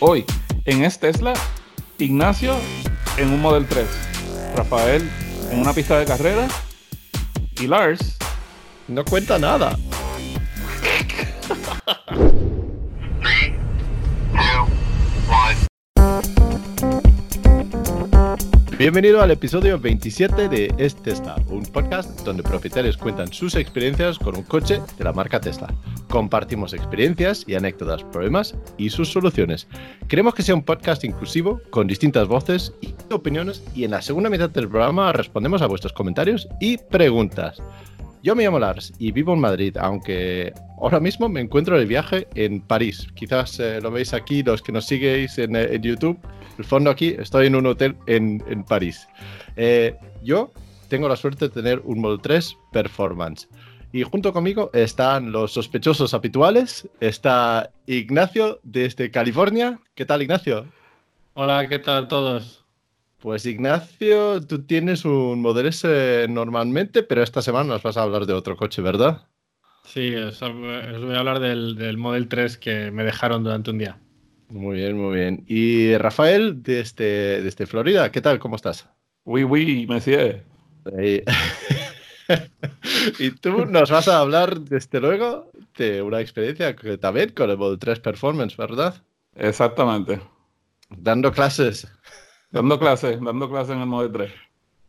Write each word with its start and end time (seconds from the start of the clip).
Hoy, 0.00 0.24
en 0.64 0.84
este 0.84 1.12
Tesla, 1.12 1.34
Ignacio 1.98 2.54
en 3.16 3.30
un 3.30 3.40
Model 3.40 3.66
3, 3.66 3.86
Rafael 4.56 5.08
en 5.50 5.60
una 5.60 5.72
pista 5.72 5.98
de 5.98 6.04
carrera 6.04 6.48
y 7.60 7.68
Lars 7.68 8.16
no 8.88 9.04
cuenta 9.04 9.38
nada. 9.38 9.78
Bienvenido 18.76 19.22
al 19.22 19.30
episodio 19.30 19.78
27 19.78 20.48
de 20.48 20.74
Es 20.78 20.96
Tesla, 20.96 21.36
un 21.48 21.62
podcast 21.62 22.22
donde 22.22 22.42
propietarios 22.42 22.96
cuentan 22.96 23.32
sus 23.32 23.54
experiencias 23.54 24.18
con 24.18 24.36
un 24.36 24.42
coche 24.42 24.80
de 24.98 25.04
la 25.04 25.12
marca 25.12 25.40
Tesla. 25.40 25.72
Compartimos 26.08 26.72
experiencias 26.72 27.44
y 27.46 27.54
anécdotas, 27.54 28.02
problemas 28.02 28.56
y 28.76 28.90
sus 28.90 29.12
soluciones. 29.12 29.68
Queremos 30.08 30.34
que 30.34 30.42
sea 30.42 30.56
un 30.56 30.64
podcast 30.64 31.04
inclusivo, 31.04 31.60
con 31.70 31.86
distintas 31.86 32.26
voces 32.26 32.72
y 32.80 32.92
opiniones, 33.12 33.62
y 33.76 33.84
en 33.84 33.92
la 33.92 34.02
segunda 34.02 34.28
mitad 34.28 34.50
del 34.50 34.68
programa 34.68 35.12
respondemos 35.12 35.62
a 35.62 35.68
vuestros 35.68 35.92
comentarios 35.92 36.48
y 36.58 36.78
preguntas. 36.78 37.62
Yo 38.24 38.34
me 38.34 38.42
llamo 38.42 38.58
Lars 38.58 38.90
y 38.98 39.12
vivo 39.12 39.34
en 39.34 39.40
Madrid, 39.40 39.76
aunque 39.78 40.50
ahora 40.80 40.98
mismo 40.98 41.28
me 41.28 41.42
encuentro 41.42 41.78
de 41.78 41.84
viaje 41.84 42.26
en 42.34 42.62
París. 42.62 43.06
Quizás 43.14 43.60
eh, 43.60 43.82
lo 43.82 43.90
veis 43.90 44.14
aquí 44.14 44.42
los 44.42 44.62
que 44.62 44.72
nos 44.72 44.86
sigueis 44.86 45.36
en, 45.36 45.54
eh, 45.54 45.74
en 45.74 45.82
YouTube 45.82 46.18
el 46.56 46.64
fondo 46.64 46.88
aquí, 46.88 47.14
estoy 47.18 47.48
en 47.48 47.56
un 47.56 47.66
hotel 47.66 47.96
en, 48.06 48.64
París. 48.64 49.06
Eh, 49.56 49.94
yo 50.22 50.52
tengo 50.88 51.06
la 51.06 51.16
suerte 51.16 51.48
de 51.48 51.50
tener 51.50 51.82
un 51.84 52.00
Model 52.00 52.22
3 52.22 52.56
Performance. 52.72 53.46
Y 53.92 54.04
junto 54.04 54.32
conmigo 54.32 54.70
están 54.72 55.30
los 55.30 55.52
sospechosos 55.52 56.14
habituales. 56.14 56.88
Está 57.00 57.70
Ignacio 57.86 58.58
desde 58.62 59.10
California. 59.10 59.78
¿Qué 59.94 60.06
tal, 60.06 60.22
Ignacio? 60.22 60.64
Hola, 61.34 61.68
¿qué 61.68 61.78
tal 61.78 62.08
todos? 62.08 62.63
Pues 63.24 63.46
Ignacio, 63.46 64.42
tú 64.42 64.66
tienes 64.66 65.06
un 65.06 65.40
Model 65.40 65.68
S 65.68 66.26
normalmente, 66.28 67.02
pero 67.02 67.22
esta 67.22 67.40
semana 67.40 67.64
nos 67.64 67.82
vas 67.82 67.96
a 67.96 68.02
hablar 68.02 68.26
de 68.26 68.34
otro 68.34 68.54
coche, 68.54 68.82
¿verdad? 68.82 69.26
Sí, 69.82 70.14
os, 70.14 70.38
voy 70.40 71.14
a 71.14 71.20
hablar 71.20 71.40
del, 71.40 71.74
del 71.74 71.96
Model 71.96 72.28
3 72.28 72.58
que 72.58 72.90
me 72.90 73.02
dejaron 73.02 73.42
durante 73.42 73.70
un 73.70 73.78
día. 73.78 73.98
Muy 74.50 74.76
bien, 74.76 74.98
muy 74.98 75.16
bien. 75.16 75.42
Y 75.48 75.96
Rafael, 75.96 76.62
desde, 76.62 77.40
desde 77.40 77.64
Florida, 77.64 78.12
¿qué 78.12 78.20
tal? 78.20 78.38
¿Cómo 78.38 78.56
estás? 78.56 78.90
Oui, 79.24 79.42
oui, 79.42 79.86
monsieur. 79.86 80.44
y 83.18 83.30
tú 83.40 83.64
nos 83.64 83.90
vas 83.90 84.06
a 84.06 84.18
hablar, 84.18 84.60
desde 84.60 85.00
luego, 85.00 85.50
de 85.78 86.02
una 86.02 86.20
experiencia 86.20 86.76
que 86.76 86.98
también 86.98 87.30
con 87.30 87.48
el 87.48 87.56
Model 87.56 87.78
3 87.78 88.00
Performance, 88.00 88.58
¿verdad? 88.58 89.02
Exactamente. 89.34 90.20
Dando 90.90 91.32
clases. 91.32 91.88
Dando 92.54 92.78
clases, 92.78 93.20
dando 93.20 93.50
clases 93.50 93.74
en 93.74 93.80
el 93.80 93.86
Model 93.86 94.12
3. 94.12 94.32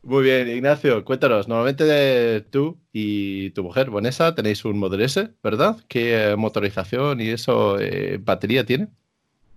Muy 0.03 0.23
bien, 0.23 0.47
Ignacio, 0.47 1.03
cuéntanos. 1.03 1.47
Normalmente 1.47 2.41
tú 2.51 2.77
y 2.93 3.49
tu 3.49 3.63
mujer, 3.63 3.89
Vanessa, 3.89 4.35
tenéis 4.35 4.63
un 4.65 4.77
Model 4.77 5.01
S, 5.01 5.31
¿verdad? 5.43 5.77
¿Qué 5.87 6.31
eh, 6.31 6.35
motorización 6.35 7.21
y 7.21 7.29
eso, 7.29 7.79
eh, 7.79 8.19
batería 8.23 8.67
tiene? 8.67 8.89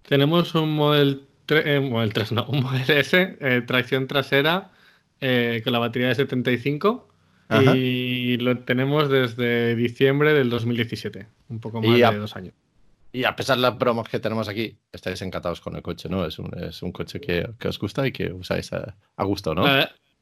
Tenemos 0.08 0.54
un 0.54 0.74
Model 0.74 1.26
3, 1.44 1.62
eh, 1.66 1.80
Model 1.80 2.14
3 2.14 2.32
no, 2.32 2.46
un 2.48 2.62
Model 2.62 2.90
S, 2.90 3.36
eh, 3.40 3.62
tracción 3.66 4.06
trasera 4.06 4.70
eh, 5.20 5.60
con 5.62 5.74
la 5.74 5.78
batería 5.78 6.08
de 6.08 6.14
75 6.14 7.08
y 7.74 8.38
lo 8.38 8.58
tenemos 8.60 9.10
desde 9.10 9.76
diciembre 9.76 10.32
del 10.32 10.48
2017, 10.48 11.26
un 11.50 11.60
poco 11.60 11.82
más 11.82 11.94
de 11.98 12.18
dos 12.18 12.36
años. 12.36 12.54
Y 13.12 13.24
a 13.24 13.34
pesar 13.34 13.56
de 13.56 13.62
las 13.62 13.78
bromas 13.78 14.08
que 14.08 14.18
tenemos 14.18 14.48
aquí, 14.48 14.78
estáis 14.92 15.22
encantados 15.22 15.60
con 15.60 15.74
el 15.76 15.82
coche, 15.82 16.08
¿no? 16.08 16.26
Es 16.26 16.38
un, 16.38 16.50
es 16.58 16.82
un 16.82 16.92
coche 16.92 17.20
que, 17.20 17.48
que, 17.58 17.68
os 17.68 17.78
gusta 17.78 18.06
y 18.06 18.12
que 18.12 18.32
usáis 18.32 18.70
a, 18.72 19.24
gusto, 19.24 19.54
¿no? 19.54 19.64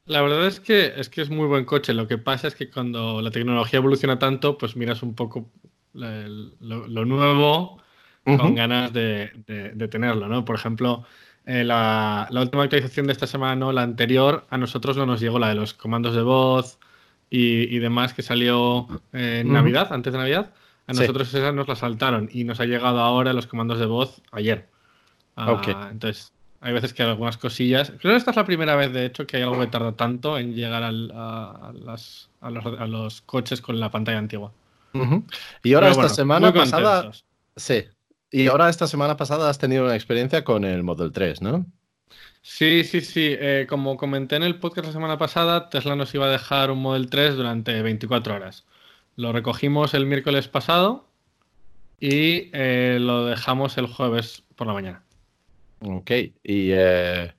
La, 0.05 0.21
verdad 0.21 0.47
es 0.47 0.61
que, 0.61 0.93
es 0.95 1.09
que 1.09 1.21
es 1.21 1.29
muy 1.29 1.47
buen 1.47 1.65
coche. 1.65 1.93
Lo 1.93 2.07
que 2.07 2.17
pasa 2.17 2.47
es 2.47 2.55
que 2.55 2.69
cuando 2.69 3.21
la 3.21 3.29
tecnología 3.29 3.77
evoluciona 3.77 4.17
tanto, 4.17 4.57
pues 4.57 4.77
miras 4.77 5.03
un 5.03 5.15
poco 5.15 5.51
lo 5.93 7.05
nuevo 7.05 7.81
con 8.23 8.55
ganas 8.55 8.93
de, 8.93 9.31
tenerlo, 9.89 10.27
¿no? 10.27 10.45
Por 10.45 10.55
ejemplo, 10.55 11.03
eh, 11.45 11.63
la, 11.63 12.27
última 12.31 12.63
actualización 12.63 13.07
de 13.07 13.13
esta 13.13 13.27
semana, 13.27 13.55
¿no? 13.55 13.71
La 13.71 13.83
anterior, 13.83 14.45
a 14.49 14.57
nosotros 14.57 14.97
no 14.97 15.05
nos 15.05 15.19
llegó 15.19 15.39
la 15.39 15.49
de 15.49 15.55
los 15.55 15.73
comandos 15.73 16.15
de 16.15 16.21
voz 16.21 16.79
y, 17.29 17.77
demás 17.79 18.13
que 18.13 18.21
salió 18.21 18.87
en 19.13 19.51
Navidad, 19.51 19.91
antes 19.91 20.13
de 20.13 20.19
Navidad. 20.19 20.53
A 20.87 20.93
nosotros 20.93 21.33
esas 21.33 21.53
nos 21.53 21.67
la 21.67 21.75
saltaron 21.75 22.29
y 22.31 22.45
nos 22.45 22.59
ha 22.59 22.65
llegado 22.65 22.99
ahora 22.99 23.33
los 23.33 23.45
comandos 23.45 23.79
de 23.79 23.85
voz 23.85 24.21
ayer. 24.31 24.69
Ah, 25.35 25.89
entonces, 25.91 26.31
hay 26.61 26.73
veces 26.73 26.93
que 26.93 27.03
hay 27.03 27.09
algunas 27.09 27.37
cosillas. 27.37 27.91
Creo 27.99 28.13
que 28.13 28.15
esta 28.15 28.31
es 28.31 28.37
la 28.37 28.45
primera 28.45 28.75
vez, 28.75 28.91
de 28.91 29.05
hecho, 29.05 29.27
que 29.27 29.37
hay 29.37 29.43
algo 29.43 29.59
que 29.59 29.67
tarda 29.67 29.91
tanto 29.91 30.37
en 30.37 30.55
llegar 30.55 30.83
a, 30.83 30.91
los, 30.91 32.29
a, 32.41 32.49
los, 32.49 33.21
coches 33.21 33.61
con 33.61 33.79
la 33.79 33.91
pantalla 33.91 34.17
antigua. 34.17 34.51
Y 35.61 35.73
ahora, 35.73 35.89
esta 35.89 36.09
semana 36.09 36.53
pasada. 36.53 37.11
Sí, 37.55 37.85
y 38.31 38.47
ahora 38.47 38.69
esta 38.69 38.87
semana 38.87 39.15
pasada 39.15 39.49
has 39.49 39.59
tenido 39.59 39.85
una 39.85 39.95
experiencia 39.95 40.43
con 40.43 40.65
el 40.65 40.83
Model 40.83 41.11
3, 41.11 41.41
¿no? 41.41 41.65
Sí, 42.41 42.83
sí, 42.83 43.01
sí. 43.01 43.35
Eh, 43.37 43.67
como 43.69 43.97
comenté 43.97 44.35
en 44.35 44.43
el 44.43 44.59
podcast 44.59 44.87
la 44.87 44.93
semana 44.93 45.17
pasada, 45.17 45.69
Tesla 45.69 45.95
nos 45.95 46.13
iba 46.15 46.25
a 46.25 46.29
dejar 46.29 46.71
un 46.71 46.81
Model 46.81 47.09
3 47.09 47.35
durante 47.35 47.81
24 47.81 48.35
horas. 48.35 48.65
Lo 49.17 49.33
recogimos 49.33 49.95
el 49.95 50.05
miércoles 50.05 50.47
pasado 50.47 51.09
y 51.99 52.51
eh, 52.53 52.99
lo 53.01 53.25
dejamos 53.25 53.79
el 53.79 53.87
jueves 53.87 54.43
por 54.55 54.67
la 54.67 54.73
mañana. 54.73 55.03
Ok, 55.81 56.11
y 56.43 56.69
eh, 56.71 57.33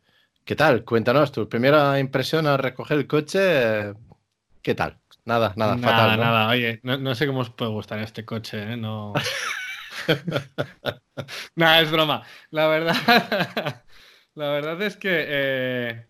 ¿qué 0.44 0.56
tal? 0.56 0.84
Cuéntanos, 0.84 1.31
tu 1.31 1.49
primera 1.49 2.00
impresión 2.00 2.49
al 2.49 2.59
recoger 2.59 2.99
el 2.99 3.06
coche, 3.06 3.93
¿qué 4.61 4.75
tal? 4.75 4.99
Nada, 5.25 5.55
nada, 5.55 5.77
nada 5.77 5.93
fatal. 5.93 6.19
Nada, 6.19 6.49
oye, 6.49 6.81
no, 6.83 6.99
no, 6.99 7.15
sé 7.15 7.28
cómo 7.28 7.41
os 7.41 7.50
puede 7.50 7.71
gustar 7.71 8.00
este 8.00 8.25
coche, 8.25 8.72
¿eh? 8.72 8.77
No. 8.77 9.12
Nada, 11.55 11.81
es 11.81 11.93
broma. 11.93 12.25
La 12.50 12.67
verdad, 12.67 12.97
la 14.34 14.49
verdad 14.49 14.83
es 14.83 14.97
que 14.97 16.06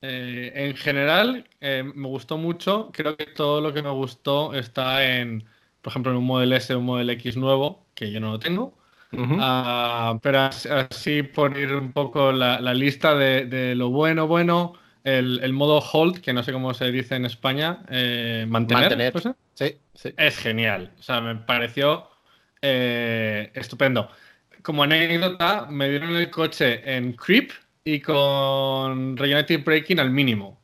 eh, 0.00 0.52
eh, 0.54 0.68
en 0.68 0.76
general 0.76 1.44
eh, 1.60 1.82
me 1.94 2.08
gustó 2.08 2.38
mucho. 2.38 2.90
Creo 2.92 3.16
que 3.16 3.26
todo 3.26 3.60
lo 3.60 3.72
que 3.72 3.82
me 3.82 3.90
gustó 3.90 4.54
está 4.54 5.04
en, 5.04 5.44
por 5.82 5.90
ejemplo, 5.90 6.12
en 6.12 6.18
un 6.18 6.24
Model 6.24 6.52
S 6.52 6.74
un 6.74 6.84
Model 6.84 7.10
X 7.10 7.36
nuevo, 7.36 7.86
que 7.94 8.10
yo 8.10 8.20
no 8.20 8.32
lo 8.32 8.38
tengo. 8.38 8.76
Ah, 9.40 10.18
pero 10.22 10.38
así 10.40 11.22
por 11.22 11.56
ir 11.56 11.74
un 11.74 11.92
poco 11.92 12.30
la, 12.30 12.60
lista 12.74 13.14
de, 13.14 13.74
lo 13.74 13.88
bueno, 13.88 14.26
bueno, 14.26 14.74
el, 15.02 15.52
modo 15.54 15.78
hold, 15.78 16.20
que 16.20 16.34
no 16.34 16.42
sé 16.42 16.52
cómo 16.52 16.74
se 16.74 16.92
dice 16.92 17.16
en 17.16 17.24
España, 17.24 17.84
mantener. 18.46 19.14
sí, 19.54 19.76
sí. 19.94 20.14
Es 20.16 20.38
genial. 20.38 20.92
O 20.98 21.02
sea, 21.02 21.22
me 21.22 21.36
pareció 21.36 22.08
eh, 22.62 23.50
estupendo. 23.54 24.10
Como 24.62 24.82
anécdota, 24.82 25.66
me 25.70 25.88
dieron 25.88 26.16
el 26.16 26.30
coche 26.30 26.82
en 26.96 27.12
creep 27.12 27.52
y 27.94 28.00
con 28.00 29.16
regenerative 29.16 29.62
braking 29.62 29.98
al 29.98 30.10
mínimo. 30.10 30.60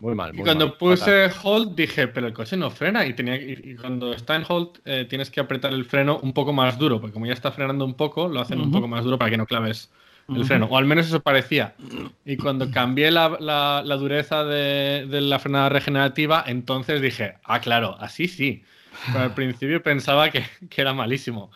muy 0.00 0.14
mal. 0.14 0.32
y 0.34 0.42
cuando 0.42 0.76
puse 0.76 1.30
hold 1.42 1.74
dije, 1.74 2.08
pero 2.08 2.26
el 2.26 2.32
coche 2.32 2.56
no 2.56 2.70
frena. 2.70 3.06
Y, 3.06 3.14
tenía, 3.14 3.36
y, 3.36 3.76
cuando 3.80 4.12
está 4.12 4.36
en 4.36 4.44
hold 4.46 4.80
eh, 4.84 5.06
tienes 5.08 5.30
que 5.30 5.40
apretar 5.40 5.72
el 5.72 5.84
freno 5.84 6.18
un 6.22 6.32
poco 6.32 6.52
más 6.52 6.78
duro, 6.78 7.00
porque 7.00 7.14
como 7.14 7.26
ya 7.26 7.32
está 7.32 7.50
frenando 7.50 7.84
un 7.84 7.94
poco, 7.94 8.28
lo 8.28 8.40
hacen 8.40 8.60
un 8.60 8.70
poco 8.70 8.88
más 8.88 9.04
duro 9.04 9.18
para 9.18 9.30
que 9.30 9.36
no 9.38 9.46
claves 9.46 9.90
el 10.28 10.44
freno. 10.44 10.66
O 10.66 10.76
al 10.76 10.84
menos 10.84 11.06
eso 11.06 11.20
parecía. 11.20 11.74
Y 12.24 12.36
cuando 12.36 12.70
cambié 12.70 13.10
la, 13.10 13.96
dureza 13.98 14.44
de, 14.44 15.06
de, 15.06 15.20
la 15.22 15.38
frenada 15.38 15.70
regenerativa, 15.70 16.44
entonces 16.46 17.00
dije, 17.00 17.34
ah, 17.44 17.60
claro, 17.60 17.96
así 17.98 18.28
sí 18.28 18.62
al 19.14 19.34
principio 19.34 19.82
pensaba 19.82 20.30
que, 20.30 20.44
era 20.76 20.92
malísimo. 20.92 21.50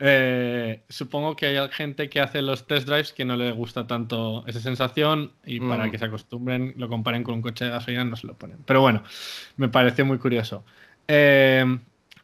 Eh, 0.00 0.82
supongo 0.88 1.34
que 1.34 1.46
hay 1.46 1.68
gente 1.70 2.08
que 2.08 2.20
hace 2.20 2.40
los 2.40 2.66
test 2.66 2.86
drives 2.86 3.12
que 3.12 3.24
no 3.24 3.36
le 3.36 3.50
gusta 3.50 3.86
tanto 3.86 4.44
esa 4.46 4.60
sensación 4.60 5.32
y 5.44 5.58
para 5.58 5.86
mm. 5.86 5.90
que 5.90 5.98
se 5.98 6.04
acostumbren, 6.04 6.74
lo 6.76 6.88
comparen 6.88 7.24
con 7.24 7.34
un 7.34 7.42
coche 7.42 7.64
de 7.64 7.72
gasolina, 7.72 8.04
no 8.04 8.16
se 8.16 8.26
lo 8.26 8.34
ponen. 8.34 8.58
Pero 8.64 8.80
bueno, 8.80 9.02
me 9.56 9.68
pareció 9.68 10.06
muy 10.06 10.18
curioso. 10.18 10.64
Eh, 11.08 11.64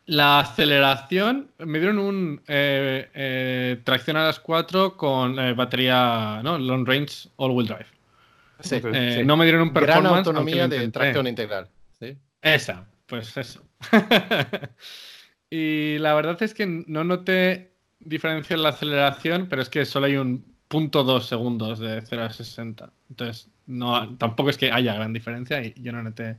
la 0.06 0.40
aceleración, 0.40 1.50
me 1.58 1.78
dieron 1.78 1.98
un 1.98 2.42
eh, 2.46 3.80
tracción 3.82 4.16
a 4.18 4.24
las 4.24 4.38
4 4.38 4.96
con 4.96 5.36
batería, 5.56 6.40
¿no? 6.44 6.58
Long 6.58 6.86
Range 6.86 7.28
All 7.36 7.52
Wheel 7.52 7.66
Drive. 7.66 9.24
No 9.24 9.36
me 9.36 9.44
dieron 9.44 9.62
un 9.62 9.72
performance. 9.72 10.02
Gran 10.02 10.18
autonomía 10.18 10.68
de 10.68 10.88
tracción 10.88 11.26
integral. 11.26 11.68
¿sí? 11.98 12.16
Esa, 12.40 12.86
pues 13.06 13.36
eso. 13.36 13.62
y 15.50 15.98
la 15.98 16.14
verdad 16.14 16.42
es 16.42 16.54
que 16.54 16.66
no 16.66 17.04
noté 17.04 17.73
diferencia 18.00 18.54
en 18.54 18.62
la 18.62 18.70
aceleración, 18.70 19.46
pero 19.48 19.62
es 19.62 19.68
que 19.68 19.84
solo 19.84 20.06
hay 20.06 20.16
un 20.16 20.44
punto 20.68 21.04
dos 21.04 21.26
segundos 21.26 21.78
de 21.78 22.02
0 22.02 22.24
a 22.24 22.30
60. 22.30 22.92
Entonces, 23.10 23.48
no, 23.66 24.16
tampoco 24.16 24.50
es 24.50 24.58
que 24.58 24.72
haya 24.72 24.94
gran 24.94 25.12
diferencia 25.12 25.62
y 25.64 25.74
yo 25.76 25.92
no 25.92 26.02
noté 26.02 26.36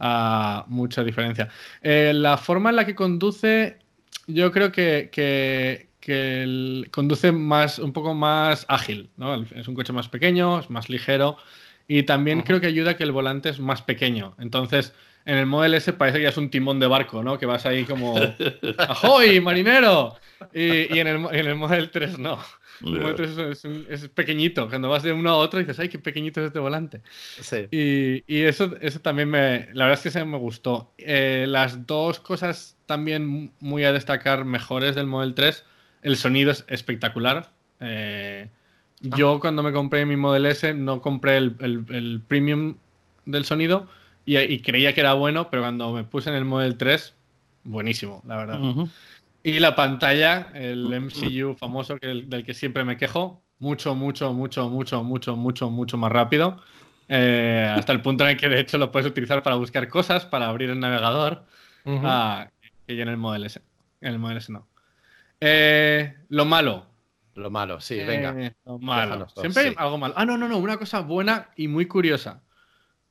uh, 0.00 0.62
mucha 0.66 1.04
diferencia. 1.04 1.48
Eh, 1.82 2.12
la 2.14 2.36
forma 2.36 2.70
en 2.70 2.76
la 2.76 2.86
que 2.86 2.94
conduce, 2.94 3.78
yo 4.26 4.50
creo 4.52 4.72
que, 4.72 5.10
que 5.12 5.88
conduce 6.90 7.32
más, 7.32 7.78
un 7.78 7.92
poco 7.92 8.14
más 8.14 8.64
ágil, 8.68 9.10
¿no? 9.16 9.42
Es 9.54 9.68
un 9.68 9.74
coche 9.74 9.92
más 9.92 10.08
pequeño, 10.08 10.60
es 10.60 10.70
más 10.70 10.88
ligero 10.88 11.36
y 11.86 12.04
también 12.04 12.42
creo 12.42 12.60
que 12.60 12.68
ayuda 12.68 12.92
a 12.92 12.96
que 12.96 13.02
el 13.02 13.12
volante 13.12 13.48
es 13.48 13.58
más 13.58 13.82
pequeño. 13.82 14.34
Entonces, 14.38 14.94
en 15.24 15.38
el 15.38 15.46
Model 15.46 15.74
S 15.74 15.92
parece 15.92 16.18
que 16.18 16.24
ya 16.24 16.30
es 16.30 16.36
un 16.36 16.50
timón 16.50 16.80
de 16.80 16.86
barco, 16.86 17.22
¿no? 17.22 17.38
Que 17.38 17.46
vas 17.46 17.66
ahí 17.66 17.84
como, 17.84 18.14
¡Ahoy, 19.02 19.40
marinero! 19.40 20.16
Y, 20.54 20.98
en, 20.98 21.06
el, 21.06 21.26
en 21.32 21.46
el 21.46 21.54
Model 21.54 21.90
3 21.90 22.18
no. 22.18 22.38
El 22.82 23.00
Model 23.00 23.14
3 23.14 23.64
es, 23.90 24.08
pequeñito. 24.08 24.68
Cuando 24.68 24.88
vas 24.88 25.02
de 25.02 25.12
uno 25.12 25.30
a 25.30 25.36
otro 25.36 25.58
dices, 25.60 25.78
¡ay, 25.78 25.88
qué 25.88 25.98
pequeñito 25.98 26.40
es 26.40 26.46
este 26.46 26.58
volante! 26.58 27.02
Sí. 27.40 27.68
Y, 27.70 28.24
y 28.26 28.42
eso, 28.42 28.74
eso 28.80 29.00
también 29.00 29.28
me. 29.28 29.68
La 29.74 29.84
verdad 29.84 29.98
es 29.98 30.02
que 30.02 30.10
se 30.10 30.24
me 30.24 30.38
gustó. 30.38 30.92
Eh, 30.98 31.44
las 31.46 31.86
dos 31.86 32.20
cosas 32.20 32.76
también 32.86 33.52
muy 33.60 33.84
a 33.84 33.92
destacar 33.92 34.44
mejores 34.44 34.94
del 34.94 35.06
Model 35.06 35.34
3. 35.34 35.64
El 36.02 36.16
sonido 36.16 36.50
es 36.50 36.64
espectacular. 36.68 37.50
Eh, 37.80 38.48
Ah. 39.02 39.16
Yo 39.16 39.40
cuando 39.40 39.62
me 39.62 39.72
compré 39.72 40.04
mi 40.04 40.16
Model 40.16 40.46
S 40.46 40.74
no 40.74 41.00
compré 41.00 41.38
el, 41.38 42.22
premium 42.28 42.76
del 43.24 43.44
sonido 43.44 43.88
y, 44.36 44.60
creía 44.60 44.94
que 44.94 45.00
era 45.00 45.14
bueno, 45.14 45.50
pero 45.50 45.62
cuando 45.62 45.92
me 45.92 46.04
puse 46.04 46.30
en 46.30 46.36
el 46.36 46.44
Model 46.44 46.76
3, 46.76 47.14
buenísimo, 47.64 48.22
la 48.26 48.36
verdad. 48.36 48.60
Y 49.42 49.58
la 49.58 49.74
pantalla, 49.74 50.48
el 50.54 50.88
MCU 51.00 51.54
famoso 51.54 51.96
que, 51.96 52.06
del 52.06 52.44
que 52.44 52.54
siempre 52.54 52.84
me 52.84 52.96
quejo, 52.96 53.42
mucho, 53.58 53.94
mucho, 53.94 54.32
mucho, 54.32 54.68
mucho, 54.68 55.02
mucho, 55.02 55.36
mucho, 55.36 55.70
mucho 55.70 55.96
más 55.96 56.12
rápido. 56.12 56.60
Eh, 57.08 57.72
hasta 57.74 57.92
el 57.92 58.02
punto 58.02 58.24
en 58.24 58.30
el 58.30 58.36
que 58.36 58.48
de 58.48 58.60
hecho 58.60 58.78
lo 58.78 58.92
puedes 58.92 59.08
utilizar 59.08 59.42
para 59.42 59.56
buscar 59.56 59.88
cosas, 59.88 60.26
para 60.26 60.46
abrir 60.48 60.70
el 60.70 60.78
navegador, 60.78 61.44
uh 61.84 62.00
que 62.86 63.00
en 63.00 63.08
el 63.08 63.16
Model 63.16 63.44
S. 63.44 63.60
En 64.00 64.12
el 64.12 64.18
Model 64.18 64.38
S 64.38 64.52
no. 64.52 64.68
Eh, 65.40 66.14
lo 66.28 66.44
malo, 66.44 66.86
lo 67.34 67.50
malo, 67.50 67.80
sí, 67.80 67.96
venga. 67.96 68.34
Eh, 68.36 68.52
lo 68.64 68.78
malo. 68.78 69.28
Siempre 69.28 69.68
hay 69.68 69.74
algo 69.76 69.96
malo. 69.96 70.14
Ah, 70.16 70.24
no, 70.24 70.36
no, 70.36 70.48
no. 70.48 70.58
Una 70.58 70.76
cosa 70.76 71.00
buena 71.00 71.50
y 71.56 71.68
muy 71.68 71.86
curiosa. 71.86 72.42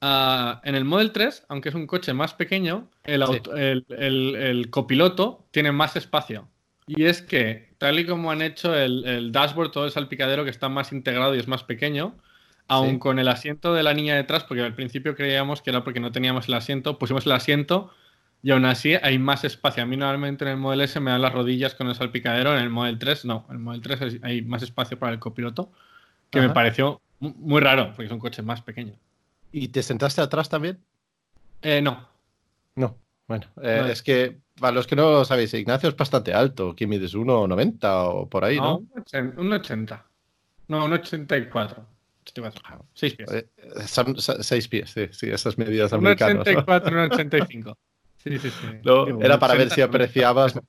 Ah, 0.02 0.62
en 0.64 0.76
el 0.76 0.86
Model 0.86 1.12
3, 1.12 1.46
aunque 1.50 1.70
es 1.70 1.76
un 1.76 1.86
coche 1.86 2.14
más 2.14 2.34
pequeño, 2.34 2.88
el, 3.04 3.86
el, 3.90 4.70
copiloto 4.70 5.46
tiene 5.52 5.72
más 5.72 5.96
espacio. 5.98 6.48
Y 6.88 7.04
es 7.04 7.22
que, 7.22 7.74
tal 7.78 8.00
y 8.00 8.06
como 8.06 8.32
han 8.32 8.42
hecho 8.42 8.76
el, 8.76 9.32
dashboard, 9.32 9.72
todo 9.72 9.86
el 9.86 9.92
salpicadero 9.92 10.44
que 10.44 10.50
está 10.50 10.70
más 10.70 10.94
integrado 10.94 11.36
y 11.36 11.40
es 11.40 11.48
más 11.48 11.64
pequeño, 11.64 12.16
aun 12.68 12.98
con 12.98 13.20
el 13.20 13.28
asiento 13.28 13.74
de 13.74 13.84
la 13.84 13.94
niña 13.94 14.16
detrás, 14.16 14.44
porque 14.46 14.64
al 14.64 14.74
principio 14.74 15.16
creíamos 15.16 15.62
que 15.62 15.72
era 15.72 15.84
porque 15.84 16.00
no 16.00 16.12
teníamos 16.12 16.48
el 16.48 16.54
asiento, 16.54 16.98
pusimos 16.98 17.26
el 17.26 17.34
asiento 17.34 17.92
y 18.42 18.52
aún 18.52 18.66
así 18.66 18.94
hay 18.96 19.20
más 19.20 19.44
espacio. 19.44 19.84
A 19.84 19.86
mí 19.86 19.98
normalmente 19.98 20.46
en 20.46 20.52
el 20.52 20.58
Model 20.58 20.82
S 20.82 21.00
me 21.00 21.12
dan 21.12 21.22
las 21.22 21.34
rodillas 21.34 21.76
con 21.76 21.90
el 21.90 21.96
salpicadero, 21.96 22.56
en 22.56 22.64
el 22.64 22.70
Model 22.70 22.98
3 22.98 23.26
no. 23.26 23.46
En 23.50 23.58
el 23.58 23.62
Model 23.62 23.82
3 23.82 24.20
hay 24.24 24.42
más 24.44 24.64
espacio 24.64 24.98
para 24.98 25.12
el 25.12 25.20
copiloto, 25.20 25.72
que 26.30 26.40
me 26.40 26.50
pareció 26.52 27.02
muy 27.20 27.60
raro, 27.60 27.88
porque 27.88 28.06
es 28.06 28.12
un 28.12 28.20
coche 28.20 28.42
más 28.42 28.62
pequeño. 28.62 28.94
¿Y 29.52 29.70
te 29.70 29.84
sentaste 29.84 30.22
atrás 30.22 30.50
también? 30.50 30.80
Eh, 31.62 31.82
no. 31.82 32.08
No, 32.76 32.96
bueno, 33.28 33.48
eh, 33.62 33.90
es 33.92 34.02
que 34.02 34.38
para 34.60 34.74
los 34.74 34.88
que 34.88 34.96
no 34.96 35.26
sabéis, 35.26 35.54
Ignacio 35.54 35.90
es 35.90 35.96
bastante 35.96 36.34
alto. 36.34 36.74
¿Quién 36.76 36.90
mides? 36.90 37.16
¿1,90 37.16 37.80
o 37.84 38.30
por 38.30 38.46
ahí, 38.46 38.58
no? 38.58 38.82
no? 39.14 39.34
Un 39.38 39.54
80. 39.54 40.06
No, 40.68 40.86
un 40.86 40.94
84. 40.94 41.86
6 42.94 43.16
pies. 43.16 43.32
Eh, 43.32 43.48
son 43.88 44.16
6 44.18 44.68
pies, 44.68 44.92
sí, 44.92 45.08
sí, 45.12 45.30
esas 45.30 45.58
medidas 45.58 45.92
americanas. 45.94 46.36
Un 46.36 46.42
84, 46.42 46.92
un 46.92 47.12
85. 47.12 47.78
Sí, 48.18 48.38
sí, 48.38 48.50
sí. 48.50 48.68
era 49.22 49.40
para 49.40 49.56
ver 49.56 49.70
si 49.70 49.82
apreciabas. 49.82 50.60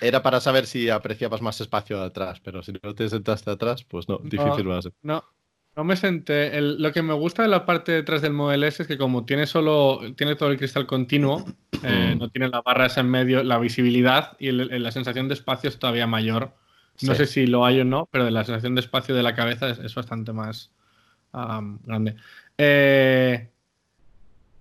Era 0.00 0.22
para 0.22 0.40
saber 0.40 0.66
si 0.66 0.90
apreciabas 0.90 1.40
más 1.40 1.60
espacio 1.60 2.00
atrás, 2.02 2.40
pero 2.40 2.62
si 2.62 2.72
no 2.82 2.94
te 2.94 3.08
sentaste 3.08 3.50
atrás, 3.50 3.84
pues 3.84 4.08
no, 4.08 4.18
difícil 4.18 4.70
va 4.70 4.78
a 4.78 4.82
ser. 4.82 4.92
No, 5.02 5.24
no 5.76 5.84
me 5.84 5.96
senté. 5.96 6.60
lo 6.60 6.92
que 6.92 7.02
me 7.02 7.14
gusta 7.14 7.42
de 7.42 7.48
la 7.48 7.64
parte 7.64 7.92
detrás 7.92 8.22
del 8.22 8.32
Model 8.32 8.64
S 8.64 8.82
es 8.82 8.88
que 8.88 8.98
como 8.98 9.24
tiene 9.24 9.46
solo, 9.46 10.00
tiene 10.16 10.36
todo 10.36 10.50
el 10.50 10.58
cristal 10.58 10.86
continuo, 10.86 11.44
eh, 11.82 12.14
mm. 12.14 12.18
no 12.18 12.28
tiene 12.30 12.48
la 12.48 12.60
barra 12.60 12.86
esa 12.86 13.00
en 13.00 13.10
medio, 13.10 13.42
la 13.42 13.58
visibilidad 13.58 14.36
y 14.38 14.50
la 14.52 14.90
sensación 14.92 15.28
de 15.28 15.34
espacio 15.34 15.68
es 15.68 15.78
todavía 15.78 16.06
mayor. 16.06 16.54
No 17.02 17.14
sé 17.14 17.26
si 17.26 17.46
lo 17.46 17.64
hay 17.64 17.80
o 17.80 17.84
no, 17.84 18.08
pero 18.10 18.28
la 18.28 18.44
sensación 18.44 18.74
de 18.74 18.82
espacio 18.82 19.14
de 19.14 19.22
la 19.22 19.34
cabeza 19.34 19.70
es, 19.70 19.94
bastante 19.94 20.32
más 20.32 20.70
grande. 21.32 22.16
Eh, 22.58 23.48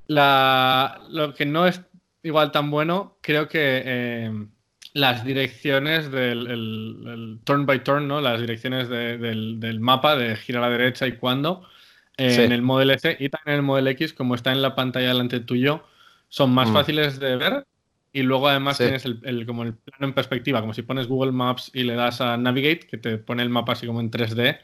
la, 0.07 1.01
lo 1.09 1.33
que 1.33 1.45
no 1.45 1.67
es 1.67 1.81
igual 2.23 2.51
tan 2.51 2.71
bueno, 2.71 3.17
creo 3.21 3.49
que 3.49 3.81
eh, 3.85 4.47
las 4.93 5.23
direcciones 5.23 6.11
del 6.11 7.39
turn 7.43 7.65
by 7.65 7.83
turn, 7.83 8.07
¿no? 8.07 8.21
Las 8.21 8.41
direcciones 8.41 8.89
del, 8.89 9.79
mapa 9.79 10.15
de 10.15 10.35
gira 10.35 10.59
a 10.59 10.63
la 10.63 10.69
derecha 10.69 11.07
y 11.07 11.13
cuando 11.13 11.67
eh, 12.17 12.43
en 12.43 12.51
el 12.51 12.61
Model 12.61 12.91
S 12.91 13.17
y 13.19 13.29
también 13.29 13.53
en 13.53 13.55
el 13.55 13.61
Model 13.61 13.87
X, 13.87 14.13
como 14.13 14.35
está 14.35 14.51
en 14.51 14.61
la 14.61 14.75
pantalla 14.75 15.09
delante 15.09 15.39
tuyo, 15.39 15.83
son 16.27 16.51
más 16.51 16.69
mm. 16.69 16.73
fáciles 16.73 17.19
de 17.19 17.35
ver 17.35 17.65
y 18.11 18.23
luego 18.23 18.47
además 18.47 18.77
tienes 18.77 19.05
el, 19.05 19.45
como 19.45 19.63
el 19.63 19.75
plano 19.75 20.07
en 20.07 20.13
perspectiva, 20.13 20.61
como 20.61 20.73
si 20.73 20.81
pones 20.81 21.07
Google 21.07 21.31
Maps 21.31 21.71
y 21.73 21.83
le 21.83 21.95
das 21.95 22.21
a 22.21 22.37
Navigate, 22.37 22.87
que 22.87 22.97
te 22.97 23.17
pone 23.17 23.43
el 23.43 23.49
mapa 23.49 23.73
así 23.73 23.85
como 23.85 23.99
en 23.99 24.09
3D. 24.09 24.59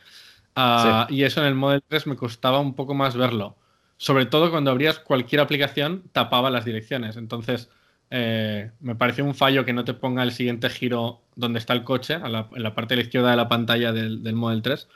Ah, 0.55 1.05
y 1.09 1.23
eso 1.23 1.41
en 1.41 1.47
el 1.47 1.55
Model 1.55 1.83
3 1.87 2.07
me 2.07 2.15
costaba 2.15 2.59
un 2.59 2.75
poco 2.75 2.93
más 2.93 3.15
verlo 3.15 3.57
sobre 3.97 4.25
todo 4.25 4.51
cuando 4.51 4.71
abrías 4.71 4.99
cualquier 4.99 5.41
aplicación, 5.41 6.03
tapaba 6.11 6.49
las 6.49 6.65
direcciones. 6.65 7.17
Entonces, 7.17 7.69
eh, 8.09 8.71
me 8.79 8.95
pareció 8.95 9.25
un 9.25 9.35
fallo 9.35 9.65
que 9.65 9.73
no 9.73 9.83
te 9.83 9.93
ponga 9.93 10.23
el 10.23 10.31
siguiente 10.31 10.69
giro 10.69 11.21
donde 11.35 11.59
está 11.59 11.73
el 11.73 11.83
coche, 11.83 12.15
en 12.15 12.31
la 12.31 12.75
parte 12.75 12.93
de 12.93 13.01
la 13.01 13.05
izquierda 13.05 13.31
de 13.31 13.35
la 13.35 13.49
pantalla 13.49 13.91
del, 13.91 14.33
Model 14.33 14.61
3, 14.61 14.87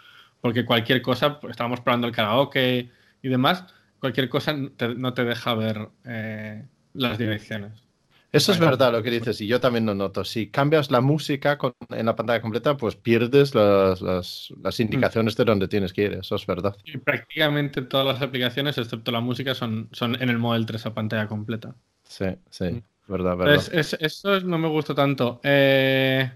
porque 0.42 0.66
cualquier 0.66 1.02
cosa, 1.02 1.40
pues, 1.40 1.52
estábamos 1.52 1.82
probando 1.82 2.08
el 2.08 2.14
karaoke 2.14 2.90
y 3.22 3.28
demás, 3.28 3.66
cualquier 4.00 4.30
cosa 4.30 4.54
no 4.54 5.14
te 5.14 5.26
deja 5.26 5.54
ver 5.54 5.90
eh, 6.06 6.66
las 6.94 7.18
direcciones. 7.18 7.84
Eso 8.32 8.52
es 8.52 8.60
verdad 8.60 8.92
lo 8.92 9.02
que 9.02 9.10
dices, 9.10 9.42
y 9.42 9.48
yo 9.48 9.60
también 9.60 9.88
lo 9.88 9.96
noto. 9.96 10.24
Si 10.24 10.48
cambias 10.48 10.92
la 10.92 11.02
música 11.02 11.58
en 11.90 12.06
la 12.06 12.16
pantalla 12.16 12.42
completa, 12.42 12.78
pues 12.78 12.96
pierdes 12.96 13.56
las, 13.56 14.02
mm. 14.02 14.82
indicaciones 14.82 15.36
de 15.36 15.46
donde 15.46 15.68
tienes 15.68 15.94
que 15.94 16.04
ir. 16.04 16.14
Eso 16.14 16.36
es 16.36 16.46
verdad. 16.46 16.78
Y 16.86 17.00
prácticamente 17.00 17.82
todas 17.82 18.06
las 18.06 18.22
aplicaciones, 18.22 18.78
excepto 18.78 19.12
la 19.12 19.20
música, 19.20 19.56
son, 19.56 19.90
son 19.94 20.22
en 20.22 20.30
el 20.30 20.38
Model 20.38 20.68
3 20.68 20.86
a 20.86 20.94
pantalla 20.94 21.28
completa. 21.28 21.74
Sí, 22.04 22.26
sí, 22.52 22.66
mm. 22.66 22.82
Verdad, 23.10 23.36
verdad. 23.36 23.70
eso 23.74 24.40
no 24.42 24.58
me 24.58 24.68
gustó 24.68 24.96
tanto. 24.96 25.42
Eh, 25.44 26.32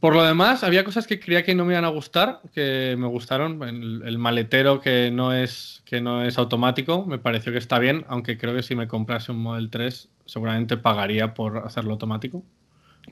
por 0.00 0.14
lo 0.14 0.22
demás, 0.22 0.64
había 0.64 0.84
cosas 0.84 1.06
que 1.06 1.20
creía 1.20 1.44
que 1.44 1.54
no 1.54 1.64
me 1.64 1.72
iban 1.72 1.84
a 1.84 1.88
gustar, 1.88 2.40
que 2.52 2.94
me 2.98 3.06
gustaron. 3.06 3.62
El, 3.62 4.18
maletero 4.18 4.80
que 4.80 5.10
no, 5.10 5.32
es, 5.32 5.82
que 5.84 6.00
no 6.00 6.24
es 6.24 6.38
automático, 6.38 7.04
me 7.06 7.18
pareció 7.18 7.52
que 7.52 7.58
está 7.58 7.78
bien, 7.78 8.04
aunque 8.08 8.36
creo 8.36 8.54
que 8.54 8.62
si 8.62 8.74
me 8.74 8.88
comprase 8.88 9.32
un 9.32 9.38
Model 9.38 9.70
3, 9.70 10.08
seguramente 10.26 10.76
pagaría 10.76 11.34
por 11.34 11.58
hacerlo 11.58 11.92
automático. 11.92 12.44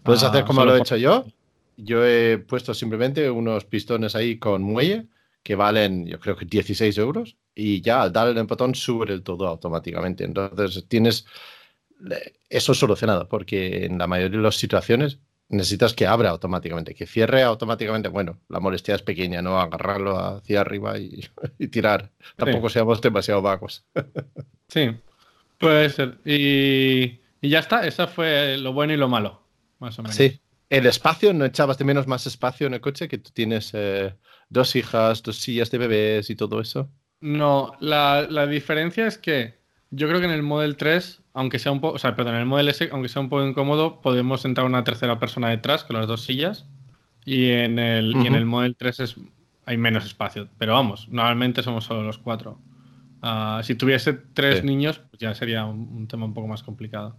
Puedes 0.03 0.23
hacer 0.23 0.43
ah, 0.43 0.47
como 0.47 0.65
lo 0.65 0.77
he 0.77 0.81
hecho 0.81 0.97
yo. 0.97 1.25
Yo 1.77 2.05
he 2.05 2.39
puesto 2.39 2.75
simplemente 2.75 3.31
unos 3.31 3.65
pistones 3.65 4.15
ahí 4.15 4.39
con 4.39 4.63
muelle 4.63 5.07
que 5.43 5.55
valen, 5.55 6.07
yo 6.07 6.21
creo 6.21 6.37
que 6.37 6.45
16 6.45 6.97
euros, 6.99 7.37
y 7.55 7.81
ya 7.81 8.03
al 8.03 8.13
darle 8.13 8.39
el 8.39 8.47
botón 8.47 8.75
sube 8.75 9.13
el 9.13 9.23
todo 9.23 9.49
automáticamente. 9.49 10.25
Entonces 10.25 10.85
tienes 10.89 11.27
eso 12.49 12.75
solucionado, 12.75 13.29
porque 13.29 13.85
en 13.85 13.99
la 13.99 14.07
mayoría 14.07 14.39
de 14.39 14.43
las 14.43 14.57
situaciones 14.57 15.19
necesitas 15.53 15.93
que 15.95 16.07
abra 16.07 16.31
automáticamente, 16.31 16.95
que 16.95 17.07
cierre 17.07 17.43
automáticamente. 17.43 18.09
Bueno, 18.09 18.41
la 18.49 18.59
molestia 18.59 18.95
es 18.95 19.03
pequeña, 19.03 19.43
¿no? 19.43 19.61
Agarrarlo 19.61 20.19
hacia 20.19 20.61
arriba 20.61 20.99
y, 20.99 21.29
tirar. 21.71 22.11
Tampoco 22.37 22.69
seamos 22.69 23.01
demasiado 23.01 23.43
vagos. 23.43 23.85
sí, 24.69 24.91
puede 25.59 25.91
ser. 25.91 26.19
Y, 26.25 27.21
ya 27.43 27.59
está, 27.59 27.87
eso 27.87 28.09
fue 28.09 28.57
lo 28.59 28.73
bueno 28.73 28.93
y 28.95 28.97
lo 28.97 29.09
malo, 29.09 29.43
más 29.79 29.99
o 29.99 30.03
menos. 30.03 30.17
Sí. 30.17 30.41
El 30.71 30.87
espacio, 30.87 31.35
¿no 31.35 31.45
echabas 31.45 31.77
de 31.77 31.85
menos 31.85 32.07
más 32.07 32.27
espacio 32.27 32.67
en 32.67 32.75
el 32.75 32.81
coche? 32.81 33.07
Que 33.07 33.19
tú 33.19 33.31
tienes 33.35 33.73
eh, 33.75 34.15
dos 34.49 34.75
hijas, 34.75 35.23
dos 35.23 35.37
sillas 35.37 35.71
de 35.71 35.77
bebés 35.77 36.31
y 36.31 36.37
todo 36.37 36.63
eso. 36.63 36.89
No, 37.21 37.75
la, 37.79 38.27
la 38.29 38.47
diferencia 38.47 39.07
es 39.07 39.19
que 39.19 39.59
yo 39.91 40.09
creo 40.09 40.21
que 40.21 40.27
en 40.27 40.33
el 40.33 40.43
Model 40.43 40.79
3 40.79 41.22
aunque 41.35 41.59
sea 41.59 41.73
un 41.73 41.81
poco, 41.81 41.97
o 41.97 41.99
sea, 41.99 42.15
perdón, 42.15 42.35
en 42.35 42.41
el 42.41 42.47
Model 42.47 42.69
S, 42.69 42.89
aunque 42.93 43.09
sea 43.09 43.23
un 43.23 43.29
poco 43.29 43.47
incómodo, 43.47 44.01
podemos 44.01 44.45
entrar 44.45 44.67
una 44.67 44.85
tercera 44.85 45.19
persona 45.19 45.49
detrás 45.49 45.85
con 45.85 45.97
las 45.97 46.07
dos 46.07 46.23
sillas. 46.23 46.67
Y 47.25 47.51
en 47.51 47.79
el, 47.79 48.17
en 48.17 48.35
el 48.35 48.45
Model 48.45 48.77
3 48.77 49.01
es, 49.01 49.17
hay 49.65 49.77
menos 49.77 50.05
espacio. 50.05 50.49
Pero 50.59 50.73
vamos, 50.75 51.09
normalmente 51.09 51.63
somos 51.63 51.85
solo 51.85 52.03
los 52.03 52.19
cuatro. 52.19 52.59
Ah, 53.23 53.61
si 53.63 53.77
tuviese 53.77 54.13
tres 54.13 54.65
niños, 54.65 54.99
pues 54.99 55.21
ya 55.21 55.35
sería 55.35 55.65
un, 55.65 56.09
tema 56.09 56.27
un 56.27 56.35
poco 56.35 56.49
más 56.49 56.63
complicado. 56.63 57.17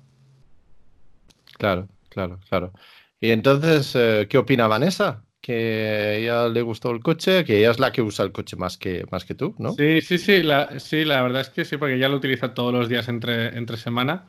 Claro, 1.57 1.87
claro, 2.09 2.39
claro. 2.49 2.73
Y 3.21 3.31
entonces, 3.31 3.95
eh, 3.95 4.27
¿qué 4.29 4.37
opina 4.37 4.67
Vanessa? 4.67 5.23
Que 5.43 6.19
ella 6.19 6.47
le 6.47 6.61
gustó 6.61 6.89
el 6.91 7.01
coche, 7.01 7.43
que 7.43 7.59
ella 7.59 7.71
es 7.71 7.77
la 7.77 7.91
que 7.91 8.01
usa 8.01 8.23
el 8.23 8.31
coche 8.31 8.55
más 8.55 8.77
que, 8.77 9.05
más 9.11 9.25
que 9.25 9.35
tú, 9.35 9.53
¿no? 9.57 9.73
Sí, 9.73 9.99
sí, 9.99 10.17
sí 10.17 10.41
la, 10.41 10.79
sí, 10.79 11.03
la 11.03 11.21
verdad 11.21 11.41
es 11.41 11.49
que 11.49 11.65
sí, 11.65 11.75
porque 11.75 11.95
ella 11.95 12.07
lo 12.07 12.15
utiliza 12.15 12.53
todos 12.53 12.73
los 12.73 12.87
días 12.87 13.09
entre, 13.09 13.57
entre 13.57 13.75
semana. 13.75 14.23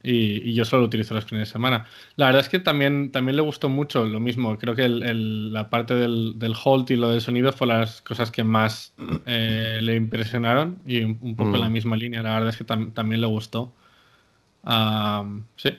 y, 0.00 0.54
yo 0.54 0.64
solo 0.64 0.82
lo 0.82 0.86
utilizo 0.86 1.12
los 1.12 1.24
fines 1.24 1.48
de 1.48 1.52
semana. 1.52 1.86
La 2.14 2.26
verdad 2.26 2.42
es 2.42 2.48
que 2.48 2.60
también, 2.60 3.10
también 3.10 3.34
le 3.34 3.42
gustó 3.42 3.68
mucho 3.68 4.04
lo 4.04 4.20
mismo. 4.20 4.56
Creo 4.56 4.76
que 4.76 4.88
la 4.88 5.70
parte 5.70 5.94
del, 5.96 6.38
del 6.38 6.54
hold 6.64 6.88
y 6.92 6.96
lo 6.96 7.10
del 7.10 7.20
sonido 7.20 7.52
fue 7.52 7.66
las 7.66 8.00
cosas 8.02 8.30
que 8.30 8.44
más 8.44 8.94
eh, 9.26 9.80
le 9.82 9.96
impresionaron 9.96 10.78
y 10.86 11.02
un, 11.02 11.34
poco 11.34 11.56
en 11.56 11.62
la 11.62 11.68
mm. 11.68 11.72
misma 11.72 11.96
línea. 11.96 12.22
La 12.22 12.34
verdad 12.34 12.50
es 12.50 12.58
que 12.58 12.64
también 12.64 13.20
le 13.20 13.26
gustó. 13.26 13.72
sí. 15.56 15.70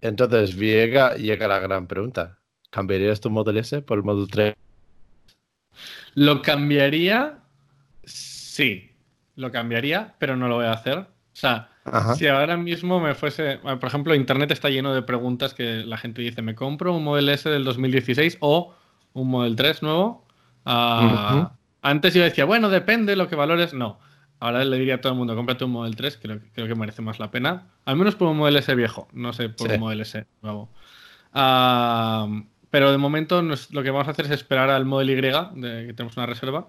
Entonces, 0.00 0.56
llega, 0.56 1.14
llega 1.14 1.46
la 1.46 1.60
gran 1.60 1.86
pregunta. 1.86 2.38
¿Cambiarías 2.70 3.20
tu 3.20 3.30
Model 3.30 3.56
S 3.56 3.82
por 3.82 3.98
el 3.98 4.04
Model 4.04 4.28
3? 4.28 4.54
Lo 6.14 6.42
cambiaría, 6.42 7.38
sí, 8.04 8.90
lo 9.36 9.52
cambiaría, 9.52 10.14
pero 10.18 10.36
no 10.36 10.48
lo 10.48 10.56
voy 10.56 10.66
a 10.66 10.72
hacer. 10.72 10.98
O 10.98 11.06
sea, 11.32 11.70
si 12.16 12.26
ahora 12.26 12.56
mismo 12.56 13.00
me 13.00 13.14
fuese, 13.14 13.58
por 13.58 13.84
ejemplo, 13.84 14.14
Internet 14.14 14.50
está 14.50 14.68
lleno 14.68 14.92
de 14.92 15.02
preguntas 15.02 15.54
que 15.54 15.84
la 15.84 15.96
gente 15.96 16.20
dice, 16.20 16.42
¿me 16.42 16.54
compro 16.56 16.94
un 16.94 17.04
Model 17.04 17.28
S 17.28 17.48
del 17.48 17.64
2016 17.64 18.38
o 18.40 18.74
un 19.12 19.28
Model 19.28 19.54
3 19.54 19.82
nuevo? 19.82 20.26
Ah, 20.64 21.52
antes 21.80 22.12
yo 22.14 22.22
decía, 22.22 22.44
bueno, 22.44 22.68
depende 22.68 23.12
de 23.12 23.16
lo 23.16 23.28
que 23.28 23.36
valores. 23.36 23.72
No, 23.72 24.00
ahora 24.40 24.64
le 24.64 24.78
diría 24.78 24.96
a 24.96 25.00
todo 25.00 25.12
el 25.12 25.18
mundo, 25.18 25.36
cómprate 25.36 25.64
un 25.64 25.70
Model 25.70 25.94
3, 25.94 26.18
creo, 26.20 26.40
creo 26.52 26.66
que 26.66 26.74
merece 26.74 27.00
más 27.00 27.20
la 27.20 27.30
pena. 27.30 27.68
Al 27.84 27.96
menos 27.96 28.16
por 28.16 28.28
un 28.28 28.36
Model 28.36 28.56
S 28.56 28.74
viejo, 28.74 29.08
no 29.12 29.32
sé, 29.32 29.48
por 29.48 29.70
un 29.70 29.80
Model 29.80 30.00
S 30.00 30.26
nuevo. 30.42 30.68
Ah, 31.32 32.28
pero 32.70 32.92
de 32.92 32.98
momento 32.98 33.42
lo 33.42 33.82
que 33.82 33.90
vamos 33.90 34.08
a 34.08 34.12
hacer 34.12 34.26
es 34.26 34.32
esperar 34.32 34.70
al 34.70 34.84
Model 34.84 35.10
Y, 35.10 35.14
de, 35.14 35.86
que 35.86 35.92
tenemos 35.94 36.16
una 36.16 36.26
reserva, 36.26 36.68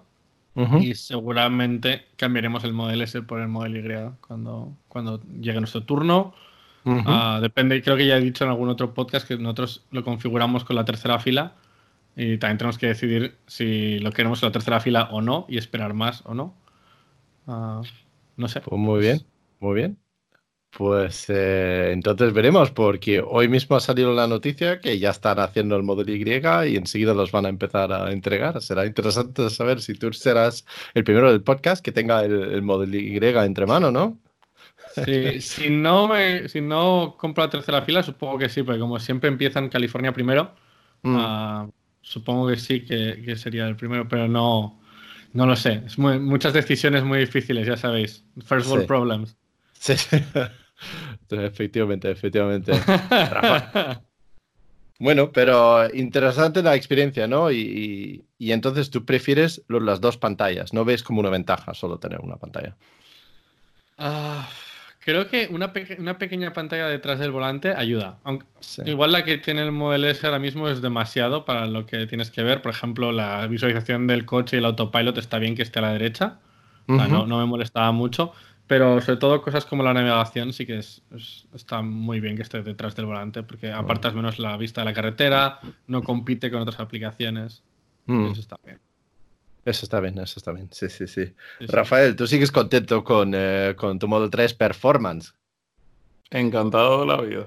y 0.80 0.94
seguramente 0.94 2.06
cambiaremos 2.16 2.64
el 2.64 2.72
Model 2.72 3.00
S 3.02 3.22
por 3.22 3.40
el 3.40 3.48
Model 3.48 3.76
Y 3.76 4.26
cuando, 4.26 4.76
cuando 4.88 5.22
llegue 5.40 5.60
nuestro 5.60 5.84
turno. 5.84 6.34
Ah, 6.84 7.38
depende, 7.40 7.82
creo 7.82 7.96
que 7.96 8.06
ya 8.06 8.16
he 8.16 8.20
dicho 8.20 8.44
en 8.44 8.50
algún 8.50 8.68
otro 8.68 8.94
podcast 8.94 9.26
que 9.28 9.36
nosotros 9.36 9.84
lo 9.90 10.02
configuramos 10.02 10.64
con 10.64 10.76
la 10.76 10.84
tercera 10.84 11.18
fila 11.18 11.54
y 12.16 12.38
también 12.38 12.58
tenemos 12.58 12.78
que 12.78 12.88
decidir 12.88 13.36
si 13.46 13.98
lo 13.98 14.12
queremos 14.12 14.42
en 14.42 14.48
la 14.48 14.52
tercera 14.52 14.80
fila 14.80 15.08
o 15.12 15.20
no 15.22 15.46
y 15.48 15.58
esperar 15.58 15.94
más 15.94 16.22
o 16.26 16.34
no. 16.34 16.54
Ah, 17.46 17.82
no 18.36 18.48
sé. 18.48 18.60
Pues 18.60 18.80
muy 18.80 19.00
bien, 19.00 19.20
muy 19.60 19.74
bien. 19.74 19.98
Pues 20.76 21.26
eh, 21.28 21.90
entonces 21.92 22.32
veremos, 22.32 22.70
porque 22.70 23.20
hoy 23.20 23.48
mismo 23.48 23.76
ha 23.76 23.80
salido 23.80 24.14
la 24.14 24.28
noticia 24.28 24.80
que 24.80 24.98
ya 25.00 25.10
están 25.10 25.40
haciendo 25.40 25.76
el 25.76 25.82
modelo 25.82 26.12
Y 26.12 26.22
y 26.22 26.76
enseguida 26.76 27.12
los 27.12 27.32
van 27.32 27.46
a 27.46 27.48
empezar 27.48 27.92
a 27.92 28.12
entregar. 28.12 28.62
Será 28.62 28.86
interesante 28.86 29.50
saber 29.50 29.80
si 29.80 29.94
tú 29.94 30.12
serás 30.12 30.64
el 30.94 31.02
primero 31.02 31.30
del 31.30 31.42
podcast 31.42 31.84
que 31.84 31.90
tenga 31.90 32.24
el, 32.24 32.62
modelo 32.62 32.96
Y 32.96 33.16
entre 33.16 33.66
manos, 33.66 33.92
¿no? 33.92 34.18
Sí, 35.04 35.40
si 35.40 35.70
no, 35.70 36.08
me, 36.08 36.48
si 36.48 36.60
no 36.60 37.16
compro 37.18 37.44
la 37.44 37.50
tercera 37.50 37.82
fila, 37.82 38.02
supongo 38.02 38.38
que 38.38 38.48
sí, 38.48 38.62
porque 38.62 38.80
como 38.80 38.98
siempre 38.98 39.28
empieza 39.28 39.58
en 39.58 39.68
California 39.68 40.12
primero, 40.12 40.54
mm. 41.02 41.16
ah, 41.18 41.68
supongo 42.00 42.48
que 42.48 42.56
sí 42.56 42.84
que, 42.84 43.36
sería 43.36 43.66
el 43.66 43.76
primero, 43.76 44.08
pero 44.08 44.28
no, 44.28 44.80
no 45.32 45.46
lo 45.46 45.56
sé. 45.56 45.82
Es 45.86 45.98
muchas 45.98 46.52
decisiones 46.52 47.02
muy 47.04 47.18
difíciles, 47.18 47.66
ya 47.66 47.76
sabéis. 47.76 48.24
First 48.44 48.68
world 48.68 48.86
problems. 48.86 49.39
Sí, 49.80 49.94
efectivamente, 51.30 52.10
efectivamente. 52.10 52.72
bueno, 54.98 55.32
pero 55.32 55.92
interesante 55.94 56.62
la 56.62 56.74
experiencia, 56.74 57.26
¿no? 57.26 57.50
Y, 57.50 58.26
entonces 58.38 58.90
tú 58.90 59.06
prefieres 59.06 59.62
las 59.68 60.02
dos 60.02 60.18
pantallas, 60.18 60.74
no 60.74 60.84
ves 60.84 61.02
como 61.02 61.20
una 61.20 61.30
ventaja 61.30 61.72
solo 61.72 61.98
tener 61.98 62.20
una 62.20 62.36
pantalla. 62.36 62.76
Ah, 63.96 64.46
creo 64.98 65.28
que 65.28 65.48
una, 65.50 65.72
pequeña 65.72 66.52
pantalla 66.52 66.86
detrás 66.86 67.18
del 67.18 67.30
volante 67.30 67.72
ayuda. 67.74 68.18
Aunque, 68.24 68.44
Igual 68.84 69.12
la 69.12 69.24
que 69.24 69.38
tiene 69.38 69.62
el 69.62 69.72
Model 69.72 70.04
S 70.04 70.26
ahora 70.26 70.38
mismo 70.38 70.68
es 70.68 70.82
demasiado 70.82 71.46
para 71.46 71.66
lo 71.66 71.86
que 71.86 72.06
tienes 72.06 72.30
que 72.30 72.42
ver. 72.42 72.60
Por 72.60 72.72
ejemplo, 72.72 73.12
la 73.12 73.46
visualización 73.46 74.06
del 74.06 74.26
coche 74.26 74.56
y 74.56 74.58
el 74.58 74.66
autopilot 74.66 75.16
está 75.16 75.38
bien 75.38 75.54
que 75.54 75.62
esté 75.62 75.78
a 75.78 75.82
la 75.82 75.92
derecha. 75.92 76.38
no, 76.86 77.26
no 77.26 77.38
me 77.38 77.46
molestaba 77.46 77.92
mucho 77.92 78.34
pero 78.70 79.00
sobre 79.00 79.16
todo 79.16 79.42
cosas 79.42 79.66
como 79.66 79.82
la 79.82 79.92
navegación 79.92 80.52
sí 80.52 80.64
que 80.64 80.78
es, 80.78 81.02
está 81.52 81.82
muy 81.82 82.20
bien 82.20 82.36
que 82.36 82.42
esté 82.42 82.62
detrás 82.62 82.94
del 82.94 83.06
volante 83.06 83.42
porque 83.42 83.72
apartas 83.72 84.14
menos 84.14 84.38
la 84.38 84.56
vista 84.56 84.82
de 84.82 84.84
la 84.84 84.94
carretera, 84.94 85.58
no 85.88 86.04
compite 86.04 86.52
con 86.52 86.60
otras 86.60 86.78
aplicaciones. 86.78 87.64
Mm. 88.06 88.26
Eso 88.26 88.40
está 88.40 88.56
bien. 88.64 88.78
Eso 89.64 89.84
está 89.84 89.98
bien, 89.98 90.16
eso 90.20 90.34
está 90.38 90.52
bien. 90.52 90.68
Sí, 90.70 90.88
sí, 90.88 91.08
sí. 91.08 91.34
Rafael, 91.66 92.14
¿tú 92.14 92.28
sigues 92.28 92.52
contento 92.52 93.02
con, 93.02 93.32
eh, 93.34 93.74
con 93.76 93.98
tu 93.98 94.06
Model 94.06 94.30
3 94.30 94.54
Performance? 94.54 95.34
Encantado 96.30 97.00
de 97.00 97.06
la 97.06 97.20
vida. 97.22 97.46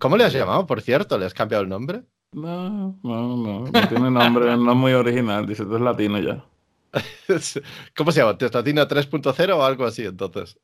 ¿Cómo 0.00 0.16
le 0.16 0.24
has 0.24 0.32
llamado, 0.32 0.66
por 0.66 0.82
cierto? 0.82 1.16
¿Le 1.18 1.26
has 1.26 1.34
cambiado 1.34 1.62
el 1.62 1.68
nombre? 1.68 2.02
No, 2.32 2.98
no, 3.04 3.36
no. 3.36 3.60
No 3.60 3.88
tiene 3.88 4.10
nombre, 4.10 4.56
no 4.56 4.72
es 4.72 4.76
muy 4.76 4.92
original. 4.92 5.46
Dice, 5.46 5.64
tú 5.64 5.76
es 5.76 5.80
latino 5.82 6.18
ya. 6.18 6.44
¿Cómo 7.96 8.12
se 8.12 8.20
llama? 8.20 8.38
¿Testatina 8.38 8.88
3.0 8.88 9.56
o 9.56 9.64
algo 9.64 9.84
así 9.84 10.04
entonces? 10.04 10.58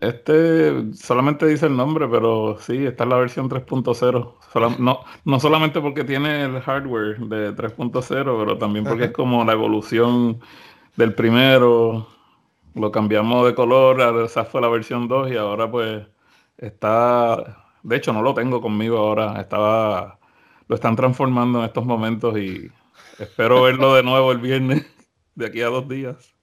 Este 0.00 0.94
solamente 0.94 1.46
dice 1.46 1.66
el 1.66 1.76
nombre, 1.76 2.06
pero 2.08 2.56
sí, 2.60 2.86
esta 2.86 3.04
es 3.04 3.10
la 3.10 3.16
versión 3.16 3.50
3.0. 3.50 4.78
no, 4.78 5.00
no 5.24 5.40
solamente 5.40 5.80
porque 5.80 6.04
tiene 6.04 6.44
el 6.44 6.60
hardware 6.60 7.18
de 7.18 7.54
3.0, 7.54 8.38
pero 8.38 8.58
también 8.58 8.84
porque 8.84 9.06
es 9.06 9.10
como 9.12 9.44
la 9.44 9.52
evolución 9.52 10.40
del 10.96 11.14
primero. 11.14 12.06
Lo 12.74 12.92
cambiamos 12.92 13.44
de 13.46 13.54
color, 13.54 14.00
esa 14.24 14.44
fue 14.44 14.60
la 14.60 14.68
versión 14.68 15.08
2 15.08 15.32
y 15.32 15.36
ahora 15.36 15.68
pues 15.70 16.06
está... 16.58 17.64
De 17.82 17.96
hecho, 17.96 18.12
no 18.12 18.22
lo 18.22 18.34
tengo 18.34 18.60
conmigo 18.60 18.98
ahora. 18.98 19.40
Estaba... 19.40 20.18
Lo 20.68 20.76
están 20.76 20.94
transformando 20.94 21.60
en 21.60 21.64
estos 21.64 21.84
momentos 21.84 22.38
y 22.38 22.70
espero 23.18 23.62
verlo 23.62 23.94
de 23.94 24.02
nuevo 24.02 24.30
el 24.30 24.38
viernes 24.38 24.86
de 25.38 25.46
aquí 25.46 25.62
a 25.62 25.68
dos 25.68 25.88
días. 25.88 26.34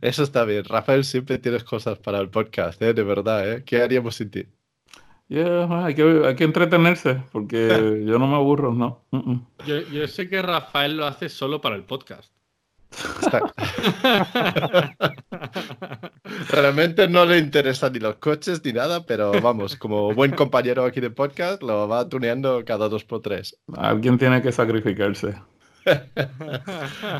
Eso 0.00 0.22
está 0.22 0.44
bien. 0.44 0.64
Rafael, 0.64 1.04
siempre 1.04 1.38
tienes 1.38 1.64
cosas 1.64 1.98
para 1.98 2.20
el 2.20 2.30
podcast, 2.30 2.80
¿eh? 2.80 2.94
de 2.94 3.02
verdad. 3.02 3.52
¿eh? 3.52 3.64
¿Qué 3.64 3.82
haríamos 3.82 4.14
sin 4.14 4.30
ti? 4.30 4.46
hay, 5.32 5.94
que, 5.94 6.44
entretenerse, 6.44 7.22
porque 7.32 7.68
yo 8.06 8.18
no 8.18 8.26
me 8.26 8.36
aburro, 8.36 8.72
¿no? 8.72 9.04
Yo, 9.66 10.08
sé 10.08 10.28
que 10.28 10.42
Rafael 10.42 10.96
lo 10.96 11.06
hace 11.06 11.28
solo 11.28 11.60
para 11.60 11.76
el 11.76 11.82
podcast. 11.82 12.32
Realmente 16.50 17.06
no 17.06 17.24
le 17.24 17.38
interesan 17.38 17.92
ni 17.92 18.00
los 18.00 18.16
coches 18.16 18.64
ni 18.64 18.72
nada, 18.72 19.06
pero 19.06 19.30
vamos, 19.40 19.76
como 19.76 20.12
buen 20.12 20.32
compañero 20.32 20.84
aquí 20.84 21.00
de 21.00 21.10
podcast, 21.10 21.62
lo 21.62 21.86
va 21.86 22.08
tuneando 22.08 22.64
cada 22.64 22.88
dos 22.88 23.04
por 23.04 23.20
tres. 23.20 23.56
Alguien 23.76 24.18
tiene 24.18 24.42
que 24.42 24.50
sacrificarse. 24.50 25.36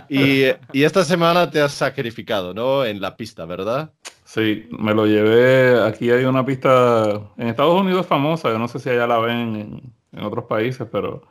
Y, 0.08 0.44
esta 0.72 1.04
semana 1.04 1.50
te 1.50 1.60
has 1.60 1.72
sacrificado, 1.72 2.54
¿no? 2.54 2.84
En 2.84 3.00
la 3.00 3.16
pista, 3.16 3.44
¿verdad? 3.46 3.92
Sí, 4.24 4.68
me 4.70 4.94
lo 4.94 5.06
llevé. 5.06 5.82
Aquí 5.82 6.10
hay 6.10 6.24
una 6.24 6.44
pista 6.44 7.20
en 7.36 7.48
Estados 7.48 7.80
Unidos 7.80 8.06
famosa, 8.06 8.50
yo 8.50 8.58
no 8.58 8.68
sé 8.68 8.78
si 8.78 8.90
allá 8.90 9.06
la 9.06 9.18
ven 9.18 9.92
en, 10.12 10.22
otros 10.22 10.44
países, 10.46 10.86
pero 10.90 11.22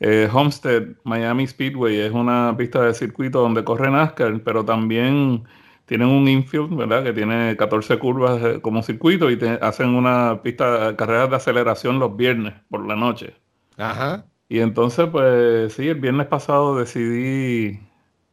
eh, 0.00 0.28
Homestead 0.32 0.96
Miami 1.04 1.46
Speedway 1.46 2.00
es 2.00 2.12
una 2.12 2.54
pista 2.56 2.82
de 2.82 2.94
circuito 2.94 3.40
donde 3.40 3.64
corre 3.64 3.90
NASCAR, 3.90 4.42
pero 4.42 4.64
también 4.64 5.44
tienen 5.86 6.08
un 6.08 6.28
infield, 6.28 6.76
¿verdad? 6.76 7.04
Que 7.04 7.12
tiene 7.12 7.56
14 7.56 7.98
curvas 7.98 8.42
eh, 8.42 8.60
como 8.60 8.82
circuito 8.82 9.30
y 9.30 9.38
hacen 9.60 9.90
una 9.90 10.42
pista, 10.42 10.88
de 10.88 10.96
carreras 10.96 11.30
de 11.30 11.36
aceleración 11.36 11.98
los 11.98 12.16
viernes 12.16 12.54
por 12.68 12.86
la 12.86 12.96
noche. 12.96 13.34
Ajá. 13.78 14.26
Y 14.48 14.60
entonces, 14.60 15.08
pues 15.10 15.72
sí, 15.72 15.88
el 15.88 16.00
viernes 16.00 16.26
pasado 16.26 16.76
decidí 16.76 17.80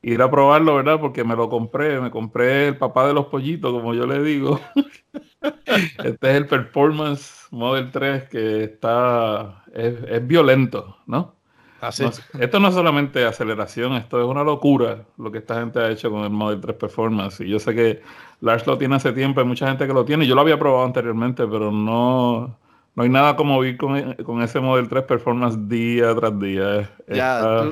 ir 0.03 0.21
a 0.21 0.29
probarlo, 0.29 0.75
¿verdad? 0.75 0.99
Porque 0.99 1.23
me 1.23 1.35
lo 1.35 1.49
compré, 1.49 1.99
me 1.99 2.11
compré 2.11 2.67
el 2.67 2.77
papá 2.77 3.07
de 3.07 3.13
los 3.13 3.27
pollitos, 3.27 3.71
como 3.71 3.93
yo 3.93 4.05
le 4.05 4.21
digo. 4.21 4.59
este 6.03 6.29
es 6.29 6.35
el 6.35 6.45
Performance 6.45 7.47
Model 7.51 7.89
3 7.91 8.23
que 8.29 8.63
está, 8.65 9.63
es, 9.73 10.27
violento, 10.27 10.97
¿no? 11.07 11.35
Así. 11.81 12.05
esto 12.39 12.59
no 12.61 12.69
es 12.69 12.75
solamente 12.75 13.25
aceleración, 13.25 13.95
esto 13.95 14.21
es 14.21 14.25
una 14.25 14.41
locura 14.41 15.03
lo 15.17 15.29
que 15.33 15.39
esta 15.39 15.59
gente 15.59 15.79
ha 15.79 15.89
hecho 15.89 16.09
con 16.09 16.23
el 16.23 16.29
Model 16.29 16.61
3 16.61 16.77
Performance. 16.77 17.41
Y 17.41 17.49
yo 17.49 17.59
sé 17.59 17.73
que 17.73 18.01
Lars 18.39 18.67
lo 18.67 18.77
tiene 18.77 18.95
hace 18.95 19.11
tiempo, 19.11 19.41
hay 19.41 19.47
mucha 19.47 19.67
gente 19.67 19.87
que 19.87 19.93
lo 19.93 20.05
tiene. 20.05 20.27
Yo 20.27 20.35
lo 20.35 20.41
había 20.41 20.59
probado 20.59 20.85
anteriormente, 20.85 21.45
pero 21.45 21.71
no, 21.71 22.57
no 22.95 23.03
hay 23.03 23.09
nada 23.09 23.35
como 23.35 23.63
ir 23.63 23.77
con, 23.77 24.41
ese 24.41 24.59
Model 24.59 24.87
3 24.87 25.03
Performance 25.03 25.57
día 25.67 26.13
tras 26.15 26.39
día. 26.39 26.89
Ya, 27.07 27.71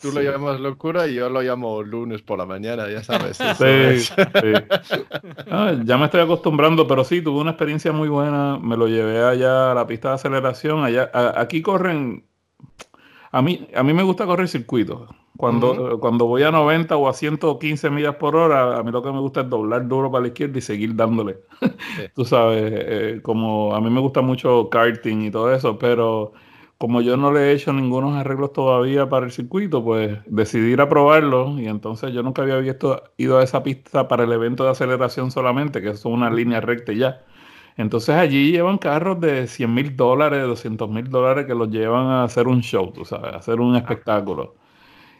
tú, 0.00 0.12
lo 0.12 0.22
llamas 0.22 0.60
locura 0.60 1.08
y 1.08 1.14
yo 1.14 1.28
lo 1.30 1.40
llamo 1.40 1.82
lunes 1.82 2.22
por 2.22 2.38
la 2.38 2.46
mañana, 2.46 2.88
ya 2.88 3.02
sabes. 3.02 3.36
sí, 3.38 3.98
sí. 3.98 5.04
Ah, 5.50 5.72
ya 5.82 5.96
me 5.96 6.04
estoy 6.04 6.20
acostumbrando, 6.20 6.86
pero 6.86 7.04
sí, 7.04 7.22
tuve 7.22 7.40
una 7.40 7.52
experiencia 7.52 7.90
muy 7.90 8.08
buena. 8.08 8.58
Me 8.58 8.76
lo 8.76 8.86
llevé 8.86 9.24
allá 9.24 9.72
a 9.72 9.74
la 9.74 9.86
pista 9.86 10.10
de 10.10 10.14
aceleración. 10.14 10.84
Allá, 10.84 11.10
aquí 11.36 11.62
corren. 11.62 12.24
A 13.32 13.42
mí, 13.42 13.66
a 13.74 13.82
mí 13.82 13.92
me 13.92 14.04
gusta 14.04 14.26
correr 14.26 14.46
circuitos. 14.46 15.08
Cuando, 15.36 15.98
cuando 15.98 16.26
voy 16.26 16.44
a 16.44 16.52
90 16.52 16.96
o 16.96 17.08
a 17.08 17.12
115 17.12 17.90
millas 17.90 18.14
por 18.16 18.36
hora, 18.36 18.78
a 18.78 18.82
mí 18.84 18.92
lo 18.92 19.02
que 19.02 19.10
me 19.10 19.18
gusta 19.20 19.40
es 19.40 19.50
doblar 19.50 19.88
duro 19.88 20.10
para 20.10 20.22
la 20.22 20.28
izquierda 20.28 20.58
y 20.58 20.60
seguir 20.60 20.94
dándole. 20.94 21.38
Tú 22.14 22.24
sabes, 22.24 22.72
eh, 22.74 23.20
como 23.22 23.74
a 23.74 23.80
mí 23.80 23.90
me 23.90 24.00
gusta 24.00 24.22
mucho 24.22 24.68
karting 24.70 25.22
y 25.22 25.30
todo 25.32 25.52
eso, 25.52 25.78
pero 25.78 26.32
como 26.78 27.00
yo 27.02 27.16
no 27.16 27.32
le 27.32 27.50
he 27.50 27.52
hecho 27.54 27.72
ningunos 27.72 28.14
arreglos 28.14 28.52
todavía 28.52 29.08
para 29.08 29.26
el 29.26 29.32
circuito, 29.32 29.82
pues 29.84 30.18
decidí 30.26 30.72
ir 30.72 30.80
a 30.80 30.88
probarlo 30.88 31.58
y 31.60 31.66
entonces 31.68 32.12
yo 32.12 32.22
nunca 32.22 32.42
había 32.42 32.56
visto, 32.58 33.02
ido 33.16 33.38
a 33.38 33.42
esa 33.44 33.62
pista 33.64 34.06
para 34.08 34.24
el 34.24 34.32
evento 34.32 34.64
de 34.64 34.70
aceleración 34.70 35.30
solamente, 35.32 35.82
que 35.82 35.90
es 35.90 36.04
una 36.04 36.30
línea 36.30 36.60
recta 36.60 36.92
ya. 36.92 37.22
Entonces 37.76 38.14
allí 38.16 38.52
llevan 38.52 38.78
carros 38.78 39.20
de 39.20 39.46
100 39.48 39.74
mil 39.74 39.96
dólares, 39.96 40.46
200 40.46 40.88
mil 40.90 41.08
dólares 41.10 41.46
que 41.46 41.54
los 41.54 41.70
llevan 41.70 42.06
a 42.06 42.24
hacer 42.24 42.46
un 42.48 42.60
show, 42.62 42.92
tú 42.92 43.04
sabes, 43.04 43.34
a 43.34 43.36
hacer 43.38 43.60
un 43.60 43.76
espectáculo. 43.76 44.56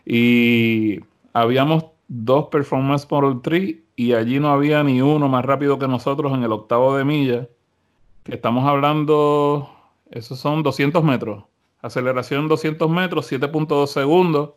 Y 0.04 1.00
habíamos 1.32 1.86
dos 2.08 2.48
Performance 2.48 3.06
Model 3.10 3.40
3 3.42 3.76
y 3.96 4.12
allí 4.12 4.40
no 4.40 4.50
había 4.50 4.82
ni 4.82 5.00
uno 5.00 5.28
más 5.28 5.44
rápido 5.44 5.78
que 5.78 5.88
nosotros 5.88 6.32
en 6.32 6.42
el 6.42 6.52
octavo 6.52 6.96
de 6.96 7.04
milla. 7.04 7.48
Que 8.22 8.34
estamos 8.34 8.66
hablando, 8.66 9.70
esos 10.10 10.38
son 10.38 10.62
200 10.62 11.02
metros. 11.04 11.44
Aceleración 11.82 12.48
200 12.48 12.88
metros, 12.88 13.30
7.2 13.30 13.86
segundos. 13.86 14.50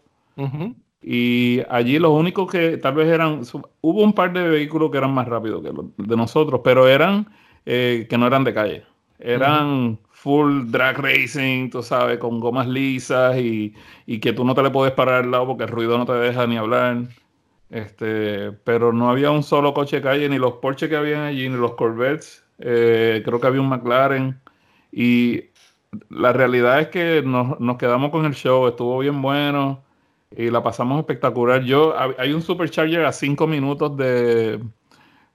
Y 1.01 1.62
allí 1.70 2.00
los 2.00 2.12
únicos 2.12 2.50
que 2.51 2.77
tal 2.77 2.96
vez 2.96 3.08
eran, 3.08 3.42
hubo 3.82 4.01
un 4.01 4.13
par 4.13 4.34
de 4.34 4.48
vehículos 4.48 4.92
que 4.92 4.98
eran 4.98 5.13
más 5.13 5.27
rápidos 5.27 5.62
que 5.62 5.72
los 5.72 5.86
de 5.98 6.16
nosotros, 6.16 6.62
pero 6.63 6.88
eran 6.88 7.27
eh, 7.66 8.08
que 8.10 8.18
no 8.18 8.27
eran 8.27 8.44
de 8.44 8.54
calle. 8.54 8.84
Eran 9.20 10.00
full 10.27 10.69
drag 10.69 10.98
racing, 11.00 11.69
tú 11.69 11.81
sabes, 11.81 12.17
con 12.17 12.41
gomas 12.41 12.67
lisas 12.67 13.38
y, 13.38 13.74
que 14.19 14.34
tú 14.34 14.43
no 14.43 14.53
te 14.53 14.62
le 14.62 14.72
puedes 14.72 14.93
parar 14.93 15.24
al 15.24 15.31
lado 15.31 15.48
porque 15.48 15.63
el 15.63 15.69
ruido 15.69 15.98
no 15.98 16.05
te 16.05 16.12
deja 16.12 16.46
ni 16.48 16.57
hablar. 16.57 17.03
Este, 17.69 18.51
pero 18.65 18.91
no 18.91 19.10
había 19.10 19.31
un 19.31 19.43
solo 19.43 19.74
coche 19.74 19.98
de 19.98 20.01
calle, 20.01 20.27
ni 20.27 20.38
los 20.38 20.55
Porsche 20.55 20.89
que 20.89 20.98
habían 20.98 21.22
allí, 21.22 21.48
ni 21.48 21.55
los 21.55 21.75
Corvettes. 21.75 22.43
Eh, 22.60 23.22
creo 23.24 23.39
que 23.39 23.48
había 23.48 23.62
un 23.62 23.69
McLaren. 23.69 24.38
Y 24.91 25.46
la 26.10 26.34
realidad 26.34 26.81
es 26.81 26.89
que 26.89 27.22
nos, 27.24 27.77
quedamos 27.77 28.12
con 28.12 28.25
el 28.25 28.36
show, 28.36 28.67
estuvo 28.67 29.00
bien 29.00 29.22
bueno 29.22 29.81
y 30.36 30.50
la 30.50 30.62
pasamos 30.62 31.00
espectacular. 31.00 31.63
Yo, 31.63 31.96
hay 32.17 32.34
un 32.34 32.41
supercharger 32.41 33.05
a 33.05 33.13
cinco 33.13 33.48
minutos 33.48 33.96
de, 33.96 34.60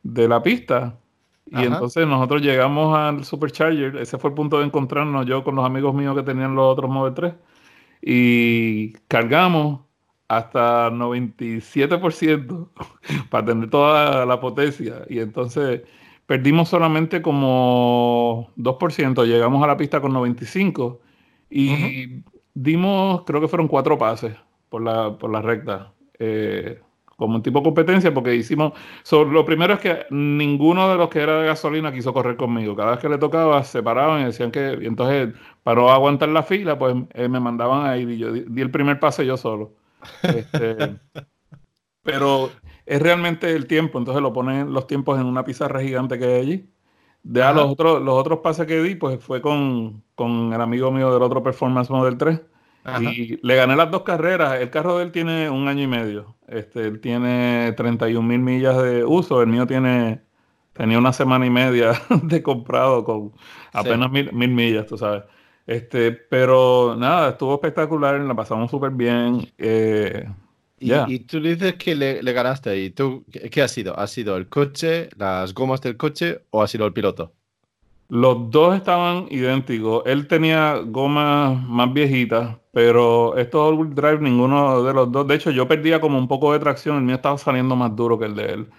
de 0.02 0.28
la 0.28 0.42
pista 0.42 0.98
y 1.54 1.64
entonces 1.64 2.06
nosotros 2.06 2.40
llegamos 2.40 2.96
al 2.96 3.24
Supercharger, 3.24 3.96
ese 3.96 4.18
fue 4.18 4.30
el 4.30 4.34
punto 4.34 4.58
de 4.58 4.66
encontrarnos 4.66 5.26
yo 5.26 5.44
con 5.44 5.54
los 5.54 5.66
amigos 5.66 5.94
míos 5.94 6.16
que 6.16 6.22
tenían 6.22 6.54
los 6.54 6.64
otros 6.64 6.90
Model 6.90 7.14
3 7.14 7.34
y 8.02 8.92
cargamos 9.08 9.80
hasta 10.28 10.90
97% 10.90 12.68
para 13.30 13.44
tener 13.44 13.68
toda 13.68 14.24
la 14.24 14.40
potencia. 14.40 15.02
Y 15.08 15.18
entonces 15.18 15.82
perdimos 16.26 16.70
solamente 16.70 17.20
como 17.20 18.50
2%, 18.56 19.26
llegamos 19.26 19.62
a 19.62 19.66
la 19.66 19.76
pista 19.76 20.00
con 20.00 20.12
95 20.12 21.00
y 21.50 22.22
dimos, 22.54 23.24
creo 23.26 23.40
que 23.42 23.48
fueron 23.48 23.68
cuatro 23.68 23.98
pases 23.98 24.34
por 24.70 24.82
la, 24.82 25.18
por 25.18 25.30
la 25.30 25.42
recta. 25.42 25.92
Eh, 26.18 26.80
como 27.16 27.36
un 27.36 27.42
tipo 27.42 27.60
de 27.60 27.64
competencia, 27.64 28.12
porque 28.12 28.34
hicimos. 28.34 28.72
lo 29.10 29.44
primero 29.44 29.74
es 29.74 29.80
que 29.80 30.06
ninguno 30.10 30.88
de 30.90 30.96
los 30.96 31.08
que 31.08 31.20
era 31.20 31.40
de 31.40 31.46
gasolina 31.46 31.92
quiso 31.92 32.12
correr 32.12 32.36
conmigo. 32.36 32.76
Cada 32.76 32.92
vez 32.92 33.00
que 33.00 33.08
le 33.08 33.18
tocaba, 33.18 33.62
se 33.64 33.82
paraban 33.82 34.22
y 34.22 34.24
decían 34.26 34.50
que. 34.50 34.78
Y 34.80 34.86
entonces, 34.86 35.34
para 35.62 35.80
no 35.80 35.90
aguantar 35.90 36.28
la 36.30 36.42
fila, 36.42 36.78
pues 36.78 36.96
eh, 37.14 37.28
me 37.28 37.40
mandaban 37.40 37.86
ahí 37.86 38.02
y 38.02 38.18
yo 38.18 38.32
di, 38.32 38.60
el 38.60 38.70
primer 38.70 38.98
pase 39.00 39.26
yo 39.26 39.36
solo. 39.36 39.74
Este, 40.22 40.76
pero 42.02 42.50
es 42.86 43.00
realmente 43.02 43.52
el 43.54 43.66
tiempo, 43.66 43.98
entonces 43.98 44.22
lo 44.22 44.32
ponen 44.32 44.72
los 44.72 44.86
tiempos 44.86 45.20
en 45.20 45.26
una 45.26 45.44
pizarra 45.44 45.80
gigante 45.80 46.18
que 46.18 46.24
hay 46.24 46.40
allí. 46.40 46.68
De 47.22 47.40
los 47.54 47.70
otros, 47.70 48.02
los 48.02 48.14
otros 48.14 48.40
pases 48.40 48.66
que 48.66 48.82
di, 48.82 48.96
pues 48.96 49.22
fue 49.22 49.40
con, 49.40 50.02
con 50.16 50.52
el 50.52 50.60
amigo 50.60 50.90
mío 50.90 51.12
del 51.12 51.22
otro 51.22 51.42
Performance 51.42 51.88
Model 51.88 52.18
3 52.18 52.40
y 53.00 53.38
le 53.42 53.56
gané 53.56 53.76
las 53.76 53.90
dos 53.90 54.02
carreras. 54.02 54.60
El 54.60 54.70
carro 54.70 54.98
de 54.98 55.04
él 55.04 55.12
tiene 55.12 55.48
un 55.50 55.68
año 55.68 55.82
y 55.82 55.86
medio. 55.86 56.36
Este, 56.48 56.80
él 56.80 57.00
tiene 57.00 57.72
31 57.76 58.26
mil 58.26 58.40
millas 58.40 58.82
de 58.82 59.04
uso. 59.04 59.40
El 59.40 59.48
mío 59.48 59.66
tiene 59.66 60.22
tenía 60.72 60.98
una 60.98 61.12
semana 61.12 61.46
y 61.46 61.50
media 61.50 61.92
de 62.22 62.42
comprado 62.42 63.04
con 63.04 63.32
apenas 63.72 64.10
mil, 64.10 64.32
millas, 64.32 64.86
tú 64.86 64.96
sabes. 64.96 65.24
Este, 65.66 66.12
pero 66.12 66.96
nada, 66.96 67.30
estuvo 67.30 67.54
espectacular, 67.54 68.20
la 68.20 68.34
pasamos 68.34 68.70
súper 68.70 68.90
bien. 68.90 69.48
Eh, 69.58 70.28
y, 70.78 71.20
tú 71.20 71.40
dices 71.40 71.74
que 71.74 71.94
le, 71.94 72.20
ganaste. 72.32 72.76
¿Y 72.76 72.90
tú 72.90 73.24
qué 73.50 73.62
ha 73.62 73.68
sido? 73.68 73.96
¿Ha 73.98 74.08
sido 74.08 74.36
el 74.36 74.48
coche, 74.48 75.08
las 75.16 75.54
gomas 75.54 75.80
del 75.80 75.96
coche 75.96 76.44
o 76.50 76.62
ha 76.62 76.66
sido 76.66 76.86
el 76.86 76.92
piloto? 76.92 77.32
Los 78.12 78.50
dos 78.50 78.76
estaban 78.76 79.26
idénticos. 79.30 80.02
Él 80.04 80.28
tenía 80.28 80.82
gomas 80.84 81.58
más 81.66 81.94
viejitas, 81.94 82.58
pero 82.70 83.34
estos 83.38 83.72
all-wheel 83.72 83.94
drive, 83.94 84.18
ninguno 84.20 84.82
de 84.82 84.92
los 84.92 85.10
dos. 85.10 85.26
De 85.26 85.34
hecho, 85.34 85.50
yo 85.50 85.66
perdía 85.66 85.98
como 85.98 86.18
un 86.18 86.28
poco 86.28 86.52
de 86.52 86.58
tracción. 86.58 86.98
El 86.98 87.04
mío 87.04 87.14
estaba 87.14 87.38
saliendo 87.38 87.74
más 87.74 87.96
duro 87.96 88.18
que 88.18 88.26
el 88.26 88.34
de 88.34 88.44
él. 88.52 88.70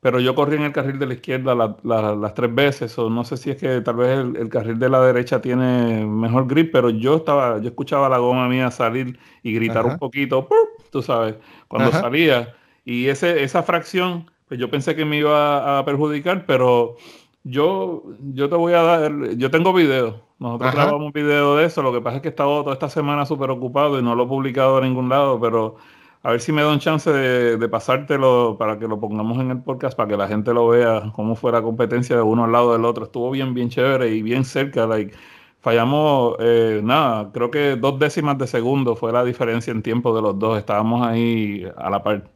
Pero 0.00 0.18
yo 0.18 0.34
corrí 0.34 0.56
en 0.56 0.64
el 0.64 0.72
carril 0.72 0.98
de 0.98 1.06
la 1.06 1.14
izquierda 1.14 1.54
las 1.54 2.34
tres 2.34 2.52
veces. 2.52 2.98
O 2.98 3.08
no 3.08 3.22
sé 3.22 3.36
si 3.36 3.50
es 3.50 3.56
que 3.56 3.82
tal 3.82 3.94
vez 3.94 4.18
el, 4.18 4.48
carril 4.48 4.80
de 4.80 4.88
la 4.88 5.00
derecha 5.00 5.40
tiene 5.40 6.04
mejor 6.04 6.48
grip, 6.48 6.72
pero 6.72 6.90
yo 6.90 7.18
estaba, 7.18 7.60
yo 7.60 7.68
escuchaba 7.68 8.08
la 8.08 8.18
goma 8.18 8.48
mía 8.48 8.72
salir 8.72 9.16
y 9.44 9.54
gritar 9.54 9.86
un 9.86 9.96
poquito, 9.96 10.48
tú 10.90 11.02
sabes, 11.02 11.36
cuando 11.68 11.92
salía. 11.92 12.56
Y 12.84 13.06
ese, 13.06 13.44
esa 13.44 13.62
fracción, 13.62 14.28
pues 14.48 14.58
yo 14.58 14.68
pensé 14.72 14.96
que 14.96 15.04
me 15.04 15.18
iba 15.18 15.78
a 15.78 15.84
perjudicar, 15.84 16.46
pero 16.46 16.96
yo, 17.44 18.04
yo 18.34 18.48
te 18.48 18.56
voy 18.56 18.72
a 18.74 18.82
dar, 18.82 19.12
yo 19.36 19.50
tengo 19.50 19.72
video. 19.72 20.22
Nosotros 20.38 20.72
grabamos 20.74 21.06
un 21.06 21.12
video 21.12 21.56
de 21.56 21.66
eso. 21.66 21.82
Lo 21.82 21.92
que 21.92 22.00
pasa 22.00 22.16
es 22.16 22.22
que 22.22 22.28
he 22.28 22.30
estado 22.30 22.62
toda 22.62 22.74
esta 22.74 22.88
semana 22.88 23.26
súper 23.26 23.50
ocupado 23.50 23.98
y 23.98 24.02
no 24.02 24.14
lo 24.14 24.24
he 24.24 24.26
publicado 24.26 24.78
en 24.78 24.84
ningún 24.84 25.08
lado, 25.08 25.40
pero 25.40 25.76
a 26.22 26.30
ver 26.30 26.40
si 26.40 26.52
me 26.52 26.62
da 26.62 26.72
un 26.72 26.78
chance 26.78 27.10
de, 27.10 27.68
pasártelo 27.68 28.56
para 28.58 28.78
que 28.78 28.86
lo 28.86 29.00
pongamos 29.00 29.38
en 29.38 29.50
el 29.50 29.62
podcast, 29.62 29.96
para 29.96 30.08
que 30.08 30.16
la 30.16 30.28
gente 30.28 30.52
lo 30.54 30.68
vea, 30.68 31.12
cómo 31.14 31.34
fue 31.34 31.52
la 31.52 31.62
competencia 31.62 32.16
de 32.16 32.22
uno 32.22 32.44
al 32.44 32.52
lado 32.52 32.72
del 32.72 32.84
otro. 32.84 33.04
Estuvo 33.04 33.30
bien, 33.30 33.54
bien 33.54 33.70
chévere 33.70 34.08
y 34.10 34.22
bien 34.22 34.44
cerca. 34.44 34.86
Like, 34.86 35.14
fallamos, 35.60 36.36
eh, 36.40 36.80
nada, 36.82 37.30
creo 37.32 37.50
que 37.50 37.76
dos 37.76 37.98
décimas 37.98 38.38
de 38.38 38.46
segundo 38.46 38.96
fue 38.96 39.12
la 39.12 39.24
diferencia 39.24 39.72
en 39.72 39.82
tiempo 39.82 40.14
de 40.14 40.22
los 40.22 40.38
dos. 40.38 40.58
Estábamos 40.58 41.06
ahí 41.06 41.66
a 41.76 41.90
la 41.90 42.02
par. 42.02 42.30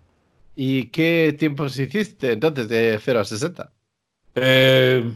¿Y 0.57 0.87
qué 0.91 1.37
tiempos 1.39 1.79
hiciste 1.79 2.33
entonces 2.33 2.69
de 2.69 2.99
0 3.01 3.21
a 3.21 3.25
60? 3.25 3.73
Eh, 4.37 5.13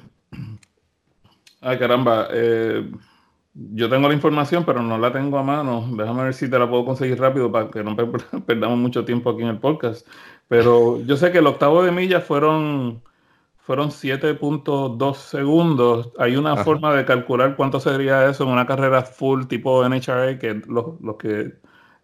ay, 1.60 1.78
caramba. 1.78 2.28
Eh, 2.32 2.90
yo 3.54 3.88
tengo 3.90 4.08
la 4.08 4.14
información, 4.14 4.64
pero 4.64 4.82
no 4.82 4.98
la 4.98 5.12
tengo 5.12 5.38
a 5.38 5.42
mano. 5.42 5.86
Déjame 5.92 6.24
ver 6.24 6.34
si 6.34 6.48
te 6.48 6.58
la 6.58 6.68
puedo 6.68 6.84
conseguir 6.84 7.20
rápido 7.20 7.52
para 7.52 7.70
que 7.70 7.84
no 7.84 7.96
perdamos 8.46 8.78
mucho 8.78 9.04
tiempo 9.04 9.30
aquí 9.30 9.42
en 9.42 9.48
el 9.48 9.58
podcast. 9.58 10.06
Pero 10.48 11.00
yo 11.04 11.16
sé 11.16 11.30
que 11.32 11.38
el 11.38 11.46
octavo 11.46 11.82
de 11.82 11.92
milla 11.92 12.20
fueron, 12.20 13.02
fueron 13.58 13.90
7.2 13.90 15.14
segundos. 15.16 16.12
Hay 16.18 16.36
una 16.36 16.56
forma 16.56 16.94
de 16.94 17.04
calcular 17.04 17.56
cuánto 17.56 17.80
sería 17.80 18.28
eso 18.28 18.44
en 18.44 18.50
una 18.50 18.66
carrera 18.66 19.02
full 19.02 19.44
tipo 19.46 19.86
NHRA, 19.86 20.38
que 20.38 20.54
los, 20.66 21.00
los 21.00 21.16
que 21.16 21.54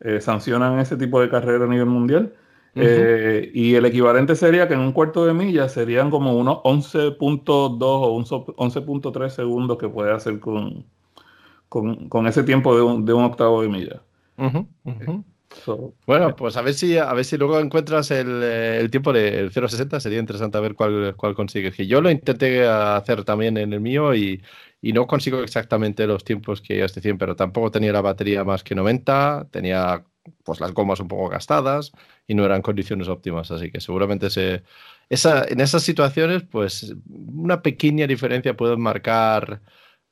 eh, 0.00 0.20
sancionan 0.20 0.78
ese 0.78 0.96
tipo 0.96 1.20
de 1.20 1.30
carrera 1.30 1.64
a 1.64 1.68
nivel 1.68 1.86
mundial. 1.86 2.34
Eh, 2.78 3.50
y 3.54 3.74
el 3.74 3.86
equivalente 3.86 4.36
sería 4.36 4.68
que 4.68 4.74
en 4.74 4.80
un 4.80 4.92
cuarto 4.92 5.24
de 5.24 5.32
milla 5.32 5.66
serían 5.68 6.10
como 6.10 6.36
unos 6.36 6.58
11.2 6.58 7.80
o 7.80 8.18
11.3 8.20 9.28
segundos 9.30 9.78
que 9.78 9.88
puede 9.88 10.12
hacer 10.12 10.38
con, 10.40 10.84
con, 11.70 12.26
ese 12.26 12.42
tiempo 12.42 12.76
de 12.76 12.82
un, 12.82 13.06
de 13.06 13.14
un, 13.14 13.24
octavo 13.24 13.62
de 13.62 13.68
milla. 13.68 14.02
bueno, 16.06 16.36
pues 16.36 16.58
a 16.58 16.62
ver 16.62 16.74
si 16.74 16.98
a 16.98 17.14
ver 17.14 17.24
si 17.24 17.38
luego 17.38 17.58
encuentras 17.58 18.10
el, 18.10 18.42
el 18.42 18.90
tiempo 18.90 19.14
del 19.14 19.50
0.60, 19.50 19.98
sería 19.98 20.18
interesante 20.18 20.60
ver 20.60 20.74
cuál, 20.74 21.14
cuál 21.16 21.34
consigues. 21.34 21.74
Que 21.74 21.86
yo 21.86 22.02
lo 22.02 22.10
intenté 22.10 22.66
hacer 22.66 23.24
también 23.24 23.56
en 23.56 23.72
el 23.72 23.80
mío 23.80 24.14
y, 24.14 24.42
y 24.82 24.92
no 24.92 25.06
consigo 25.06 25.40
exactamente 25.40 26.06
los 26.06 26.24
tiempos 26.24 26.60
que 26.60 26.76
ellos 26.76 26.94
decían, 26.94 27.16
pero 27.16 27.36
tampoco 27.36 27.70
tenía 27.70 27.92
la 27.92 28.02
batería 28.02 28.44
más 28.44 28.62
que 28.62 28.74
90, 28.74 29.48
tenía 29.50 30.04
pues 30.44 30.60
las 30.60 30.72
gomas 30.72 31.00
un 31.00 31.08
poco 31.08 31.28
gastadas 31.28 31.92
y 32.26 32.34
no 32.34 32.44
eran 32.44 32.62
condiciones 32.62 33.08
óptimas. 33.08 33.50
Así 33.50 33.70
que 33.70 33.80
seguramente 33.80 34.30
se, 34.30 34.62
esa, 35.08 35.44
en 35.44 35.60
esas 35.60 35.82
situaciones, 35.82 36.42
pues 36.42 36.94
una 37.08 37.62
pequeña 37.62 38.06
diferencia 38.06 38.56
puede 38.56 38.76
marcar 38.76 39.60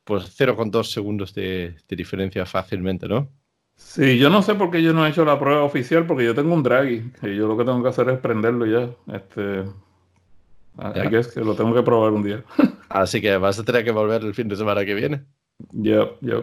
pues 0.04 0.38
0,2 0.38 0.84
segundos 0.84 1.34
de, 1.34 1.76
diferencia 1.88 2.44
fácilmente, 2.46 3.08
¿no? 3.08 3.28
Sí, 3.76 4.18
yo 4.18 4.30
no 4.30 4.42
sé 4.42 4.54
por 4.54 4.70
qué 4.70 4.82
yo 4.82 4.92
no 4.92 5.04
he 5.04 5.10
hecho 5.10 5.24
la 5.24 5.38
prueba 5.38 5.64
oficial, 5.64 6.06
porque 6.06 6.24
yo 6.24 6.34
tengo 6.34 6.54
un 6.54 6.62
Draghi, 6.62 7.10
y 7.22 7.36
yo 7.36 7.48
lo 7.48 7.56
que 7.56 7.64
tengo 7.64 7.82
que 7.82 7.88
hacer 7.88 8.08
es 8.08 8.18
prenderlo 8.18 8.66
ya. 8.66 8.90
Este, 9.12 9.64
hay 10.76 11.08
que, 11.08 11.22
que 11.22 11.40
lo 11.40 11.56
tengo 11.56 11.74
que 11.74 11.82
probar 11.82 12.12
un 12.12 12.22
día. 12.22 12.44
Así 12.88 13.20
que 13.20 13.36
vas 13.36 13.58
a 13.58 13.64
tener 13.64 13.84
que 13.84 13.90
volver 13.90 14.22
el 14.22 14.34
fin 14.34 14.46
de 14.46 14.56
semana 14.56 14.84
que 14.84 14.94
viene. 14.94 15.24
Ya, 15.72 16.08
ya. 16.20 16.42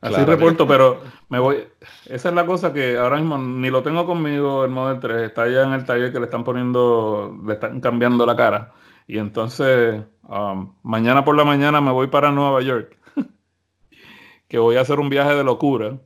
Así 0.00 0.24
reporto, 0.24 0.66
pero 0.66 1.00
me 1.28 1.38
voy. 1.38 1.64
Esa 2.06 2.28
es 2.28 2.34
la 2.34 2.46
cosa 2.46 2.72
que 2.72 2.96
ahora 2.96 3.16
mismo 3.16 3.38
ni 3.38 3.70
lo 3.70 3.82
tengo 3.82 4.06
conmigo 4.06 4.64
el 4.64 4.70
Model 4.70 5.00
3. 5.00 5.22
Está 5.22 5.48
ya 5.48 5.62
en 5.62 5.72
el 5.72 5.84
taller 5.84 6.12
que 6.12 6.18
le 6.18 6.26
están 6.26 6.44
poniendo, 6.44 7.36
le 7.46 7.54
están 7.54 7.80
cambiando 7.80 8.26
la 8.26 8.36
cara. 8.36 8.72
Y 9.06 9.18
entonces, 9.18 10.02
um, 10.22 10.74
mañana 10.82 11.24
por 11.24 11.36
la 11.36 11.44
mañana 11.44 11.80
me 11.80 11.92
voy 11.92 12.08
para 12.08 12.30
Nueva 12.30 12.60
York. 12.62 12.96
que 14.48 14.58
voy 14.58 14.76
a 14.76 14.82
hacer 14.82 15.00
un 15.00 15.08
viaje 15.08 15.34
de 15.34 15.44
locura. 15.44 15.98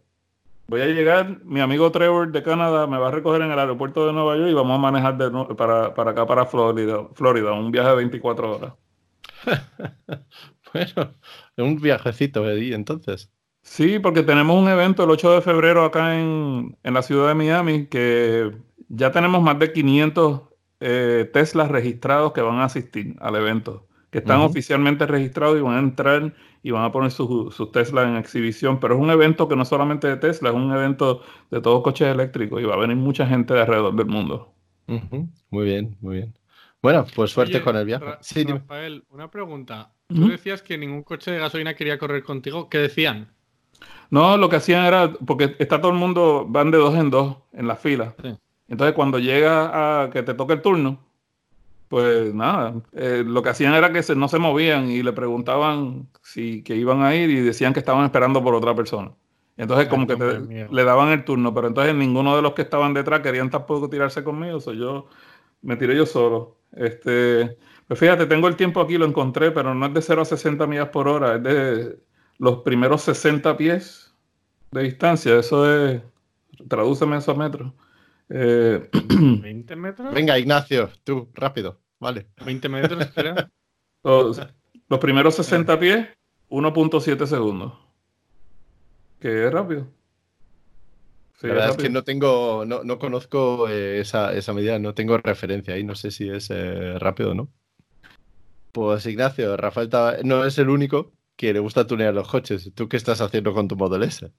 Voy 0.68 0.82
a 0.82 0.86
llegar, 0.86 1.44
mi 1.44 1.60
amigo 1.60 1.90
Trevor 1.90 2.30
de 2.30 2.44
Canadá 2.44 2.86
me 2.86 2.96
va 2.96 3.08
a 3.08 3.10
recoger 3.10 3.42
en 3.42 3.50
el 3.50 3.58
aeropuerto 3.58 4.06
de 4.06 4.12
Nueva 4.12 4.36
York 4.36 4.50
y 4.50 4.54
vamos 4.54 4.76
a 4.76 4.80
manejar 4.80 5.16
de, 5.18 5.56
para, 5.56 5.92
para 5.94 6.12
acá, 6.12 6.26
para 6.26 6.46
Florida, 6.46 7.08
Florida, 7.14 7.52
un 7.52 7.72
viaje 7.72 7.88
de 7.88 7.96
24 7.96 8.56
horas. 8.56 8.74
bueno, 10.72 11.14
un 11.56 11.80
viajecito 11.80 12.48
entonces. 12.48 13.32
Sí, 13.62 13.98
porque 13.98 14.22
tenemos 14.22 14.60
un 14.60 14.68
evento 14.68 15.04
el 15.04 15.10
8 15.10 15.36
de 15.36 15.40
febrero 15.42 15.84
acá 15.84 16.18
en, 16.18 16.76
la 16.82 17.02
ciudad 17.02 17.28
de 17.28 17.34
Miami 17.34 17.86
que 17.86 18.50
ya 18.88 19.12
tenemos 19.12 19.42
más 19.42 19.58
de 19.58 19.72
500 19.72 20.42
eh, 20.80 21.30
Teslas 21.32 21.70
registrados 21.70 22.32
que 22.32 22.40
van 22.40 22.56
a 22.56 22.64
asistir 22.64 23.14
al 23.20 23.36
evento, 23.36 23.86
que 24.10 24.18
están 24.18 24.40
oficialmente 24.40 25.06
registrados 25.06 25.58
y 25.58 25.60
van 25.60 25.76
a 25.76 25.80
entrar 25.80 26.34
y 26.62 26.70
van 26.70 26.84
a 26.84 26.92
poner 26.92 27.10
sus 27.10 27.72
Teslas 27.72 28.06
en 28.06 28.16
exhibición, 28.16 28.80
pero 28.80 28.94
es 28.94 29.00
un 29.00 29.10
evento 29.10 29.46
que 29.48 29.56
no 29.56 29.64
solamente 29.64 30.08
de 30.08 30.16
Tesla, 30.16 30.50
es 30.50 30.54
un 30.54 30.72
evento 30.72 31.22
de 31.50 31.60
todos 31.60 31.82
coches 31.82 32.08
eléctricos 32.08 32.60
y 32.60 32.64
va 32.64 32.74
a 32.74 32.78
venir 32.78 32.96
mucha 32.96 33.26
gente 33.26 33.54
de 33.54 33.60
alrededor 33.60 33.94
del 33.94 34.06
mundo. 34.06 34.54
Muy 35.50 35.64
bien, 35.64 35.96
muy 36.00 36.16
bien. 36.16 36.34
Bueno, 36.82 37.06
pues 37.14 37.30
suerte 37.30 37.60
con 37.62 37.76
el 37.76 37.84
viaje. 37.84 38.06
sí, 38.20 38.42
Rafael, 38.44 39.04
una 39.10 39.30
pregunta. 39.30 39.92
Tú 40.08 40.28
decías 40.28 40.62
que 40.62 40.76
ningún 40.76 41.04
coche 41.04 41.30
de 41.30 41.38
gasolina 41.38 41.74
quería 41.74 41.98
correr 41.98 42.24
contigo. 42.24 42.68
¿Qué 42.68 42.78
decían? 42.78 43.28
No, 44.10 44.36
lo 44.36 44.48
que 44.48 44.56
hacían 44.56 44.84
era, 44.84 45.12
porque 45.24 45.56
está 45.58 45.80
todo 45.80 45.92
el 45.92 45.98
mundo, 45.98 46.44
van 46.48 46.70
de 46.70 46.78
dos 46.78 46.94
en 46.96 47.10
dos 47.10 47.36
en 47.52 47.68
la 47.68 47.76
fila. 47.76 48.14
Entonces 48.68 48.94
cuando 48.94 49.18
llega 49.18 50.02
a 50.02 50.10
que 50.10 50.22
te 50.22 50.34
toque 50.34 50.54
el 50.54 50.62
turno, 50.62 50.98
pues 51.88 52.32
nada, 52.34 52.74
eh, 52.92 53.24
lo 53.26 53.42
que 53.42 53.48
hacían 53.48 53.74
era 53.74 53.92
que 53.92 54.14
no 54.14 54.28
se 54.28 54.38
movían 54.38 54.90
y 54.90 55.02
le 55.02 55.12
preguntaban 55.12 56.08
si 56.22 56.62
que 56.62 56.76
iban 56.76 57.02
a 57.02 57.14
ir 57.16 57.30
y 57.30 57.40
decían 57.40 57.72
que 57.72 57.80
estaban 57.80 58.04
esperando 58.04 58.42
por 58.42 58.54
otra 58.54 58.74
persona. 58.74 59.12
Entonces 59.56 59.88
como 59.88 60.06
que 60.06 60.68
le 60.70 60.84
daban 60.84 61.10
el 61.10 61.24
turno, 61.24 61.52
pero 61.52 61.68
entonces 61.68 61.94
ninguno 61.94 62.34
de 62.36 62.42
los 62.42 62.52
que 62.54 62.62
estaban 62.62 62.94
detrás 62.94 63.20
querían 63.20 63.50
tampoco 63.50 63.90
tirarse 63.90 64.24
conmigo, 64.24 64.58
o 64.64 64.72
yo 64.72 65.06
me 65.62 65.76
tiré 65.76 65.96
yo 65.96 66.06
solo. 66.06 66.56
Este, 66.72 67.58
pues 67.86 67.98
fíjate, 67.98 68.26
tengo 68.26 68.48
el 68.48 68.56
tiempo 68.56 68.80
aquí, 68.80 68.96
lo 68.96 69.04
encontré, 69.04 69.50
pero 69.50 69.74
no 69.74 69.86
es 69.86 69.94
de 69.94 70.00
0 70.00 70.22
a 70.22 70.24
60 70.24 70.66
millas 70.66 70.88
por 70.88 71.08
hora, 71.08 71.36
es 71.36 71.42
de 71.42 71.98
los 72.40 72.62
primeros 72.62 73.02
60 73.02 73.56
pies 73.56 74.12
de 74.72 74.82
distancia. 74.82 75.38
Eso 75.38 75.70
es, 75.70 76.02
tradúceme 76.68 77.18
eso 77.18 77.32
a 77.32 77.34
metros. 77.34 77.72
Eh, 78.30 78.88
¿20 78.92 79.76
metros? 79.76 80.14
Venga, 80.14 80.38
Ignacio, 80.38 80.90
tú, 81.04 81.28
rápido, 81.34 81.78
vale. 82.00 82.28
¿20 82.38 82.68
metros, 82.68 83.00
espera? 83.02 83.50
Los, 84.02 84.40
primeros 84.98 85.34
60 85.34 85.78
pies, 85.78 86.08
1.7 86.48 87.26
segundos. 87.26 87.74
Que 89.20 89.46
es 89.46 89.52
rápido. 89.52 89.86
la 91.42 91.48
verdad 91.48 91.70
es, 91.70 91.76
que 91.76 91.90
no 91.90 92.04
tengo, 92.04 92.64
no, 92.66 92.82
no 92.84 92.98
conozco 92.98 93.68
eh, 93.68 94.00
esa, 94.00 94.32
esa, 94.32 94.54
medida, 94.54 94.78
no 94.78 94.94
tengo 94.94 95.18
referencia 95.18 95.74
ahí, 95.74 95.84
no 95.84 95.94
sé 95.94 96.10
si 96.10 96.30
es 96.30 96.48
eh, 96.50 96.98
rápido 96.98 97.32
o 97.32 97.34
no. 97.34 97.50
Pues 98.72 99.04
Ignacio, 99.04 99.58
Rafael 99.58 99.90
no 100.24 100.44
es 100.44 100.56
el 100.56 100.70
único 100.70 101.12
que 101.40 101.54
le 101.54 101.58
gusta 101.58 101.86
tunear 101.86 102.12
los 102.12 102.28
coches. 102.28 102.70
¿Tú 102.74 102.86
qué 102.86 102.98
estás 102.98 103.22
haciendo 103.22 103.54
con 103.54 103.66
tu 103.66 103.74
Model 103.74 104.02
S? 104.02 104.30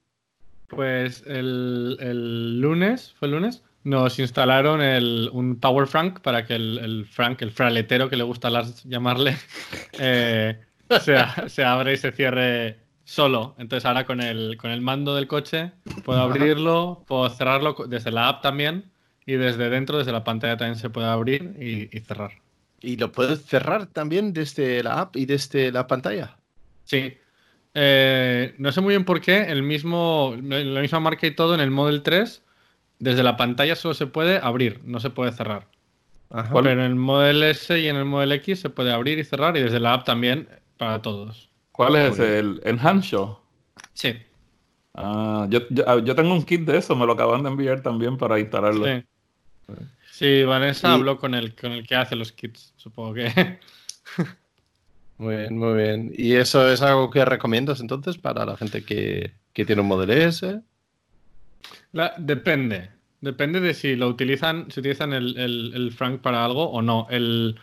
Pues 0.68 1.24
el, 1.26 2.62
lunes, 2.62 3.16
¿fue 3.18 3.28
el 3.28 3.34
lunes? 3.34 3.64
Nos 3.84 4.20
instalaron 4.20 4.84
el, 4.84 5.28
un 5.34 5.60
Power 5.60 5.88
Frank 5.88 6.20
para 6.20 6.46
que 6.46 6.54
el, 6.54 7.08
Frank, 7.10 7.42
el 7.42 7.50
fraletero 7.50 8.08
que 8.08 8.18
le 8.18 8.24
gusta 8.24 8.52
llamarle, 8.86 9.36
eh, 10.00 10.60
se, 11.02 11.18
se 11.48 11.64
abra 11.64 11.92
y 11.92 11.98
se 11.98 12.12
cierre 12.12 12.78
solo. 13.04 13.56
Entonces 13.58 13.84
ahora 13.88 14.06
con 14.06 14.22
el, 14.22 14.56
con 14.58 14.70
el 14.70 14.82
mando 14.82 15.16
del 15.16 15.26
coche 15.26 15.72
puedo 16.06 16.22
abrirlo, 16.22 17.04
puedo 17.08 17.28
cerrarlo 17.32 17.76
desde 17.88 18.12
la 18.12 18.28
app 18.28 18.44
también 18.44 18.92
y 19.26 19.34
desde 19.34 19.72
dentro, 19.72 19.98
desde 19.98 20.12
la 20.12 20.24
pantalla 20.24 20.56
también 20.56 20.78
se 20.78 20.92
puede 20.92 21.08
abrir 21.08 21.56
y, 21.60 21.98
y 21.98 22.00
cerrar. 22.02 22.34
¿Y 22.80 22.98
lo 22.98 23.12
puedes 23.12 23.44
cerrar 23.44 23.88
también 23.88 24.34
desde 24.34 24.84
la 24.84 25.02
app 25.02 25.16
y 25.16 25.26
desde 25.26 25.72
la 25.72 25.88
pantalla? 25.88 26.38
Sí. 26.84 27.18
Eh, 27.74 28.54
no 28.58 28.72
sé 28.72 28.82
muy 28.82 28.92
bien 28.92 29.06
por 29.06 29.22
qué, 29.22 29.44
el 29.44 29.64
mismo, 29.64 30.36
la 30.42 30.82
misma 30.82 31.00
marca 31.00 31.26
y 31.26 31.36
todo 31.36 31.54
en 31.54 31.62
el 31.62 31.72
Model 31.72 32.04
3, 32.04 32.44
desde 33.00 33.24
la 33.24 33.38
pantalla 33.38 33.76
solo 33.76 33.94
se 33.94 34.08
puede 34.08 34.38
abrir, 34.38 34.82
no 34.84 35.00
se 35.00 35.10
puede 35.10 35.32
cerrar. 35.32 35.68
Pero 36.30 36.70
en 36.70 36.80
el 36.80 36.96
Model 36.96 37.44
S 37.44 37.78
y 37.78 37.88
en 37.88 37.98
el 37.98 38.06
Model 38.06 38.32
X 38.34 38.62
se 38.62 38.70
puede 38.70 38.94
abrir 38.94 39.20
y 39.20 39.24
cerrar 39.24 39.58
y 39.58 39.62
desde 39.62 39.80
la 39.80 39.94
app 39.94 40.06
también 40.06 40.48
para 40.78 41.02
todos. 41.02 41.50
¿Cuál 41.72 41.96
es 41.98 42.14
ese? 42.14 42.40
¿El 42.40 42.62
Enhance 42.64 43.18
Sí. 43.94 44.16
Ah, 44.94 45.48
yo, 45.50 45.60
yo, 45.70 46.16
tengo 46.16 46.34
un 46.34 46.44
kit 46.44 46.62
de 46.62 46.78
eso, 46.78 46.96
me 46.96 47.06
lo 47.06 47.14
acaban 47.14 47.44
de 47.44 47.50
enviar 47.50 47.82
también 47.82 48.18
para 48.18 48.40
instalarlo. 48.40 48.86
Sí, 48.86 49.04
sí 50.12 50.44
Vanessa 50.44 50.94
habló 50.94 51.18
con 51.18 51.34
el, 51.34 51.56
con 51.56 51.72
el 51.72 51.86
que 51.86 51.96
hace 51.96 52.16
los 52.16 52.32
kits, 52.32 52.74
supongo 52.78 53.14
que. 53.14 53.60
Muy 55.22 55.36
bien, 55.36 55.56
muy 55.56 55.74
bien. 55.76 56.12
¿Y 56.18 56.34
eso 56.34 56.68
es 56.68 56.82
algo 56.82 57.12
que 57.12 57.24
recomiendas 57.24 57.80
entonces 57.80 58.18
para 58.18 58.44
la 58.44 58.58
gente 58.58 58.84
que, 58.84 59.34
tiene 59.54 59.84
un 59.84 59.88
Model 59.88 60.10
S? 60.10 60.62
depende. 62.18 62.90
Depende 63.20 63.60
de 63.60 63.76
si 63.76 63.96
lo 63.96 64.08
utilizan, 64.08 64.72
si 64.72 64.80
utilizan 64.80 65.14
el, 65.14 65.94
Frank 65.96 66.22
para 66.22 66.44
algo 66.44 66.72
o 66.72 66.82
no. 66.82 67.06
El, 67.12 67.60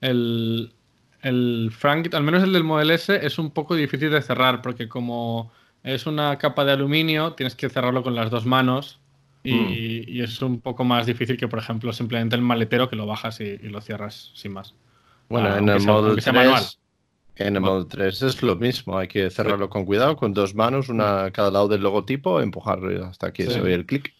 el, 0.00 0.70
Frank, 1.72 2.14
al 2.14 2.22
menos 2.22 2.44
el 2.44 2.52
del 2.52 2.62
Model 2.62 2.92
S, 2.92 3.26
es 3.26 3.40
un 3.40 3.50
poco 3.50 3.74
difícil 3.74 4.12
de 4.12 4.22
cerrar 4.22 4.62
porque 4.62 4.88
como 4.88 5.50
es 5.82 6.06
una 6.06 6.38
capa 6.38 6.64
de 6.64 6.70
aluminio, 6.70 7.32
tienes 7.32 7.56
que 7.56 7.68
cerrarlo 7.68 8.04
con 8.04 8.14
las 8.14 8.30
dos 8.30 8.46
manos 8.46 9.00
y, 9.42 10.06
mm. 10.06 10.22
es 10.22 10.40
un 10.42 10.60
poco 10.60 10.84
más 10.84 11.06
difícil 11.06 11.36
que, 11.36 11.48
por 11.48 11.58
ejemplo, 11.58 11.92
simplemente 11.92 12.36
el 12.36 12.42
maletero 12.42 12.88
que 12.88 12.94
lo 12.94 13.06
bajas 13.06 13.40
y, 13.40 13.58
lo 13.58 13.80
cierras 13.80 14.30
sin 14.34 14.52
más. 14.52 14.76
Bueno, 15.28 15.48
ah, 15.48 15.58
en 15.58 15.68
el 15.68 15.80
Model 15.80 16.22
3 16.22 16.78
en 17.40 17.56
el 17.56 17.62
Model 17.62 17.86
3 17.86 18.22
es 18.22 18.42
lo 18.42 18.56
mismo, 18.56 18.98
hay 18.98 19.08
que 19.08 19.30
cerrarlo 19.30 19.70
con 19.70 19.86
cuidado, 19.86 20.16
con 20.16 20.34
dos 20.34 20.54
manos, 20.54 20.88
una 20.88 21.24
a 21.24 21.30
cada 21.30 21.50
lado 21.50 21.68
del 21.68 21.82
logotipo, 21.82 22.40
empujar 22.40 22.80
hasta 23.04 23.32
que 23.32 23.46
se 23.46 23.60
vea 23.60 23.74
el 23.74 23.86
clic. 23.86 24.12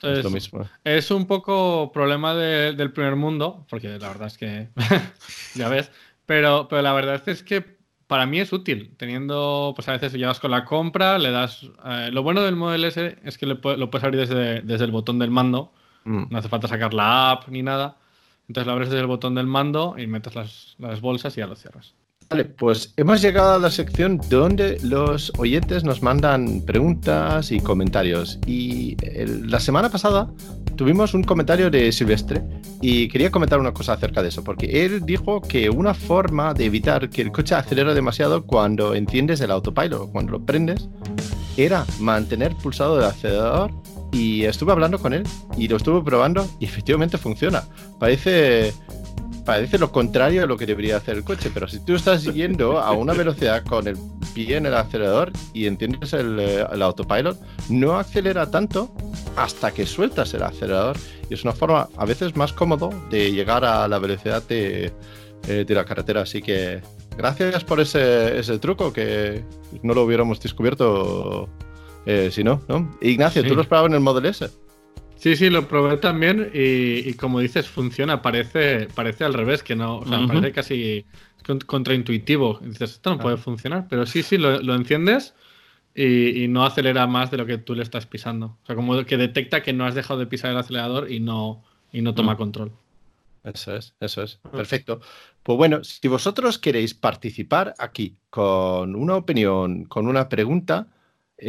Es, 0.00 0.24
lo 0.24 0.30
mismo. 0.30 0.66
Es 0.82 1.10
un 1.10 1.26
poco 1.26 1.92
problema 1.92 2.34
del 2.34 2.92
primer 2.92 3.14
mundo, 3.14 3.66
porque 3.68 3.98
la 3.98 4.08
verdad 4.08 4.26
es 4.26 4.38
que 4.38 4.68
ya 5.54 5.68
ves, 5.68 5.92
pero, 6.26 6.66
pero 6.68 6.82
la 6.82 6.92
verdad 6.92 7.22
es 7.28 7.42
que 7.42 7.76
para 8.06 8.26
mí 8.26 8.40
es 8.40 8.52
útil, 8.52 8.94
teniendo, 8.96 9.72
pues 9.76 9.88
a 9.88 9.92
veces 9.92 10.12
llevas 10.14 10.40
con 10.40 10.50
la 10.50 10.64
compra, 10.64 11.18
le 11.18 11.30
das... 11.30 11.68
Eh, 11.84 12.10
lo 12.12 12.22
bueno 12.22 12.42
del 12.42 12.56
Model 12.56 12.84
S 12.84 13.18
es 13.22 13.38
que 13.38 13.46
lo 13.46 13.60
puedes 13.60 14.04
abrir 14.04 14.20
desde, 14.20 14.60
desde, 14.62 14.84
el 14.84 14.90
botón 14.90 15.18
del 15.18 15.30
mando, 15.30 15.72
mm. 16.04 16.24
no 16.30 16.38
hace 16.38 16.48
falta 16.48 16.68
sacar 16.68 16.94
la 16.94 17.30
app 17.30 17.48
ni 17.48 17.62
nada, 17.62 17.96
entonces 18.48 18.66
lo 18.66 18.72
abres 18.72 18.88
desde 18.88 19.00
el 19.00 19.06
botón 19.06 19.34
del 19.34 19.46
mando 19.46 19.94
y 19.96 20.06
metes 20.06 20.34
las, 20.34 20.74
las 20.78 21.00
bolsas 21.00 21.36
y 21.36 21.40
ya 21.40 21.46
lo 21.46 21.54
cierras. 21.54 21.94
Vale, 22.32 22.46
pues 22.46 22.94
hemos 22.96 23.20
llegado 23.20 23.52
a 23.52 23.58
la 23.58 23.70
sección 23.70 24.18
donde 24.30 24.78
los 24.82 25.30
oyentes 25.36 25.84
nos 25.84 26.00
mandan 26.00 26.62
preguntas 26.62 27.52
y 27.52 27.60
comentarios. 27.60 28.38
Y 28.46 28.96
la 29.46 29.60
semana 29.60 29.90
pasada 29.90 30.32
tuvimos 30.76 31.12
un 31.12 31.24
comentario 31.24 31.70
de 31.70 31.92
Silvestre 31.92 32.42
y 32.80 33.08
quería 33.08 33.30
comentar 33.30 33.60
una 33.60 33.74
cosa 33.74 33.92
acerca 33.92 34.22
de 34.22 34.30
eso, 34.30 34.42
porque 34.42 34.82
él 34.82 35.04
dijo 35.04 35.42
que 35.42 35.68
una 35.68 35.92
forma 35.92 36.54
de 36.54 36.64
evitar 36.64 37.10
que 37.10 37.20
el 37.20 37.32
coche 37.32 37.54
acelere 37.54 37.92
demasiado 37.92 38.46
cuando 38.46 38.94
enciendes 38.94 39.42
el 39.42 39.50
autopilot, 39.50 40.10
cuando 40.10 40.32
lo 40.32 40.40
prendes, 40.42 40.88
era 41.58 41.84
mantener 42.00 42.56
pulsado 42.56 42.98
el 42.98 43.04
acelerador 43.04 43.72
y 44.10 44.44
estuve 44.44 44.72
hablando 44.72 44.98
con 44.98 45.12
él 45.12 45.24
y 45.58 45.68
lo 45.68 45.76
estuve 45.76 46.02
probando 46.02 46.48
y 46.60 46.64
efectivamente 46.64 47.18
funciona. 47.18 47.64
Parece 48.00 48.72
parece 49.44 49.78
lo 49.78 49.90
contrario 49.90 50.42
de 50.42 50.46
lo 50.46 50.56
que 50.56 50.66
debería 50.66 50.96
hacer 50.96 51.16
el 51.16 51.24
coche, 51.24 51.50
pero 51.52 51.68
si 51.68 51.80
tú 51.84 51.94
estás 51.94 52.24
yendo 52.24 52.80
a 52.80 52.92
una 52.92 53.12
velocidad 53.12 53.64
con 53.64 53.86
el 53.88 53.96
pie 54.34 54.56
en 54.56 54.66
el 54.66 54.74
acelerador 54.74 55.32
y 55.52 55.66
entiendes 55.66 56.12
el, 56.12 56.38
eh, 56.38 56.66
autopilot, 56.80 57.38
no 57.68 57.98
acelera 57.98 58.50
tanto 58.50 58.94
hasta 59.36 59.72
que 59.72 59.86
sueltas 59.86 60.32
el 60.34 60.42
acelerador. 60.42 60.96
Y 61.28 61.34
es 61.34 61.44
una 61.44 61.52
forma 61.52 61.88
a 61.96 62.04
veces 62.04 62.36
más 62.36 62.52
cómodo 62.52 62.90
de 63.10 63.32
llegar 63.32 63.64
a 63.64 63.88
la 63.88 63.98
velocidad 63.98 64.42
de, 64.46 64.92
eh, 65.48 65.66
la 65.68 65.84
carretera. 65.84 66.22
Así 66.22 66.42
que 66.42 66.80
gracias 67.16 67.64
por 67.64 67.80
ese, 67.80 68.58
truco 68.58 68.92
que 68.92 69.44
no 69.82 69.94
lo 69.94 70.04
hubiéramos 70.04 70.40
descubierto 70.40 71.48
eh, 72.06 72.30
si 72.32 72.44
no, 72.44 72.62
¿no? 72.68 72.96
Ignacio, 73.00 73.42
¿tú 73.44 73.54
lo 73.54 73.62
esperabas 73.62 73.90
en 73.90 73.94
el 73.94 74.00
Model 74.00 74.26
S? 74.26 74.48
Sí, 75.22 75.36
sí, 75.36 75.50
lo 75.50 75.68
probé 75.68 75.98
también 75.98 76.50
y, 76.52 77.14
como 77.14 77.38
dices, 77.38 77.68
funciona. 77.68 78.22
Parece, 78.22 78.88
parece 78.92 79.22
al 79.22 79.34
revés, 79.34 79.62
que 79.62 79.76
no, 79.76 79.98
o 79.98 80.04
sea, 80.04 80.26
parece 80.26 80.50
casi 80.50 81.06
contraintuitivo. 81.64 82.58
Dices, 82.60 82.94
esto 82.94 83.10
no 83.10 83.18
puede 83.20 83.36
funcionar, 83.36 83.86
pero 83.88 84.04
sí, 84.04 84.24
sí, 84.24 84.36
lo, 84.36 84.74
enciendes 84.74 85.36
y, 85.94 86.48
no 86.48 86.66
acelera 86.66 87.06
más 87.06 87.30
de 87.30 87.36
lo 87.36 87.46
que 87.46 87.56
tú 87.56 87.76
le 87.76 87.84
estás 87.84 88.04
pisando. 88.04 88.58
O 88.64 88.66
sea, 88.66 88.74
como 88.74 89.04
que 89.04 89.16
detecta 89.16 89.62
que 89.62 89.72
no 89.72 89.86
has 89.86 89.94
dejado 89.94 90.18
de 90.18 90.26
pisar 90.26 90.50
el 90.50 90.56
acelerador 90.56 91.08
y 91.08 91.20
no, 91.20 91.62
y 91.92 92.02
no 92.02 92.14
toma 92.14 92.34
mm. 92.34 92.38
control. 92.38 92.72
Eso 93.44 93.76
es, 93.76 93.94
eso 94.00 94.24
es. 94.24 94.40
Perfecto. 94.50 95.02
Pues 95.44 95.56
bueno, 95.56 95.84
si 95.84 96.08
vosotros 96.08 96.58
queréis 96.58 96.94
participar 96.94 97.74
aquí 97.78 98.16
con 98.28 98.96
una 98.96 99.14
opinión, 99.14 99.84
con 99.84 100.08
una 100.08 100.28
pregunta, 100.28 100.88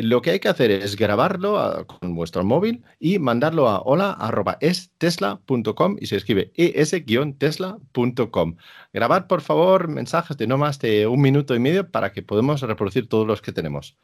lo 0.02 0.22
que 0.22 0.32
hay 0.32 0.40
que 0.40 0.48
hacer 0.50 0.72
es 0.72 0.96
grabarlo 0.96 1.86
con 1.88 2.16
vuestro 2.16 2.44
móvil 2.44 2.84
y 3.00 3.20
mandarlo 3.20 3.70
a 3.70 3.82
hola.estesla.com 3.82 5.98
y 6.00 6.08
se 6.08 6.16
escribe 6.16 6.52
es-tesla.com. 6.56 8.56
Grabar, 8.94 9.28
por 9.28 9.42
favor, 9.42 9.88
mensajes 9.88 10.38
de 10.38 10.48
no 10.48 10.58
más 10.58 10.80
de 10.80 11.06
un 11.08 11.22
minuto 11.22 11.54
y 11.56 11.60
medio 11.60 11.92
para 11.92 12.12
que 12.12 12.24
podamos 12.24 12.62
reproducir 12.62 13.08
todos 13.08 13.28
los 13.28 13.42
que 13.42 13.52
tenemos. 13.52 13.96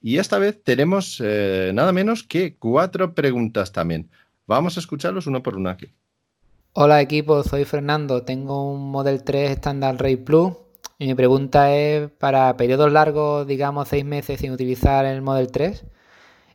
Y 0.00 0.18
esta 0.18 0.38
vez 0.38 0.62
tenemos 0.62 1.20
eh, 1.24 1.72
nada 1.74 1.90
menos 1.92 2.22
que 2.22 2.54
cuatro 2.56 3.14
preguntas 3.14 3.72
también. 3.72 4.10
Vamos 4.46 4.76
a 4.76 4.80
escucharlos 4.80 5.26
uno 5.26 5.42
por 5.42 5.56
uno 5.56 5.70
aquí. 5.70 5.86
Hola 6.74 7.00
equipo, 7.00 7.42
soy 7.42 7.64
Fernando, 7.64 8.22
tengo 8.22 8.70
un 8.72 8.90
Model 8.90 9.24
3 9.24 9.52
Standard 9.52 10.00
Ray 10.00 10.16
Plus 10.16 10.54
y 11.02 11.06
mi 11.08 11.14
pregunta 11.16 11.74
es, 11.74 12.10
para 12.12 12.56
periodos 12.56 12.92
largos, 12.92 13.44
digamos 13.44 13.88
seis 13.88 14.04
meses 14.04 14.38
sin 14.38 14.52
utilizar 14.52 15.04
el 15.04 15.20
Model 15.20 15.50
3, 15.50 15.84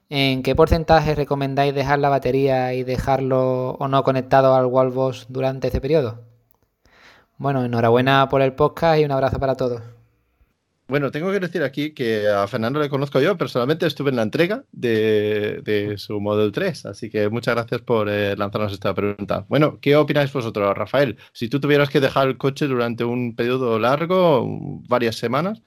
¿en 0.09 0.41
qué 0.41 0.55
porcentaje 0.55 1.15
recomendáis 1.15 1.75
dejar 1.75 1.99
la 1.99 2.07
batería 2.07 2.73
y 2.73 2.83
dejarlo 2.83 3.71
o 3.71 3.87
no 3.89 4.03
conectado 4.03 4.55
al 4.55 4.67
Wallbox 4.67 5.25
durante 5.27 5.67
ese 5.67 5.81
periodo? 5.81 6.21
Bueno, 7.37 7.65
enhorabuena 7.65 8.29
por 8.29 8.41
el 8.41 8.53
podcast 8.53 9.01
y 9.01 9.05
un 9.05 9.11
abrazo 9.11 9.37
para 9.37 9.55
todos. 9.55 9.96
Bueno, 10.89 11.11
tengo 11.11 11.31
que 11.33 11.39
decir 11.41 11.63
aquí 11.63 11.93
que 11.93 12.29
a 12.29 12.47
Fernando 12.47 12.79
le 12.79 12.87
conozco 12.89 13.19
yo, 13.19 13.37
personalmente 13.37 13.85
estuve 13.85 14.09
en 14.09 14.15
la 14.15 14.21
entrega 14.21 14.63
de, 14.71 15.95
su 15.97 16.21
Model 16.21 16.53
3, 16.53 16.85
así 16.85 17.09
que 17.09 17.27
muchas 17.29 17.55
gracias 17.55 17.81
por 17.81 18.07
eh, 18.07 18.37
lanzarnos 18.37 18.71
esta 18.71 18.93
pregunta. 18.93 19.45
Bueno, 19.49 19.79
¿qué 19.81 19.97
opináis 19.97 20.31
vosotros, 20.31 20.77
Rafael? 20.77 21.17
Si 21.33 21.49
tú 21.49 21.59
tuvieras 21.59 21.89
que 21.89 21.99
dejar 21.99 22.29
el 22.29 22.37
coche 22.37 22.67
durante 22.67 23.03
un 23.03 23.35
periodo 23.35 23.77
largo, 23.79 24.45
varias 24.87 25.17
semanas, 25.17 25.61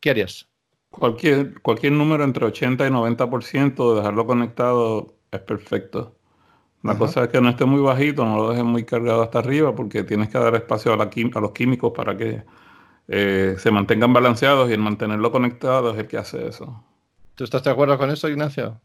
¿qué 0.00 0.10
harías? 0.10 0.46
Cualquier, 0.90 1.58
cualquier 1.62 1.92
número 1.92 2.24
entre 2.24 2.44
80 2.44 2.86
y 2.86 2.90
90% 2.90 3.90
de 3.90 3.96
dejarlo 3.96 4.26
conectado 4.26 5.16
es 5.32 5.40
perfecto. 5.40 6.18
La 6.82 6.98
cosa 6.98 7.24
es 7.24 7.28
que 7.30 7.40
no 7.40 7.48
esté 7.48 7.64
muy 7.64 7.80
bajito, 7.80 8.26
no 8.26 8.36
lo 8.36 8.50
dejes 8.50 8.64
muy 8.64 8.84
cargado 8.84 9.22
hasta 9.22 9.38
arriba, 9.38 9.74
porque 9.74 10.04
tienes 10.04 10.28
que 10.28 10.38
dar 10.38 10.54
espacio 10.54 10.92
a, 10.92 10.96
a 10.96 11.40
los 11.40 11.52
químicos 11.52 11.92
para 11.96 12.16
que 12.16 12.44
eh, 13.08 13.54
se 13.58 13.70
mantengan 13.70 14.12
balanceados 14.12 14.68
y 14.68 14.72
el 14.72 14.80
mantenerlo 14.80 15.30
conectado 15.30 15.92
es 15.92 15.98
el 15.98 16.08
que 16.08 16.18
hace 16.18 16.48
eso. 16.48 16.84
¿Tú 17.34 17.44
estás 17.44 17.62
de 17.62 17.70
acuerdo 17.70 17.96
con 17.98 18.10
eso, 18.10 18.28
Ignacio? 18.28 18.80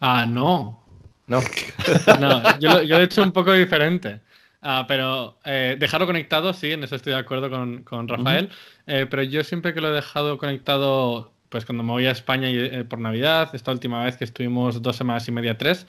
Ah, 0.00 0.26
no. 0.26 0.84
No. 1.26 1.40
no, 2.20 2.58
yo, 2.58 2.82
lo, 2.82 2.98
he 2.98 3.02
hecho 3.02 3.22
un 3.22 3.32
poco 3.32 3.52
diferente. 3.52 4.20
Ah, 4.60 4.86
pero 4.88 5.38
eh, 5.44 5.76
dejarlo 5.78 6.06
conectado, 6.06 6.52
sí, 6.52 6.72
en 6.72 6.84
eso 6.84 6.96
estoy 6.96 7.12
de 7.12 7.18
acuerdo 7.18 7.50
con, 7.50 8.08
Rafael. 8.08 8.50
Eh, 8.86 9.06
pero 9.08 9.22
yo 9.22 9.44
siempre 9.44 9.74
que 9.74 9.80
lo 9.80 9.90
he 9.90 9.94
dejado 9.94 10.38
conectado, 10.38 11.32
pues 11.50 11.64
cuando 11.64 11.84
me 11.84 11.92
voy 11.92 12.06
a 12.06 12.10
España 12.10 12.48
por 12.88 12.98
Navidad, 12.98 13.54
esta 13.54 13.70
última 13.70 14.02
vez 14.04 14.16
que 14.16 14.24
estuvimos 14.24 14.80
dos 14.80 14.96
semanas 14.96 15.28
y 15.28 15.32
media, 15.32 15.58
tres, 15.58 15.86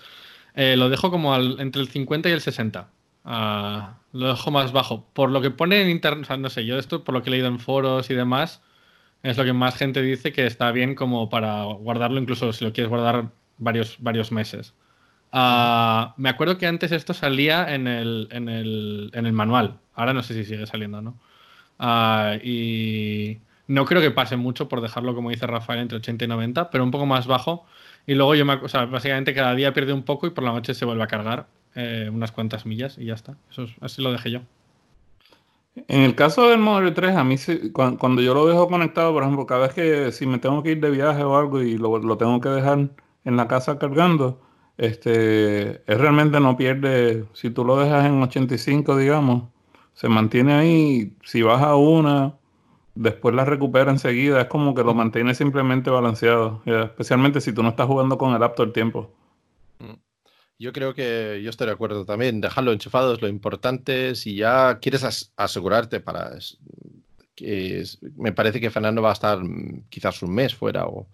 lo 0.55 0.89
dejo 0.89 1.09
como 1.09 1.35
entre 1.35 1.81
el 1.81 1.87
50 1.87 2.29
y 2.29 2.31
el 2.33 2.41
60. 2.41 2.89
Ah, 3.25 3.97
lo 4.13 4.27
dejo 4.27 4.51
más 4.51 4.71
bajo. 4.71 5.05
Por 5.13 5.31
lo 5.31 5.41
que 5.41 5.51
pone 5.51 5.81
en 5.81 5.89
internet, 5.89 6.29
no 6.39 6.49
sé, 6.49 6.65
yo 6.65 6.77
esto, 6.77 7.03
por 7.03 7.13
lo 7.13 7.23
que 7.23 7.29
he 7.29 7.31
leído 7.31 7.47
en 7.47 7.59
foros 7.59 8.09
y 8.09 8.13
demás, 8.13 8.61
es 9.23 9.37
lo 9.37 9.43
que 9.43 9.53
más 9.53 9.75
gente 9.75 10.01
dice 10.01 10.31
que 10.31 10.45
está 10.45 10.71
bien 10.71 10.95
como 10.95 11.29
para 11.29 11.63
guardarlo, 11.63 12.19
incluso 12.21 12.53
si 12.53 12.63
lo 12.63 12.73
quieres 12.73 12.89
guardar 12.89 13.31
varios, 13.57 13.97
varios 13.99 14.31
meses. 14.31 14.73
Ah, 15.31 16.13
me 16.17 16.29
acuerdo 16.29 16.57
que 16.57 16.67
antes 16.67 16.91
esto 16.91 17.13
salía 17.13 17.73
en 17.73 17.87
el, 17.87 18.27
en, 18.31 18.47
el, 18.49 19.11
en 19.13 19.25
el, 19.25 19.33
manual. 19.33 19.79
Ahora 19.95 20.13
no 20.13 20.23
sé 20.23 20.33
si 20.33 20.45
sigue 20.45 20.65
saliendo, 20.67 21.01
¿no? 21.01 21.19
Ah, 21.79 22.37
y 22.43 23.39
no 23.67 23.85
creo 23.85 24.01
que 24.01 24.11
pase 24.11 24.37
mucho 24.37 24.69
por 24.69 24.81
dejarlo, 24.81 25.15
como 25.15 25.31
dice 25.31 25.47
Rafael, 25.47 25.79
entre 25.81 25.97
80 25.97 26.25
y 26.25 26.27
90, 26.27 26.69
pero 26.69 26.83
un 26.83 26.91
poco 26.91 27.05
más 27.05 27.27
bajo. 27.27 27.65
Y 28.07 28.13
luego 28.15 28.35
yo 28.35 28.45
me, 28.45 28.53
o 28.53 28.69
sea, 28.69 28.85
básicamente 28.85 29.33
cada 29.33 29.55
día 29.55 29.73
pierde 29.73 29.93
un 29.93 30.03
poco 30.03 30.27
y 30.27 30.29
por 30.29 30.43
la 30.43 30.51
noche 30.53 30.73
se 30.73 30.85
vuelve 30.85 31.03
a 31.03 31.07
cargar. 31.07 31.47
Eh, 31.75 32.09
unas 32.11 32.31
cuantas 32.31 32.65
millas 32.65 32.97
y 32.97 33.05
ya 33.05 33.13
está. 33.13 33.37
Eso 33.51 33.67
así 33.81 34.01
lo 34.01 34.11
dejé 34.11 34.31
yo. 34.31 34.39
En 35.87 36.01
el 36.03 36.15
caso 36.15 36.49
del 36.49 36.59
Model 36.59 36.93
3, 36.93 37.17
a 37.17 37.25
mí 37.25 37.35
cuando, 37.73 38.21
yo 38.21 38.33
lo 38.33 38.47
dejo 38.47 38.69
conectado, 38.69 39.11
por 39.11 39.23
ejemplo, 39.23 39.45
cada 39.45 39.67
vez 39.67 39.73
que 39.73 40.11
si 40.13 40.25
me 40.25 40.39
tengo 40.39 40.63
que 40.63 40.71
ir 40.71 40.79
de 40.79 40.89
viaje 40.89 41.23
o 41.23 41.37
algo 41.37 41.61
y 41.61 41.77
lo, 41.77 42.17
tengo 42.17 42.39
que 42.39 42.47
dejar 42.47 42.89
en 43.25 43.35
la 43.35 43.49
casa 43.49 43.77
cargando, 43.77 44.41
este, 44.77 45.81
es 45.91 45.97
realmente 45.99 46.39
no 46.39 46.55
pierde, 46.55 47.25
si 47.33 47.49
tú 47.49 47.65
lo 47.65 47.77
dejas 47.77 48.05
en 48.05 48.21
85, 48.21 48.95
digamos, 48.95 49.43
se 49.93 50.07
mantiene 50.07 50.53
ahí, 50.53 51.17
si 51.25 51.41
baja 51.41 51.75
una, 51.75 52.35
después 52.95 53.35
la 53.35 53.43
recupera 53.43 53.91
enseguida, 53.91 54.41
es 54.41 54.47
como 54.47 54.75
que 54.75 54.83
lo 54.83 54.93
mantiene 54.93 55.35
simplemente 55.35 55.89
balanceado, 55.89 56.61
especialmente 56.65 57.41
si 57.41 57.51
tú 57.51 57.63
no 57.63 57.69
estás 57.69 57.87
jugando 57.87 58.17
con 58.17 58.33
el 58.33 58.41
app 58.43 58.55
todo 58.55 58.67
el 58.67 58.73
tiempo. 58.73 59.11
Yo 60.57 60.71
creo 60.71 60.93
que 60.93 61.41
yo 61.43 61.49
estoy 61.49 61.67
de 61.67 61.73
acuerdo 61.73 62.05
también. 62.05 62.39
Dejarlo 62.39 62.71
enchufado 62.71 63.13
es 63.13 63.21
lo 63.21 63.27
importante. 63.27 64.15
Si 64.15 64.35
ya 64.35 64.79
quieres 64.79 65.31
asegurarte 65.35 65.99
para. 65.99 66.31
que 67.35 67.83
me 68.15 68.31
parece 68.31 68.61
que 68.61 68.71
Fernando 68.71 69.01
va 69.01 69.09
a 69.09 69.13
estar 69.13 69.43
mm, 69.43 69.85
quizás 69.89 70.21
un 70.23 70.33
mes 70.33 70.55
fuera 70.55 70.85
o, 70.85 71.07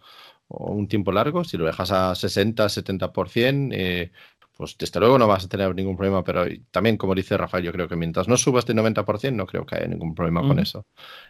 un 0.48 0.88
tiempo 0.88 1.12
largo. 1.12 1.44
Si 1.44 1.58
lo 1.58 1.66
dejas 1.66 1.92
a 1.92 2.14
60, 2.14 2.66
70%, 2.66 3.70
eh, 3.74 4.12
pues 4.56 4.78
desde 4.78 5.00
luego 5.00 5.18
no 5.18 5.28
vas 5.28 5.46
a 5.46 5.50
tener 5.50 5.74
ningún 5.74 5.98
problema. 5.98 6.24
Pero 6.24 6.46
también, 6.70 6.98
como 6.98 7.16
dice 7.16 7.36
Rafael, 7.36 7.64
yo 7.64 7.72
creo 7.72 7.88
que 7.88 7.96
mientras 7.96 8.28
no 8.28 8.38
subas 8.38 8.66
de 8.68 8.76
90%, 8.76 9.34
no 9.34 9.48
creo 9.48 9.66
que 9.66 9.76
haya 9.76 9.88
ningún 9.88 10.14
problema 10.14 10.42
con 10.42 10.60
eso. 10.60 10.86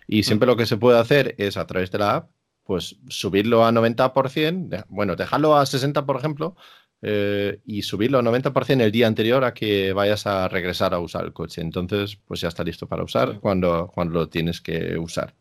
Y 0.06 0.24
siempre 0.24 0.48
lo 0.48 0.58
que 0.58 0.66
se 0.66 0.78
puede 0.78 1.00
hacer 1.00 1.36
es 1.38 1.56
a 1.56 1.66
través 1.66 1.92
de 1.92 2.00
la 2.00 2.16
app, 2.16 2.32
pues 2.64 2.98
subirlo 3.08 3.66
a 3.66 3.72
90%, 3.72 4.86
bueno, 4.90 5.16
dejarlo 5.16 5.56
a 5.56 5.66
60, 5.66 6.06
por 6.06 6.18
ejemplo 6.18 6.56
eh, 7.04 7.60
y 7.66 7.82
subirlo 7.82 8.20
a 8.20 8.22
90% 8.22 8.82
el 8.82 8.92
día 8.92 9.08
anterior 9.08 9.44
a 9.44 9.54
que 9.54 9.92
vayas 9.92 10.28
a 10.28 10.48
regresar 10.48 10.94
a 10.94 11.00
usar 11.00 11.26
el 11.26 11.34
coche. 11.34 11.62
Entonces, 11.62 12.18
pues 12.28 12.42
ya 12.42 12.48
está 12.48 12.64
listo 12.64 12.88
para 12.88 13.04
usar 13.04 13.40
cuando, 13.40 13.90
cuando 13.94 14.20
lo 14.20 14.30
tienes 14.30 14.62
que 14.62 14.98
usar. 14.98 15.34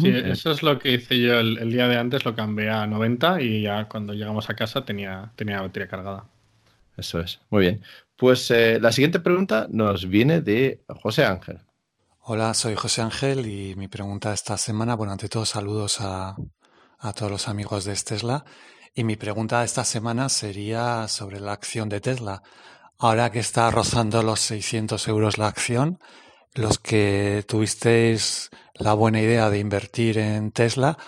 Sí, 0.00 0.08
eso 0.08 0.50
es 0.50 0.62
lo 0.64 0.78
que 0.78 0.94
hice 0.94 1.20
yo 1.20 1.38
el, 1.38 1.70
día 1.70 1.86
de 1.86 1.96
antes, 1.96 2.24
lo 2.24 2.34
cambié 2.34 2.70
a 2.70 2.86
90 2.86 3.40
y 3.40 3.62
ya 3.62 3.88
cuando 3.88 4.12
llegamos 4.12 4.50
a 4.50 4.54
casa 4.54 4.84
tenía, 4.84 5.32
tenía 5.36 5.56
la 5.56 5.62
batería 5.62 5.88
cargada. 5.88 6.24
Eso 6.96 7.20
es, 7.20 7.40
muy 7.50 7.62
bien. 7.62 7.82
Pues 8.16 8.50
eh, 8.50 8.78
la 8.80 8.92
siguiente 8.92 9.20
pregunta 9.20 9.68
nos 9.70 10.08
viene 10.08 10.40
de 10.40 10.82
José 10.88 11.24
Ángel. 11.24 11.60
Hola, 12.22 12.52
soy 12.52 12.74
José 12.74 13.00
Ángel 13.00 13.46
y 13.46 13.74
mi 13.76 13.88
pregunta 13.88 14.34
esta 14.34 14.58
semana, 14.58 14.96
bueno, 14.96 15.12
ante 15.12 15.28
todo 15.28 15.46
saludos 15.46 16.00
a, 16.00 16.36
a 16.98 17.12
todos 17.12 17.30
los 17.30 17.48
amigos 17.48 17.84
de 17.84 17.94
Tesla 17.94 18.44
y 18.94 19.04
mi 19.04 19.16
pregunta 19.16 19.64
esta 19.64 19.84
semana 19.84 20.28
sería 20.28 21.06
sobre 21.08 21.40
la 21.40 21.52
acción 21.52 21.88
de 21.88 22.00
Tesla. 22.00 22.42
Ahora 22.98 23.30
que 23.30 23.38
está 23.38 23.70
rozando 23.70 24.22
los 24.22 24.40
600 24.40 25.08
euros 25.08 25.38
la 25.38 25.46
acción, 25.46 25.98
los 26.54 26.78
que 26.78 27.44
tuvisteis 27.46 28.50
la 28.74 28.94
buena 28.94 29.20
idea 29.20 29.48
de 29.50 29.58
invertir 29.58 30.18
en 30.18 30.52
Tesla, 30.52 30.98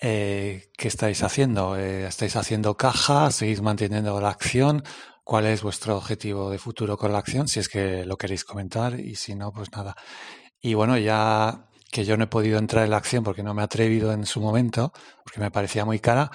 eh, 0.00 0.70
¿qué 0.76 0.88
estáis 0.88 1.22
haciendo? 1.22 1.76
Eh, 1.76 2.06
¿Estáis 2.06 2.36
haciendo 2.36 2.76
caja? 2.76 3.30
¿Seguís 3.30 3.60
manteniendo 3.60 4.20
la 4.20 4.30
acción? 4.30 4.84
¿Cuál 5.24 5.46
es 5.46 5.62
vuestro 5.62 5.96
objetivo 5.96 6.50
de 6.50 6.58
futuro 6.58 6.96
con 6.96 7.12
la 7.12 7.18
acción? 7.18 7.48
Si 7.48 7.58
es 7.58 7.68
que 7.68 8.04
lo 8.04 8.16
queréis 8.16 8.44
comentar 8.44 9.00
y 9.00 9.16
si 9.16 9.34
no, 9.34 9.52
pues 9.52 9.72
nada. 9.72 9.96
Y 10.60 10.74
bueno, 10.74 10.96
ya 10.98 11.68
que 11.90 12.04
yo 12.04 12.16
no 12.16 12.24
he 12.24 12.28
podido 12.28 12.58
entrar 12.58 12.84
en 12.84 12.90
la 12.90 12.98
acción 12.98 13.24
porque 13.24 13.42
no 13.42 13.54
me 13.54 13.62
he 13.62 13.64
atrevido 13.64 14.12
en 14.12 14.26
su 14.26 14.40
momento, 14.40 14.92
porque 15.24 15.40
me 15.40 15.50
parecía 15.50 15.84
muy 15.84 15.98
cara, 15.98 16.30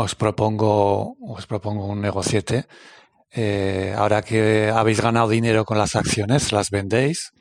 os 0.00 0.14
propongo, 0.14 1.16
os 1.20 1.46
propongo 1.46 1.86
un 1.86 2.00
negociete. 2.00 2.66
Eh, 3.32 3.94
ahora 3.96 4.22
que 4.22 4.70
habéis 4.74 5.00
ganado 5.00 5.28
dinero 5.28 5.64
con 5.64 5.78
las 5.78 5.94
acciones, 5.96 6.52
las 6.52 6.70
vendéis. 6.70 7.32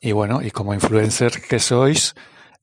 Y 0.00 0.12
bueno, 0.12 0.42
y 0.42 0.50
como 0.50 0.74
influencer 0.74 1.42
que 1.42 1.58
sois, 1.58 2.14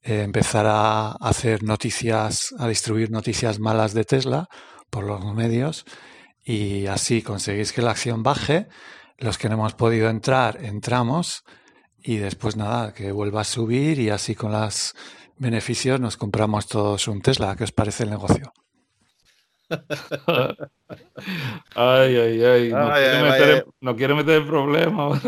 eh, 0.01 0.21
empezar 0.23 0.65
a 0.67 1.11
hacer 1.11 1.63
noticias, 1.63 2.53
a 2.59 2.67
distribuir 2.67 3.11
noticias 3.11 3.59
malas 3.59 3.93
de 3.93 4.05
Tesla 4.05 4.47
por 4.89 5.03
los 5.03 5.23
medios 5.33 5.85
y 6.43 6.87
así 6.87 7.21
conseguís 7.21 7.73
que 7.73 7.81
la 7.81 7.91
acción 7.91 8.23
baje. 8.23 8.67
Los 9.17 9.37
que 9.37 9.49
no 9.49 9.55
hemos 9.55 9.73
podido 9.73 10.09
entrar, 10.09 10.63
entramos 10.63 11.43
y 11.97 12.17
después 12.17 12.55
nada, 12.55 12.93
que 12.93 13.11
vuelva 13.11 13.41
a 13.41 13.45
subir 13.45 13.99
y 13.99 14.09
así 14.09 14.35
con 14.35 14.51
los 14.51 14.93
beneficios 15.37 15.99
nos 15.99 16.17
compramos 16.17 16.67
todos 16.67 17.07
un 17.07 17.21
Tesla. 17.21 17.55
¿Qué 17.55 17.63
os 17.63 17.71
parece 17.71 18.03
el 18.03 18.11
negocio? 18.11 18.53
Ay, 21.75 22.17
ay, 22.17 22.43
ay. 22.43 22.69
No, 22.69 22.91
quiere, 22.91 23.23
meter, 23.23 23.65
no 23.81 23.95
quiere 23.95 24.13
meter 24.13 24.41
el 24.41 24.47
problema. 24.47 25.19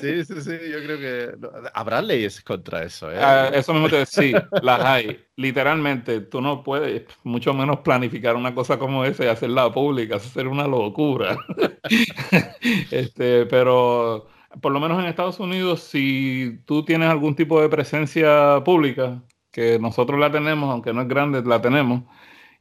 sí, 0.00 0.24
sí, 0.24 0.40
sí. 0.40 0.58
Yo 0.72 0.82
creo 0.84 0.98
que 0.98 1.36
habrá 1.74 2.02
leyes 2.02 2.40
contra 2.42 2.82
eso. 2.82 3.10
¿eh? 3.12 3.18
Ah, 3.20 3.50
eso 3.52 3.72
mismo 3.72 3.88
te 3.88 4.04
sí, 4.06 4.32
las 4.62 4.80
hay. 4.80 5.24
Literalmente, 5.36 6.20
tú 6.20 6.40
no 6.40 6.62
puedes, 6.62 7.04
mucho 7.22 7.54
menos 7.54 7.80
planificar 7.80 8.36
una 8.36 8.54
cosa 8.54 8.78
como 8.78 9.04
esa 9.04 9.24
y 9.24 9.28
hacerla 9.28 9.70
pública. 9.72 10.16
Eso 10.16 10.28
sería 10.28 10.50
una 10.50 10.66
locura. 10.66 11.36
este, 12.90 13.46
pero 13.46 14.26
por 14.60 14.72
lo 14.72 14.80
menos 14.80 14.98
en 14.98 15.06
Estados 15.06 15.40
Unidos, 15.40 15.82
si 15.82 16.60
tú 16.64 16.84
tienes 16.84 17.08
algún 17.08 17.34
tipo 17.34 17.60
de 17.60 17.68
presencia 17.68 18.62
pública, 18.64 19.22
que 19.50 19.78
nosotros 19.78 20.18
la 20.18 20.32
tenemos, 20.32 20.70
aunque 20.70 20.92
no 20.92 21.02
es 21.02 21.08
grande, 21.08 21.42
la 21.44 21.60
tenemos 21.62 22.02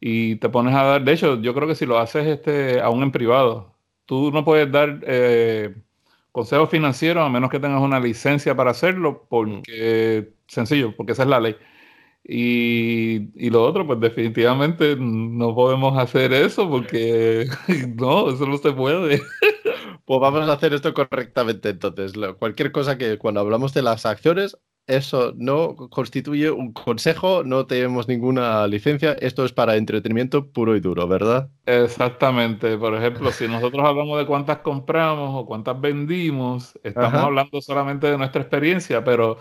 y 0.05 0.35
te 0.35 0.49
pones 0.49 0.75
a 0.75 0.83
dar, 0.83 1.03
de 1.05 1.13
hecho, 1.13 1.39
yo 1.41 1.53
creo 1.53 1.65
que 1.65 1.75
si 1.75 1.85
lo 1.85 1.97
haces 1.97 2.27
este, 2.27 2.81
aún 2.81 3.03
en 3.03 3.11
privado, 3.13 3.73
tú 4.05 4.31
no 4.33 4.43
puedes 4.43 4.69
dar 4.69 4.99
eh, 5.03 5.73
consejos 6.33 6.69
financieros 6.69 7.25
a 7.25 7.29
menos 7.29 7.49
que 7.49 7.59
tengas 7.61 7.81
una 7.81 8.01
licencia 8.01 8.53
para 8.53 8.71
hacerlo, 8.71 9.25
porque, 9.29 10.33
sencillo, 10.47 10.93
porque 10.97 11.13
esa 11.13 11.23
es 11.23 11.29
la 11.29 11.39
ley. 11.39 11.55
Y, 12.25 13.31
y, 13.45 13.49
lo 13.49 13.63
otro, 13.63 13.87
pues 13.87 13.99
definitivamente 14.01 14.97
no 14.99 15.55
podemos 15.55 15.97
hacer 15.97 16.33
eso 16.33 16.69
porque 16.69 17.47
no, 17.95 18.29
eso 18.29 18.45
no 18.45 18.57
se 18.57 18.73
puede. 18.73 19.21
Pues 20.05 20.19
vamos 20.19 20.49
a 20.49 20.53
hacer 20.53 20.73
esto 20.73 20.93
correctamente 20.93 21.69
entonces. 21.69 22.13
Cualquier 22.39 22.73
cosa 22.73 22.97
que 22.97 23.17
cuando 23.17 23.39
hablamos 23.39 23.73
de 23.73 23.83
las 23.83 24.05
acciones, 24.05 24.57
eso 24.87 25.33
no 25.37 25.75
constituye 25.75 26.51
un 26.51 26.73
consejo, 26.73 27.43
no 27.43 27.65
tenemos 27.65 28.07
ninguna 28.07 28.67
licencia, 28.67 29.13
esto 29.13 29.45
es 29.45 29.53
para 29.53 29.75
entretenimiento 29.75 30.51
puro 30.51 30.75
y 30.75 30.81
duro, 30.81 31.07
¿verdad? 31.07 31.49
Exactamente, 31.65 32.77
por 32.77 32.93
ejemplo, 32.95 33.31
si 33.31 33.47
nosotros 33.47 33.85
hablamos 33.85 34.19
de 34.19 34.25
cuántas 34.25 34.57
compramos 34.57 35.31
o 35.33 35.45
cuántas 35.45 35.79
vendimos, 35.79 36.77
estamos 36.83 37.21
hablando 37.21 37.61
solamente 37.61 38.07
de 38.07 38.17
nuestra 38.17 38.41
experiencia, 38.41 39.03
pero 39.03 39.37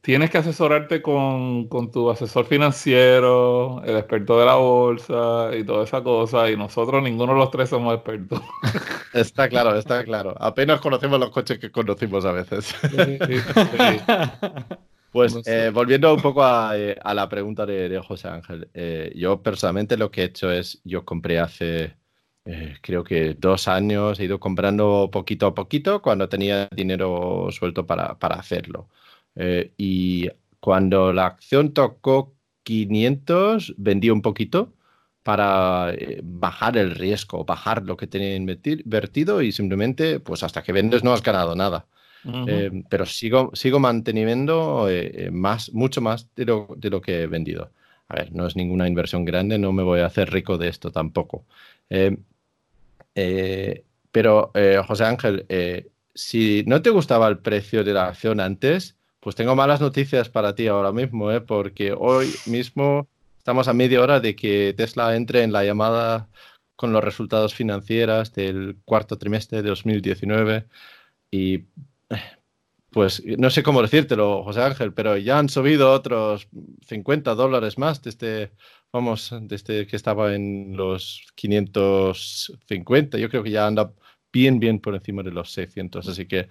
tienes 0.00 0.30
que 0.30 0.38
asesorarte 0.38 1.02
con, 1.02 1.68
tu 1.92 2.10
asesor 2.10 2.46
financiero, 2.46 3.82
el 3.84 3.96
experto 3.96 4.38
de 4.38 4.46
la 4.46 4.54
bolsa 4.54 5.50
y 5.56 5.64
toda 5.64 5.84
esa 5.84 6.02
cosa, 6.02 6.50
y 6.50 6.56
nosotros 6.56 7.02
ninguno 7.02 7.34
de 7.34 7.38
los 7.38 7.50
tres 7.50 7.68
somos 7.68 7.94
expertos. 7.94 8.40
Está 9.12 9.48
claro, 9.48 9.76
está 9.76 10.04
claro. 10.04 10.36
Apenas 10.38 10.80
conocemos 10.80 11.18
los 11.18 11.30
coches 11.30 11.58
que 11.58 11.72
conocimos 11.72 12.24
a 12.24 12.32
veces. 12.32 12.74
Pues 15.12 15.36
eh, 15.44 15.72
volviendo 15.74 16.14
un 16.14 16.22
poco 16.22 16.44
a, 16.44 16.78
eh, 16.78 16.96
la 17.02 17.28
pregunta 17.28 17.66
de, 17.66 18.00
José 18.06 18.28
Ángel, 18.28 18.70
eh, 18.74 19.12
yo 19.16 19.42
personalmente 19.42 19.96
lo 19.96 20.12
que 20.12 20.20
he 20.20 20.24
hecho 20.26 20.52
es, 20.52 20.80
yo 20.84 21.04
compré 21.04 21.40
hace 21.40 21.96
creo 22.80 23.02
que 23.04 23.34
dos 23.34 23.66
años, 23.66 24.20
he 24.20 24.24
ido 24.24 24.38
comprando 24.38 25.10
poquito 25.12 25.48
a 25.48 25.54
poquito 25.54 26.00
cuando 26.00 26.28
tenía 26.28 26.68
dinero 26.70 27.48
suelto 27.50 27.86
para, 27.86 28.20
para 28.20 28.36
hacerlo. 28.36 28.88
Eh, 29.36 29.72
y 29.76 30.28
cuando 30.60 31.12
la 31.12 31.26
acción 31.26 31.72
tocó 31.72 32.34
500, 32.62 33.74
vendí 33.78 34.10
un 34.10 34.22
poquito 34.22 34.72
para 35.22 35.92
eh, 35.92 36.20
bajar 36.22 36.76
el 36.76 36.94
riesgo, 36.94 37.44
bajar 37.44 37.82
lo 37.84 37.96
que 37.96 38.06
tenía 38.06 38.36
invertido 38.36 39.42
y 39.42 39.52
simplemente, 39.52 40.20
pues 40.20 40.42
hasta 40.42 40.62
que 40.62 40.72
vendes 40.72 41.04
no 41.04 41.12
has 41.12 41.22
ganado 41.22 41.54
nada. 41.54 41.86
Eh, 42.46 42.82
pero 42.90 43.06
sigo, 43.06 43.50
sigo 43.54 43.78
manteniendo 43.80 44.86
más, 45.32 45.72
mucho 45.72 46.02
más 46.02 46.28
de 46.36 46.44
lo, 46.44 46.68
de 46.76 46.90
lo, 46.90 47.00
que 47.00 47.22
he 47.22 47.26
vendido. 47.26 47.70
A 48.08 48.16
ver, 48.16 48.32
no 48.32 48.46
es 48.46 48.56
ninguna 48.56 48.86
inversión 48.86 49.24
grande, 49.24 49.58
no 49.58 49.72
me 49.72 49.82
voy 49.82 50.00
a 50.00 50.06
hacer 50.06 50.30
rico 50.30 50.58
de 50.58 50.68
esto 50.68 50.90
tampoco. 50.92 51.46
pero, 54.12 54.52
José 54.86 55.04
Ángel, 55.04 55.46
si 56.14 56.62
no 56.66 56.82
te 56.82 56.90
gustaba 56.90 57.28
el 57.28 57.38
precio 57.38 57.84
de 57.84 57.94
la 57.94 58.08
acción 58.08 58.40
antes, 58.40 58.96
pues 59.20 59.36
tengo 59.36 59.54
malas 59.54 59.80
noticias 59.80 60.28
para 60.28 60.54
ti 60.54 60.66
ahora 60.66 60.92
mismo, 60.92 61.30
¿eh? 61.30 61.40
porque 61.40 61.92
hoy 61.96 62.28
mismo 62.46 63.08
estamos 63.38 63.68
a 63.68 63.74
media 63.74 64.00
hora 64.00 64.20
de 64.20 64.34
que 64.34 64.74
Tesla 64.76 65.14
entre 65.14 65.42
en 65.42 65.52
la 65.52 65.64
llamada 65.64 66.28
con 66.76 66.92
los 66.92 67.04
resultados 67.04 67.54
financieros 67.54 68.32
del 68.32 68.78
cuarto 68.84 69.18
trimestre 69.18 69.62
de 69.62 69.68
2019 69.68 70.66
y 71.30 71.64
pues 72.90 73.22
no 73.38 73.50
sé 73.50 73.62
cómo 73.62 73.82
decírtelo, 73.82 74.42
José 74.42 74.62
Ángel, 74.62 74.92
pero 74.92 75.16
ya 75.16 75.38
han 75.38 75.48
subido 75.48 75.92
otros 75.92 76.48
50 76.86 77.34
dólares 77.34 77.78
más 77.78 78.02
desde, 78.02 78.52
vamos, 78.92 79.32
desde 79.42 79.86
que 79.86 79.96
estaba 79.96 80.34
en 80.34 80.76
los 80.76 81.26
550. 81.36 83.18
Yo 83.18 83.28
creo 83.28 83.44
que 83.44 83.50
ya 83.52 83.66
anda 83.66 83.92
bien, 84.32 84.58
bien 84.58 84.80
por 84.80 84.94
encima 84.94 85.22
de 85.22 85.30
los 85.30 85.52
600. 85.52 86.08
Así 86.08 86.26
que 86.26 86.48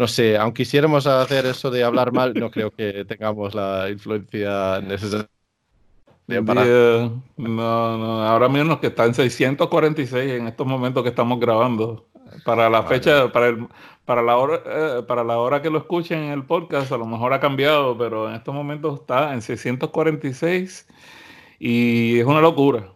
no 0.00 0.08
sé, 0.08 0.38
aunque 0.38 0.62
quisiéramos 0.62 1.06
hacer 1.06 1.44
eso 1.44 1.70
de 1.70 1.84
hablar 1.84 2.10
mal, 2.10 2.32
no 2.32 2.50
creo 2.50 2.70
que 2.70 3.04
tengamos 3.04 3.54
la 3.54 3.90
influencia 3.90 4.80
necesaria. 4.80 5.28
Para... 6.46 6.64
no, 6.64 7.18
no, 7.36 8.26
ahora 8.26 8.48
mismo 8.48 8.80
que 8.80 8.86
está 8.86 9.04
en 9.04 9.12
646 9.12 10.32
en 10.40 10.46
estos 10.46 10.66
momentos 10.66 11.02
que 11.02 11.10
estamos 11.10 11.38
grabando. 11.38 12.06
Para 12.46 12.70
la 12.70 12.84
fecha, 12.84 13.30
para, 13.30 13.48
el, 13.48 13.66
para, 14.06 14.22
la 14.22 14.38
hora, 14.38 14.62
eh, 14.64 15.02
para 15.06 15.22
la 15.22 15.36
hora 15.36 15.60
que 15.60 15.68
lo 15.68 15.76
escuchen 15.76 16.20
en 16.20 16.30
el 16.30 16.44
podcast, 16.46 16.90
a 16.92 16.96
lo 16.96 17.04
mejor 17.04 17.34
ha 17.34 17.40
cambiado, 17.40 17.98
pero 17.98 18.26
en 18.30 18.36
estos 18.36 18.54
momentos 18.54 19.00
está 19.00 19.34
en 19.34 19.42
646 19.42 20.88
y 21.58 22.20
es 22.20 22.24
una 22.24 22.40
locura, 22.40 22.94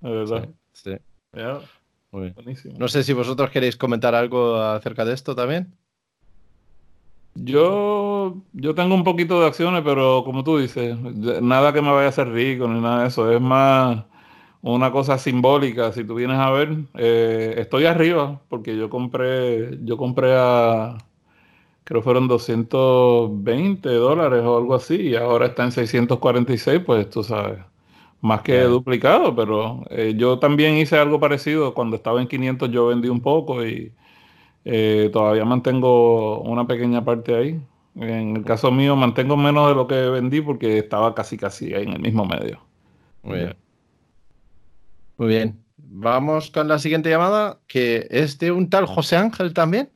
de 0.00 0.10
verdad. 0.10 0.48
Sí, 0.72 0.96
No 2.76 2.88
sé 2.88 3.04
si 3.04 3.12
vosotros 3.12 3.50
queréis 3.50 3.76
comentar 3.76 4.16
algo 4.16 4.56
acerca 4.56 5.04
de 5.04 5.14
esto 5.14 5.36
también. 5.36 5.76
Yo, 7.34 8.42
yo 8.52 8.74
tengo 8.74 8.94
un 8.94 9.04
poquito 9.04 9.40
de 9.40 9.46
acciones, 9.46 9.82
pero 9.84 10.24
como 10.24 10.42
tú 10.44 10.58
dices, 10.58 10.96
nada 11.42 11.72
que 11.72 11.80
me 11.80 11.90
vaya 11.92 12.06
a 12.06 12.08
hacer 12.10 12.28
rico 12.30 12.66
ni 12.68 12.80
nada 12.80 13.02
de 13.02 13.08
eso. 13.08 13.30
Es 13.32 13.40
más 13.40 14.04
una 14.62 14.90
cosa 14.92 15.16
simbólica. 15.18 15.92
Si 15.92 16.04
tú 16.04 16.14
vienes 16.16 16.38
a 16.38 16.50
ver, 16.50 16.76
eh, 16.96 17.54
estoy 17.58 17.86
arriba 17.86 18.40
porque 18.48 18.76
yo 18.76 18.90
compré, 18.90 19.78
yo 19.84 19.96
compré 19.96 20.34
a, 20.36 20.98
creo 21.84 22.02
fueron 22.02 22.28
220 22.28 23.90
dólares 23.90 24.42
o 24.44 24.58
algo 24.58 24.74
así 24.76 24.96
y 24.96 25.16
ahora 25.16 25.46
está 25.48 25.64
en 25.64 25.72
646, 25.72 26.82
pues 26.86 27.10
tú 27.10 27.22
sabes, 27.24 27.60
más 28.22 28.42
que 28.42 28.60
duplicado, 28.62 29.34
pero 29.36 29.82
eh, 29.90 30.14
yo 30.16 30.38
también 30.40 30.76
hice 30.78 30.98
algo 30.98 31.20
parecido. 31.20 31.74
Cuando 31.74 31.96
estaba 31.96 32.20
en 32.22 32.28
500 32.28 32.70
yo 32.70 32.88
vendí 32.88 33.08
un 33.08 33.20
poco 33.22 33.64
y 33.66 33.92
eh, 34.64 35.10
todavía 35.12 35.44
mantengo 35.44 36.40
una 36.40 36.66
pequeña 36.66 37.04
parte 37.04 37.34
ahí. 37.34 37.60
En 37.96 38.36
el 38.36 38.44
caso 38.44 38.70
mío 38.70 38.96
mantengo 38.96 39.36
menos 39.36 39.68
de 39.68 39.74
lo 39.74 39.86
que 39.86 39.94
vendí 39.94 40.40
porque 40.40 40.78
estaba 40.78 41.14
casi 41.14 41.36
casi 41.36 41.72
en 41.72 41.92
el 41.92 42.00
mismo 42.00 42.24
medio. 42.24 42.60
Muy 43.22 43.38
bien. 43.38 43.56
Muy 45.16 45.28
bien. 45.28 45.64
Vamos 45.76 46.50
con 46.50 46.68
la 46.68 46.78
siguiente 46.78 47.10
llamada, 47.10 47.58
que 47.66 48.06
es 48.10 48.38
de 48.38 48.52
un 48.52 48.70
tal 48.70 48.86
José 48.86 49.16
Ángel 49.16 49.52
también. 49.52 49.90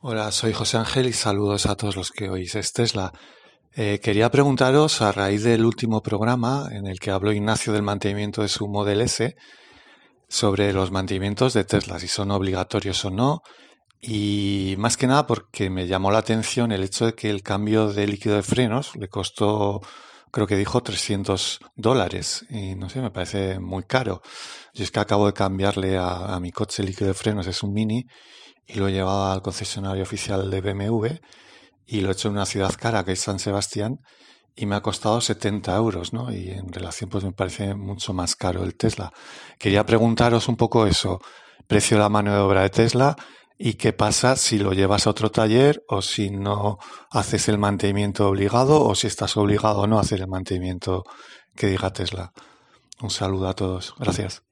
Hola, 0.00 0.30
soy 0.30 0.52
José 0.52 0.78
Ángel 0.78 1.06
y 1.06 1.12
saludos 1.12 1.66
a 1.66 1.76
todos 1.76 1.96
los 1.96 2.12
que 2.12 2.30
oís 2.30 2.54
es 2.54 2.72
Tesla. 2.72 3.12
Eh, 3.74 3.98
quería 4.00 4.30
preguntaros, 4.30 5.02
a 5.02 5.12
raíz 5.12 5.42
del 5.42 5.64
último 5.64 6.02
programa 6.02 6.68
en 6.70 6.86
el 6.86 7.00
que 7.00 7.10
habló 7.10 7.32
Ignacio 7.32 7.72
del 7.72 7.82
mantenimiento 7.82 8.42
de 8.42 8.48
su 8.48 8.68
Model 8.68 9.00
S, 9.00 9.36
sobre 10.28 10.72
los 10.72 10.90
mantenimientos 10.90 11.54
de 11.54 11.64
Tesla, 11.64 11.98
si 11.98 12.08
son 12.08 12.30
obligatorios 12.30 13.04
o 13.04 13.10
no. 13.10 13.42
Y 14.00 14.74
más 14.78 14.96
que 14.96 15.06
nada 15.06 15.26
porque 15.26 15.70
me 15.70 15.86
llamó 15.86 16.10
la 16.10 16.18
atención 16.18 16.72
el 16.72 16.82
hecho 16.82 17.06
de 17.06 17.14
que 17.14 17.30
el 17.30 17.42
cambio 17.42 17.92
de 17.92 18.06
líquido 18.06 18.36
de 18.36 18.42
frenos 18.42 18.94
le 18.96 19.08
costó, 19.08 19.80
creo 20.30 20.46
que 20.46 20.56
dijo 20.56 20.82
300 20.82 21.60
dólares. 21.76 22.44
Y 22.50 22.74
no 22.74 22.88
sé, 22.88 23.00
me 23.00 23.10
parece 23.10 23.58
muy 23.58 23.84
caro. 23.84 24.22
Yo 24.74 24.84
es 24.84 24.90
que 24.90 25.00
acabo 25.00 25.26
de 25.26 25.32
cambiarle 25.32 25.96
a, 25.98 26.38
mi 26.40 26.52
coche 26.52 26.82
el 26.82 26.88
líquido 26.88 27.08
de 27.08 27.14
frenos, 27.14 27.46
es 27.46 27.62
un 27.62 27.72
mini, 27.72 28.06
y 28.66 28.74
lo 28.74 28.88
he 28.88 28.92
llevado 28.92 29.32
al 29.32 29.42
concesionario 29.42 30.02
oficial 30.02 30.50
de 30.50 30.60
BMW 30.60 31.06
y 31.86 32.00
lo 32.00 32.08
he 32.08 32.12
hecho 32.12 32.28
en 32.28 32.34
una 32.34 32.46
ciudad 32.46 32.74
cara 32.76 33.04
que 33.04 33.12
es 33.12 33.20
San 33.20 33.38
Sebastián 33.38 34.00
y 34.56 34.66
me 34.66 34.74
ha 34.74 34.80
costado 34.80 35.20
70 35.20 35.76
euros, 35.76 36.12
¿no? 36.12 36.32
Y 36.32 36.50
en 36.50 36.72
relación, 36.72 37.10
pues 37.10 37.22
me 37.22 37.32
parece 37.32 37.74
mucho 37.74 38.14
más 38.14 38.34
caro 38.34 38.64
el 38.64 38.74
Tesla. 38.74 39.12
Quería 39.58 39.84
preguntaros 39.84 40.48
un 40.48 40.56
poco 40.56 40.86
eso, 40.86 41.20
precio 41.66 41.98
de 41.98 42.02
la 42.02 42.08
mano 42.08 42.32
de 42.32 42.38
obra 42.38 42.62
de 42.62 42.70
Tesla 42.70 43.16
y 43.58 43.74
qué 43.74 43.92
pasa 43.92 44.36
si 44.36 44.58
lo 44.58 44.72
llevas 44.72 45.06
a 45.06 45.10
otro 45.10 45.30
taller 45.30 45.84
o 45.88 46.02
si 46.02 46.30
no 46.30 46.78
haces 47.10 47.48
el 47.48 47.58
mantenimiento 47.58 48.28
obligado 48.28 48.82
o 48.82 48.94
si 48.94 49.06
estás 49.06 49.36
obligado 49.36 49.80
o 49.80 49.86
no 49.86 49.98
a 49.98 50.02
hacer 50.02 50.20
el 50.20 50.28
mantenimiento 50.28 51.04
que 51.54 51.68
diga 51.68 51.92
Tesla. 51.92 52.32
Un 53.00 53.10
saludo 53.10 53.48
a 53.48 53.54
todos. 53.54 53.94
Gracias. 53.98 54.42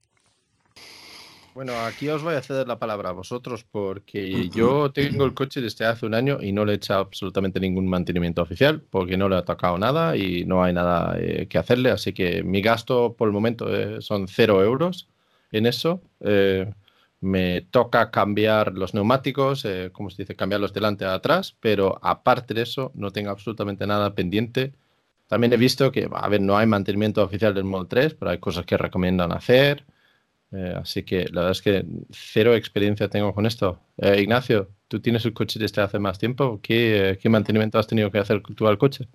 Bueno, 1.55 1.73
aquí 1.87 2.09
os 2.09 2.21
voy 2.25 2.35
a 2.35 2.43
ceder 2.43 2.67
la 2.67 2.81
palabra 2.81 3.11
a 3.11 3.13
vosotros 3.13 3.63
porque 3.63 4.49
yo 4.49 4.91
tengo 4.91 5.25
el 5.25 5.35
coche 5.35 5.61
desde 5.61 5.85
hace 5.85 6.05
un 6.05 6.13
año 6.13 6.39
y 6.43 6.51
no 6.51 6.65
le 6.65 6.73
he 6.73 6.75
hecho 6.75 6.95
absolutamente 6.95 7.61
ningún 7.61 7.87
mantenimiento 7.87 8.43
oficial 8.43 8.83
porque 8.91 9.17
no 9.17 9.29
le 9.29 9.37
ha 9.37 9.45
tocado 9.45 9.79
nada 9.79 10.17
y 10.17 10.45
no 10.45 10.65
hay 10.65 10.73
nada 10.73 11.17
eh, 11.17 11.47
que 11.49 11.57
hacerle. 11.57 11.93
Así 11.93 12.13
que 12.13 12.43
mi 12.43 12.61
gasto 12.61 13.15
por 13.17 13.29
el 13.29 13.33
momento 13.33 13.73
eh, 13.73 14.03
son 14.03 14.27
cero 14.27 14.65
euros 14.65 15.09
en 15.53 15.67
eso. 15.67 16.03
Eh, 16.19 16.73
me 17.21 17.61
toca 17.61 18.11
cambiar 18.11 18.75
los 18.75 18.93
neumáticos, 18.93 19.65
como 19.93 20.11
se 20.11 20.23
dice, 20.23 20.35
cambiarlos 20.35 20.73
delante 20.73 21.05
a 21.05 21.15
atrás, 21.15 21.57
pero 21.61 22.01
aparte 22.03 22.53
de 22.53 22.63
eso 22.63 22.91
no 22.95 23.13
tengo 23.13 23.31
absolutamente 23.31 23.87
nada 23.87 24.15
pendiente. 24.17 24.75
También 25.29 25.53
he 25.53 25.57
visto 25.57 25.93
que, 25.93 26.09
a 26.13 26.29
ver, 26.29 26.41
no 26.41 26.59
hay 26.59 26.67
mantenimiento 26.67 27.23
oficial 27.23 27.55
del 27.55 27.65
Model 27.65 27.87
3, 27.89 28.15
pero 28.15 28.33
hay 28.33 28.39
cosas 28.39 28.67
que 28.67 28.77
recomiendan 28.77 29.31
hacer. 29.33 29.85
Eh, 30.55 30.75
así 30.77 31.03
que 31.03 31.27
la 31.33 31.41
verdad 31.41 31.51
es 31.51 31.63
que 31.63 31.85
cero 32.11 32.55
experiencia 32.55 33.09
tengo 33.09 33.35
con 33.35 33.45
esto. 33.45 33.81
Eh, 33.99 34.21
Ignacio, 34.21 34.71
tú 34.87 35.01
tienes 35.01 35.25
el 35.25 35.33
coche 35.33 35.59
desde 35.59 35.83
hace 35.83 35.99
más 35.99 36.19
tiempo. 36.19 36.61
¿Qué, 36.63 37.19
mantenimiento 37.29 37.79
has 37.79 37.89
tenido 37.89 38.11
que 38.11 38.19
hacer 38.19 38.41
tú 38.55 38.69
al 38.69 38.79
coche? 38.79 39.09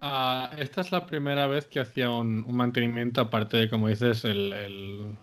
Ah, 0.00 0.50
esta 0.58 0.82
es 0.82 0.92
la 0.92 1.06
primera 1.06 1.46
vez 1.46 1.66
que 1.66 1.80
hacía 1.80 2.10
un, 2.10 2.44
mantenimiento, 2.54 3.22
aparte 3.22 3.56
de, 3.56 3.70
como 3.70 3.88
dices, 3.88 4.26
el, 4.26 5.16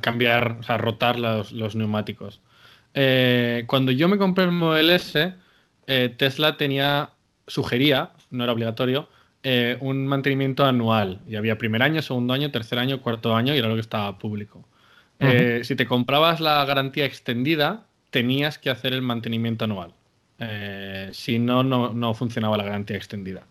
cambiar, 0.00 0.58
o 0.60 0.62
sea, 0.62 0.78
rotar 0.78 1.18
los, 1.18 1.74
neumáticos. 1.74 2.40
Eh, 2.94 3.64
cuando 3.66 3.90
yo 3.90 4.08
me 4.08 4.18
compré 4.18 4.44
el 4.44 4.52
Model 4.52 4.90
S, 4.90 5.34
Tesla 6.16 6.56
tenía, 6.56 7.10
sugería, 7.48 8.12
no 8.30 8.44
era 8.44 8.52
obligatorio, 8.52 9.08
un 9.80 10.06
mantenimiento 10.06 10.64
anual. 10.64 11.20
Y 11.26 11.34
había 11.34 11.58
primer 11.58 11.82
año, 11.82 12.00
segundo 12.00 12.32
año, 12.32 12.52
tercer 12.52 12.78
año, 12.78 13.02
cuarto 13.02 13.34
año, 13.34 13.52
y 13.56 13.58
era 13.58 13.66
lo 13.66 13.74
que 13.74 13.80
estaba 13.80 14.16
público. 14.16 14.69
Eh, 15.20 15.60
si 15.64 15.76
te 15.76 15.86
comprabas 15.86 16.40
la 16.40 16.64
garantía 16.64 17.04
extendida, 17.04 17.86
tenías 18.10 18.58
que 18.58 18.70
hacer 18.70 18.94
el 18.94 19.02
mantenimiento 19.02 19.66
anual. 19.66 19.92
Eh, 20.38 21.10
si 21.12 21.38
no, 21.38 21.62
no, 21.62 22.14
funcionaba 22.14 22.56
la 22.56 22.64
garantía 22.64 22.96
extendida. 22.96 23.46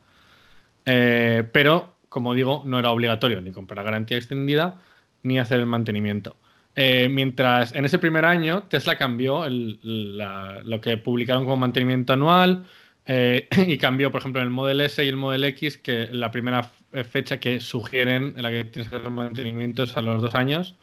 Eh, 0.86 1.44
pero, 1.54 1.96
como 2.10 2.34
digo, 2.34 2.64
no 2.66 2.80
era 2.80 2.92
obligatorio 2.92 3.40
ni 3.42 3.52
comprar 3.52 3.86
garantía 3.86 4.18
extendida 4.18 4.82
ni 5.22 5.38
hacer 5.38 5.60
el 5.60 5.68
mantenimiento. 5.68 6.36
mientras 6.76 7.76
en 7.76 7.84
ese 7.84 8.00
primer 8.00 8.24
año 8.24 8.64
Tesla 8.70 8.98
cambió 8.98 9.46
lo 9.50 10.82
que 10.82 10.98
publicaron 10.98 11.44
como 11.44 11.58
mantenimiento 11.58 12.14
anual 12.14 12.66
y 13.06 13.78
cambió, 13.78 14.12
por 14.12 14.22
ejemplo, 14.22 14.42
en 14.42 14.48
el 14.48 14.54
Model 14.54 14.82
S 14.82 15.04
y 15.04 15.08
el 15.08 15.18
Model 15.18 15.44
X, 15.44 15.78
que 15.78 16.08
la 16.12 16.32
primera 16.32 16.64
fecha 17.12 17.40
que 17.40 17.60
sugieren 17.60 18.34
en 18.38 18.44
la 18.44 18.50
que 18.50 18.64
tienes 18.64 18.90
que 18.90 18.96
hacer 18.96 19.10
mantenimiento 19.12 19.84
es 19.84 19.96
a 19.98 20.02
los 20.02 20.22
dos 20.22 20.36
años. 20.36 20.76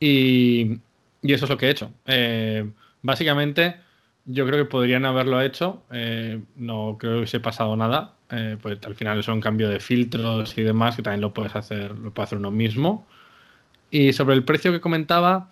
Y, 0.00 0.78
eso 1.22 1.44
es 1.44 1.50
lo 1.50 1.56
que 1.56 1.66
he 1.66 1.70
hecho. 1.70 1.92
Eh, 2.06 2.68
básicamente, 3.02 3.76
yo 4.24 4.46
creo 4.46 4.64
que 4.64 4.70
podrían 4.70 5.04
haberlo 5.04 5.40
hecho. 5.40 5.82
Eh, 5.90 6.40
no 6.56 6.96
creo 6.98 7.12
que 7.12 7.18
hubiese 7.18 7.40
pasado 7.40 7.76
nada. 7.76 8.14
Eh, 8.30 8.56
pues 8.60 8.78
al 8.84 8.94
final 8.94 9.20
es 9.20 9.28
un 9.28 9.40
cambio 9.40 9.68
de 9.68 9.80
filtros 9.80 10.56
y 10.58 10.62
demás 10.62 10.96
que 10.96 11.02
también 11.02 11.20
lo 11.20 11.32
puedes 11.32 11.54
hacer, 11.54 11.92
lo 11.92 12.12
puede 12.12 12.24
hacer 12.24 12.38
uno 12.38 12.50
mismo. 12.50 13.06
Y 13.90 14.12
sobre 14.12 14.34
el 14.34 14.44
precio 14.44 14.72
que 14.72 14.80
comentaba, 14.80 15.50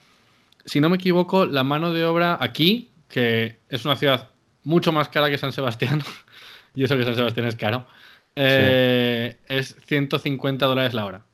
si 0.64 0.80
no 0.80 0.88
me 0.88 0.97
equivoco, 0.97 1.47
la 1.47 1.62
mano 1.62 1.92
de 1.92 2.05
obra 2.05 2.36
aquí, 2.40 2.90
que 3.09 3.59
es 3.68 3.84
una 3.84 3.97
ciudad 3.97 4.30
mucho 4.64 4.90
más 4.92 5.09
cara 5.09 5.30
que 5.30 5.38
San 5.38 5.53
Sebastián, 5.53 6.03
y 6.74 6.84
eso 6.84 6.97
que 6.97 7.05
San 7.05 7.14
Sebastián 7.14 7.47
es 7.47 7.55
caro, 7.55 7.86
es 8.34 9.76
150 9.86 10.66
dólares 10.66 10.95
la 10.95 11.07
hora. 11.07 11.24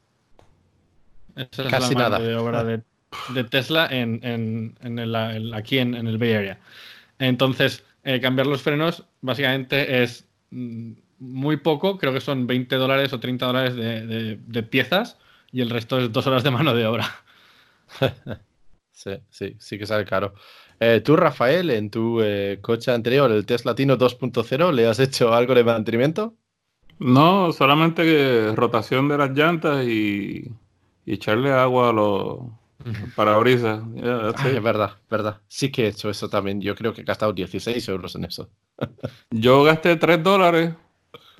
Esa 1.37 1.63
es 1.63 1.69
Casi 1.69 1.95
la 1.95 2.11
mano 2.11 2.23
de 2.23 2.37
obra 2.37 2.65
de 2.65 2.83
de 3.35 3.45
Tesla 3.45 3.89
en, 3.91 4.21
el, 4.83 5.55
aquí 5.55 5.79
en, 5.79 5.95
el 5.95 6.19
Bay 6.19 6.33
Area. 6.33 6.59
Entonces, 7.19 7.85
eh, 8.05 8.21
cambiar 8.21 8.47
los 8.47 8.63
frenos 8.63 9.05
básicamente 9.21 10.03
es 10.03 10.27
mm, 10.51 10.93
muy 11.19 11.59
poco, 11.59 11.99
creo 11.99 12.13
que 12.13 12.21
son 12.21 12.47
20 12.47 12.77
dólares 12.77 13.13
o 13.13 13.21
30 13.21 13.47
dólares 13.47 13.77
de, 13.77 14.63
piezas 14.63 15.19
y 15.53 15.61
el 15.61 15.71
resto 15.71 15.99
es 15.99 16.13
dos 16.13 16.27
horas 16.27 16.43
de 16.43 16.51
mano 16.51 16.75
de 16.75 16.87
obra. 16.87 17.07
sí, 18.93 19.13
sí, 19.29 19.57
sí 19.59 19.79
que 19.79 19.87
sale 19.87 20.05
caro. 20.05 20.35
Eh, 20.79 21.03
tú, 21.05 21.17
Rafael, 21.17 21.71
en 21.71 21.91
tu 21.91 22.23
eh, 22.23 22.59
coche 22.63 22.91
anterior, 22.91 23.31
el 23.31 23.45
Tesla 23.45 23.75
Tino 23.75 23.99
2.0, 23.99 24.73
¿le 24.73 24.87
has 24.87 24.99
hecho 24.99 25.35
algo 25.35 25.55
de 25.55 25.65
mantenimiento? 25.65 26.35
No, 26.99 27.53
solamente 27.53 28.55
rotación 28.55 29.09
de 29.09 29.19
las 29.19 29.31
llantas 29.31 29.87
y, 29.87 30.51
y 31.05 31.15
echarle 31.15 31.51
agua 31.51 31.91
a 31.91 31.93
los, 32.85 33.15
para 33.15 33.37
brisa. 33.39 33.83
es 33.97 34.63
verdad, 34.63 34.97
verdad. 35.11 35.41
Sí 35.49 35.71
que 35.71 35.85
he 35.85 35.89
hecho 35.89 36.11
eso 36.11 36.29
también. 36.29 36.61
Yo 36.61 36.75
creo 36.75 36.93
que 36.93 37.03
he 37.03 37.05
gastado 37.05 37.33
16 37.33 37.89
euros 37.89 38.15
en 38.15 38.25
eso. 38.25 38.49
yo 39.31 39.63
gasté 39.65 39.97
3 39.97 40.23
dólares 40.23 40.75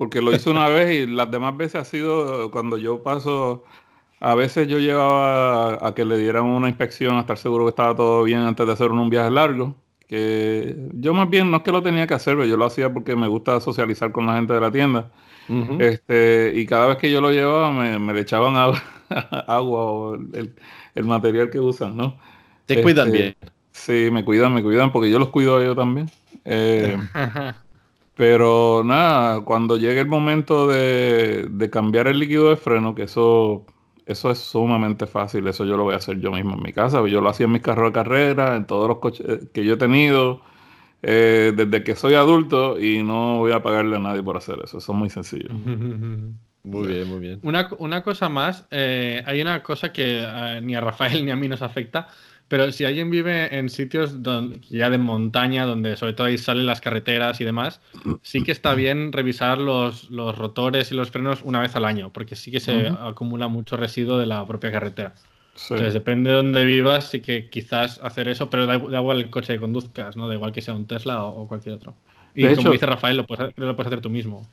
porque 0.01 0.19
lo 0.19 0.33
hice 0.33 0.49
una 0.49 0.67
vez 0.67 0.95
y 0.95 1.05
las 1.05 1.29
demás 1.29 1.55
veces 1.55 1.75
ha 1.75 1.85
sido 1.85 2.49
cuando 2.49 2.75
yo 2.79 3.03
paso, 3.03 3.65
a 4.19 4.33
veces 4.33 4.67
yo 4.67 4.79
llevaba 4.79 5.77
a, 5.87 5.93
que 5.93 6.05
le 6.05 6.17
dieran 6.17 6.45
una 6.45 6.69
inspección 6.69 7.17
a 7.17 7.19
estar 7.19 7.37
seguro 7.37 7.65
que 7.65 7.69
estaba 7.69 7.95
todo 7.95 8.23
bien 8.23 8.39
antes 8.39 8.65
de 8.65 8.73
hacer 8.73 8.89
un 8.89 9.11
viaje 9.11 9.29
largo. 9.29 9.75
Que 10.07 10.75
yo 10.93 11.13
más 11.13 11.29
bien 11.29 11.51
no 11.51 11.57
es 11.57 11.63
que 11.63 11.71
lo 11.71 11.83
tenía 11.83 12.07
que 12.07 12.15
hacer, 12.15 12.35
pero 12.35 12.47
yo 12.47 12.57
lo 12.57 12.65
hacía 12.65 12.91
porque 12.91 13.15
me 13.15 13.27
gusta 13.27 13.59
socializar 13.59 14.11
con 14.11 14.25
la 14.25 14.37
gente 14.37 14.53
de 14.53 14.61
la 14.61 14.71
tienda. 14.71 15.11
este, 15.77 16.51
y 16.55 16.65
cada 16.65 16.87
vez 16.87 16.97
que 16.97 17.11
yo 17.11 17.21
lo 17.21 17.31
llevaba 17.31 17.71
me, 17.71 18.13
le 18.13 18.21
echaban 18.21 18.55
agua, 18.55 18.81
agua 19.47 19.83
o 19.83 20.15
el, 20.15 20.55
el 20.95 21.05
material 21.05 21.49
que 21.49 21.59
usan, 21.59 21.95
¿no? 21.95 22.17
Te 22.65 22.81
cuidan 22.81 23.07
este, 23.07 23.17
bien. 23.17 23.35
Sí, 23.71 24.09
me 24.11 24.23
cuidan, 24.23 24.53
me 24.53 24.63
cuidan, 24.63 24.91
porque 24.91 25.09
yo 25.09 25.19
los 25.19 25.29
cuido 25.29 25.57
a 25.57 25.63
ellos 25.63 25.75
también. 25.75 26.09
Eh, 26.45 26.97
pero 28.15 28.83
nada, 28.85 29.41
cuando 29.41 29.77
llegue 29.77 30.01
el 30.01 30.07
momento 30.07 30.67
de, 30.67 31.69
cambiar 31.71 32.07
el 32.07 32.19
líquido 32.19 32.49
de 32.49 32.57
freno, 32.57 32.93
que 32.93 33.03
eso, 33.03 33.65
eso 34.05 34.31
es 34.31 34.39
sumamente 34.39 35.07
fácil, 35.07 35.47
eso 35.47 35.65
yo 35.65 35.77
lo 35.77 35.83
voy 35.83 35.93
a 35.93 35.97
hacer 35.97 36.19
yo 36.19 36.31
mismo 36.31 36.55
en 36.55 36.63
mi 36.63 36.73
casa, 36.73 37.05
yo 37.07 37.21
lo 37.21 37.29
hacía 37.29 37.45
en 37.45 37.53
mis 37.53 37.61
carros 37.61 37.89
de 37.89 37.93
carrera, 37.93 38.55
en 38.55 38.65
todos 38.65 38.87
los 38.87 38.99
coches 38.99 39.25
eh, 39.27 39.39
que 39.53 39.63
yo 39.65 39.73
he 39.73 39.77
tenido, 39.77 40.41
eh, 41.01 41.53
desde 41.55 41.83
que 41.83 41.95
soy 41.95 42.13
adulto 42.13 42.79
y 42.79 43.01
no 43.01 43.39
voy 43.39 43.53
a 43.53 43.63
pagarle 43.63 43.95
a 43.95 43.99
nadie 43.99 44.21
por 44.21 44.37
hacer 44.37 44.59
eso, 44.63 44.77
eso 44.77 44.91
es 44.91 44.97
muy 44.97 45.09
sencillo. 45.09 45.49
Muy 46.63 46.87
bien, 46.87 47.07
muy 47.07 47.19
bien. 47.19 47.39
Una, 47.43 48.03
cosa 48.03 48.29
más, 48.29 48.67
eh, 48.71 49.23
hay 49.25 49.41
una 49.41 49.63
cosa 49.63 49.91
que 49.91 50.23
eh, 50.23 50.61
ni 50.61 50.75
a 50.75 50.81
Rafael 50.81 51.25
ni 51.25 51.31
a 51.31 51.35
mí 51.35 51.47
nos 51.47 51.61
afecta, 51.61 52.07
pero 52.47 52.71
si 52.71 52.83
alguien 52.85 53.09
vive 53.09 53.57
en 53.57 53.69
sitios 53.69 54.21
donde, 54.21 54.59
ya 54.69 54.89
de 54.89 54.97
montaña, 54.97 55.65
donde 55.65 55.95
sobre 55.95 56.13
todo 56.13 56.27
ahí 56.27 56.37
salen 56.37 56.65
las 56.65 56.81
carreteras 56.81 57.39
y 57.39 57.45
demás, 57.45 57.79
sí 58.21 58.43
que 58.43 58.51
está 58.51 58.75
bien 58.75 59.13
revisar 59.13 59.57
los, 59.57 60.09
rotores 60.09 60.91
y 60.91 60.95
los 60.95 61.11
frenos 61.11 61.41
una 61.43 61.61
vez 61.61 61.75
al 61.75 61.85
año, 61.85 62.11
porque 62.11 62.35
sí 62.35 62.51
que 62.51 62.59
se 62.59 62.87
acumula 62.87 63.47
mucho 63.47 63.77
residuo 63.77 64.19
de 64.19 64.25
la 64.25 64.45
propia 64.45 64.71
carretera. 64.71 65.13
Entonces, 65.53 65.93
depende 65.93 66.29
de 66.29 66.35
dónde 66.35 66.65
vivas, 66.65 67.09
sí 67.09 67.21
que 67.21 67.49
quizás 67.49 67.99
hacer 68.03 68.27
eso, 68.27 68.49
pero 68.49 68.65
da, 68.65 68.75
igual 68.75 69.19
el 69.19 69.29
coche 69.29 69.53
que 69.53 69.59
conduzcas, 69.59 70.17
¿no? 70.17 70.27
Da 70.27 70.33
igual 70.33 70.51
que 70.51 70.61
sea 70.61 70.73
un 70.73 70.85
Tesla 70.85 71.23
o, 71.23 71.47
cualquier 71.47 71.75
otro. 71.75 71.95
Y 72.35 72.53
como 72.55 72.71
dice 72.71 72.85
Rafael, 72.85 73.17
lo 73.17 73.25
puedes, 73.25 73.53
lo 73.57 73.75
puedes 73.75 73.87
hacer 73.87 74.01
tú 74.01 74.09
mismo. 74.09 74.45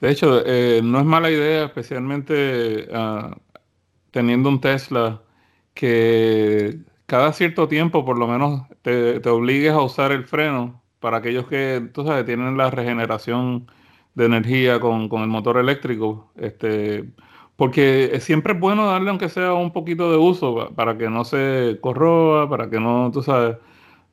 De 0.00 0.10
hecho, 0.10 0.42
eh, 0.46 0.80
no 0.82 0.98
es 0.98 1.04
mala 1.04 1.30
idea, 1.30 1.64
especialmente 1.64 2.88
ah, 2.92 3.36
teniendo 4.10 4.48
un 4.48 4.60
Tesla, 4.60 5.22
que 5.74 6.78
cada 7.06 7.32
cierto 7.32 7.68
tiempo 7.68 8.04
por 8.04 8.18
lo 8.18 8.26
menos 8.28 8.62
te, 8.82 9.28
obligues 9.28 9.72
a 9.72 9.82
usar 9.82 10.12
el 10.12 10.24
freno 10.24 10.82
para 11.00 11.18
aquellos 11.18 11.46
que, 11.48 11.90
tú 11.92 12.04
sabes, 12.04 12.24
tienen 12.26 12.56
la 12.56 12.70
regeneración 12.70 13.70
de 14.14 14.26
energía 14.26 14.80
con, 14.80 15.10
el 15.12 15.28
motor 15.28 15.58
eléctrico. 15.58 16.32
Este, 16.36 17.04
porque 17.56 18.18
siempre 18.20 18.54
es 18.54 18.60
bueno 18.60 18.86
darle 18.86 19.10
aunque 19.10 19.28
sea 19.28 19.54
un 19.54 19.72
poquito 19.72 20.10
de 20.10 20.18
uso 20.18 20.70
para 20.74 20.98
que 20.98 21.10
no 21.10 21.24
se 21.24 21.78
corroa, 21.80 22.48
para 22.48 22.70
que 22.70 22.80
no, 22.80 23.10
tú 23.12 23.22
sabes, 23.22 23.56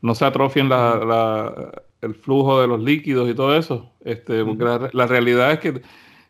no 0.02 0.16
se 0.16 0.26
atrofien 0.26 0.70
la, 0.70 1.72
el 2.02 2.16
flujo 2.16 2.62
de 2.62 2.68
los 2.68 2.82
líquidos 2.82 3.30
y 3.30 3.34
todo 3.34 3.56
eso. 3.56 3.92
Este, 4.02 4.44
porque 4.44 4.90
la, 4.94 5.08
realidad 5.08 5.52
es 5.52 5.60
que 5.60 5.82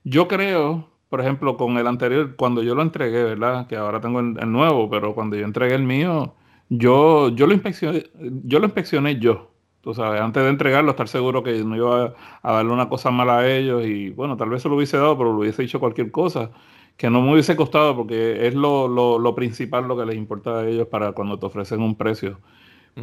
yo 0.03 0.27
creo, 0.27 0.89
por 1.09 1.21
ejemplo, 1.21 1.57
con 1.57 1.77
el 1.77 1.87
anterior, 1.87 2.35
cuando 2.35 2.61
yo 2.63 2.75
lo 2.75 2.81
entregué, 2.81 3.23
¿verdad? 3.23 3.67
Que 3.67 3.77
ahora 3.77 4.01
tengo 4.01 4.19
el, 4.19 4.51
nuevo, 4.51 4.89
pero 4.89 5.15
cuando 5.15 5.35
yo 5.35 5.45
entregué 5.45 5.75
el 5.75 5.83
mío, 5.83 6.35
yo, 6.69 7.29
yo 7.29 7.47
lo 7.47 7.53
inspeccioné, 7.53 8.03
yo 8.45 8.59
lo 8.59 8.65
inspeccioné 8.65 9.19
yo. 9.19 9.51
Tú 9.81 9.95
sabes, 9.95 10.21
antes 10.21 10.43
de 10.43 10.49
entregarlo, 10.49 10.91
estar 10.91 11.07
seguro 11.07 11.41
que 11.41 11.63
no 11.63 11.75
iba 11.75 12.13
a, 12.43 12.51
darle 12.53 12.71
una 12.71 12.87
cosa 12.87 13.09
mala 13.09 13.39
a 13.39 13.51
ellos 13.51 13.83
y 13.85 14.11
bueno, 14.11 14.37
tal 14.37 14.49
vez 14.49 14.61
se 14.61 14.69
lo 14.69 14.75
hubiese 14.75 14.97
dado, 14.97 15.17
pero 15.17 15.33
lo 15.33 15.39
hubiese 15.39 15.63
dicho 15.63 15.79
cualquier 15.79 16.11
cosa 16.11 16.51
que 16.97 17.09
no 17.09 17.21
me 17.21 17.31
hubiese 17.33 17.55
costado 17.55 17.95
porque 17.95 18.45
es 18.45 18.53
lo, 18.53 18.87
lo, 18.87 19.17
lo 19.17 19.33
principal 19.33 19.87
lo 19.87 19.97
que 19.97 20.05
les 20.05 20.15
importa 20.15 20.59
a 20.59 20.67
ellos 20.67 20.87
para 20.87 21.13
cuando 21.13 21.39
te 21.39 21.47
ofrecen 21.47 21.81
un 21.81 21.95
precio. 21.95 22.39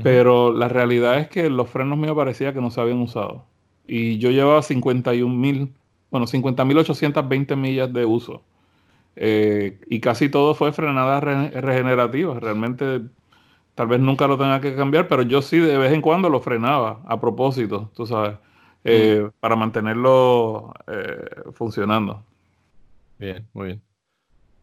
Pero 0.03 0.53
la 0.53 0.69
realidad 0.69 1.19
es 1.19 1.29
que 1.29 1.51
los 1.51 1.69
frenos 1.71 1.99
míos 1.99 2.17
parecía 2.17 2.53
que 2.55 2.61
no 2.61 2.71
se 2.71 2.81
habían 2.81 2.99
usado. 3.01 3.45
Y 3.87 4.19
yo 4.19 4.31
llevaba 4.31 4.63
51 4.63 5.35
mil, 5.37 5.75
bueno, 6.11 6.27
50.820 6.27 7.57
millas 7.57 7.93
de 7.93 8.05
uso. 8.05 8.43
Eh, 9.17 9.81
y 9.89 10.01
casi 10.01 10.29
todo 10.31 10.55
fue 10.55 10.73
frenada 10.73 11.21
regenerativa. 11.21 12.39
Realmente 12.41 13.03
tal 13.75 13.89
vez 13.89 14.01
nunca 14.01 14.27
lo 14.29 14.39
tenga 14.39 14.61
que 14.61 14.77
cambiar, 14.77 15.09
pero 15.09 15.23
yo 15.23 15.43
sí 15.43 15.59
de 15.59 15.79
vez 15.79 15.93
en 15.93 16.03
cuando 16.03 16.29
lo 16.31 16.41
frenaba 16.41 17.01
a 17.07 17.21
propósito, 17.21 17.91
tú 17.95 18.07
sabes, 18.07 18.37
eh, 18.85 19.31
para 19.41 19.57
mantenerlo 19.57 20.75
eh, 20.89 21.53
funcionando. 21.55 22.25
Bien, 23.19 23.49
muy 23.53 23.67
bien. 23.67 23.83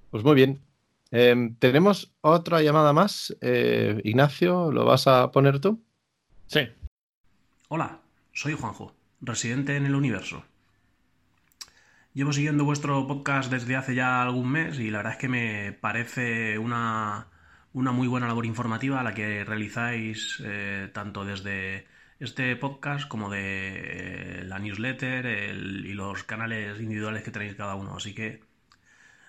Pues 0.10 0.24
muy 0.24 0.36
bien. 0.36 0.75
Em, 1.18 1.56
tenemos 1.56 2.14
otra 2.20 2.62
llamada 2.62 2.92
más. 2.92 3.34
Eh, 3.40 4.02
Ignacio, 4.04 4.70
¿lo 4.70 4.84
vas 4.84 5.08
a 5.08 5.32
poner 5.32 5.62
tú? 5.62 5.82
Sí. 6.48 6.68
Hola, 7.70 8.02
soy 8.34 8.52
Juanjo, 8.52 8.94
residente 9.22 9.78
en 9.78 9.86
el 9.86 9.96
universo. 9.96 10.44
Llevo 12.14 12.34
siguiendo 12.34 12.66
vuestro 12.66 13.08
podcast 13.08 13.50
desde 13.50 13.78
hace 13.78 13.96
ya 13.96 14.22
algún 14.24 14.52
mes 14.52 14.78
y 14.78 14.92
la 14.92 14.98
verdad 14.98 15.14
es 15.14 15.20
que 15.20 15.30
me 15.30 15.72
parece 15.72 16.58
una 16.58 17.28
una 17.72 17.94
muy 17.94 18.10
buena 18.10 18.28
labor 18.28 18.46
informativa 18.46 19.00
a 19.00 19.04
la 19.04 19.14
que 19.14 19.46
realizáis 19.46 20.42
eh, 20.46 20.90
tanto 20.94 21.24
desde 21.24 21.88
este 22.20 22.58
podcast 22.58 23.08
como 23.08 23.30
de 23.30 24.42
eh, 24.42 24.44
la 24.44 24.60
newsletter 24.60 25.26
y 25.56 25.94
los 25.94 26.24
canales 26.24 26.78
individuales 26.82 27.24
que 27.24 27.32
tenéis 27.32 27.56
cada 27.56 27.76
uno. 27.76 27.96
Así 27.96 28.14
que 28.14 28.42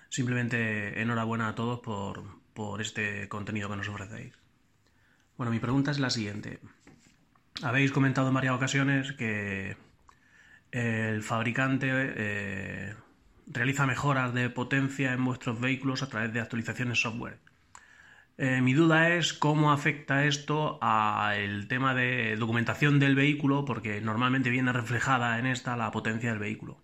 simplemente 0.09 1.01
enhorabuena 1.01 1.49
a 1.49 1.55
todos 1.55 1.81
por, 1.81 2.25
por 2.55 2.81
este 2.81 3.29
contenido 3.29 3.69
que 3.69 3.77
nos 3.77 3.89
ofrecéis. 3.89 4.35
Bueno, 5.37 5.53
mi 5.53 5.59
pregunta 5.59 5.91
es 5.91 5.99
la 5.99 6.11
siguiente. 6.11 6.61
Habéis 7.63 7.93
comentado 7.93 8.29
en 8.29 8.35
varias 8.35 8.55
ocasiones 8.55 9.13
que 9.13 9.77
el 10.73 11.23
fabricante 11.23 11.89
eh, 11.93 12.95
realiza 13.47 13.87
mejoras 13.87 14.35
de 14.35 14.51
potencia 14.51 15.13
en 15.13 15.25
vuestros 15.25 15.61
vehículos 15.61 16.03
a 16.03 16.09
través 16.09 16.33
de 16.33 16.41
actualizaciones 16.41 17.01
software. 17.01 17.39
Eh, 18.39 18.61
mi 18.61 18.75
duda 18.75 19.15
es 19.15 19.33
cómo 19.33 19.73
afecta 19.73 20.27
esto 20.27 20.79
al 20.83 21.69
tema 21.69 21.95
de 21.95 22.37
documentación 22.37 22.99
del 22.99 23.15
vehículo, 23.15 23.65
porque 23.65 24.01
normalmente 24.03 24.51
viene 24.51 24.73
reflejada 24.73 25.39
en 25.39 25.47
esta 25.47 25.77
la 25.77 25.91
potencia 25.91 26.31
del 26.31 26.39
vehículo. 26.39 26.83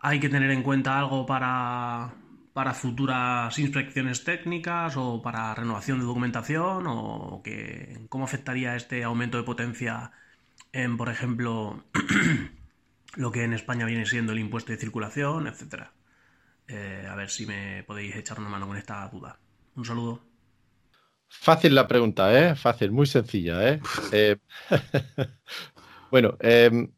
¿Hay 0.00 0.20
que 0.20 0.28
tener 0.28 0.50
en 0.50 0.62
cuenta 0.62 0.98
algo 0.98 1.26
para, 1.26 2.14
para 2.52 2.74
futuras 2.74 3.58
inspecciones 3.58 4.24
técnicas 4.24 4.96
o 4.96 5.20
para 5.22 5.54
renovación 5.54 5.98
de 5.98 6.06
documentación? 6.06 6.84
¿O 6.86 7.40
que, 7.42 8.06
cómo 8.08 8.24
afectaría 8.24 8.76
este 8.76 9.02
aumento 9.04 9.38
de 9.38 9.44
potencia 9.44 10.12
en, 10.72 10.96
por 10.96 11.08
ejemplo, 11.08 11.84
lo 13.16 13.32
que 13.32 13.44
en 13.44 13.52
España 13.52 13.86
viene 13.86 14.06
siendo 14.06 14.32
el 14.32 14.38
impuesto 14.38 14.72
de 14.72 14.78
circulación, 14.78 15.46
etcétera? 15.46 15.92
Eh, 16.68 17.06
a 17.10 17.14
ver 17.14 17.30
si 17.30 17.46
me 17.46 17.82
podéis 17.84 18.14
echar 18.14 18.38
una 18.38 18.50
mano 18.50 18.66
con 18.68 18.76
esta 18.76 19.08
duda. 19.08 19.38
Un 19.74 19.84
saludo. 19.84 20.22
Fácil 21.28 21.74
la 21.74 21.88
pregunta, 21.88 22.32
¿eh? 22.38 22.54
Fácil, 22.54 22.90
muy 22.90 23.06
sencilla, 23.06 23.68
¿eh? 23.68 23.80
eh 24.12 24.36
bueno, 26.10 26.36
em, 26.40 26.90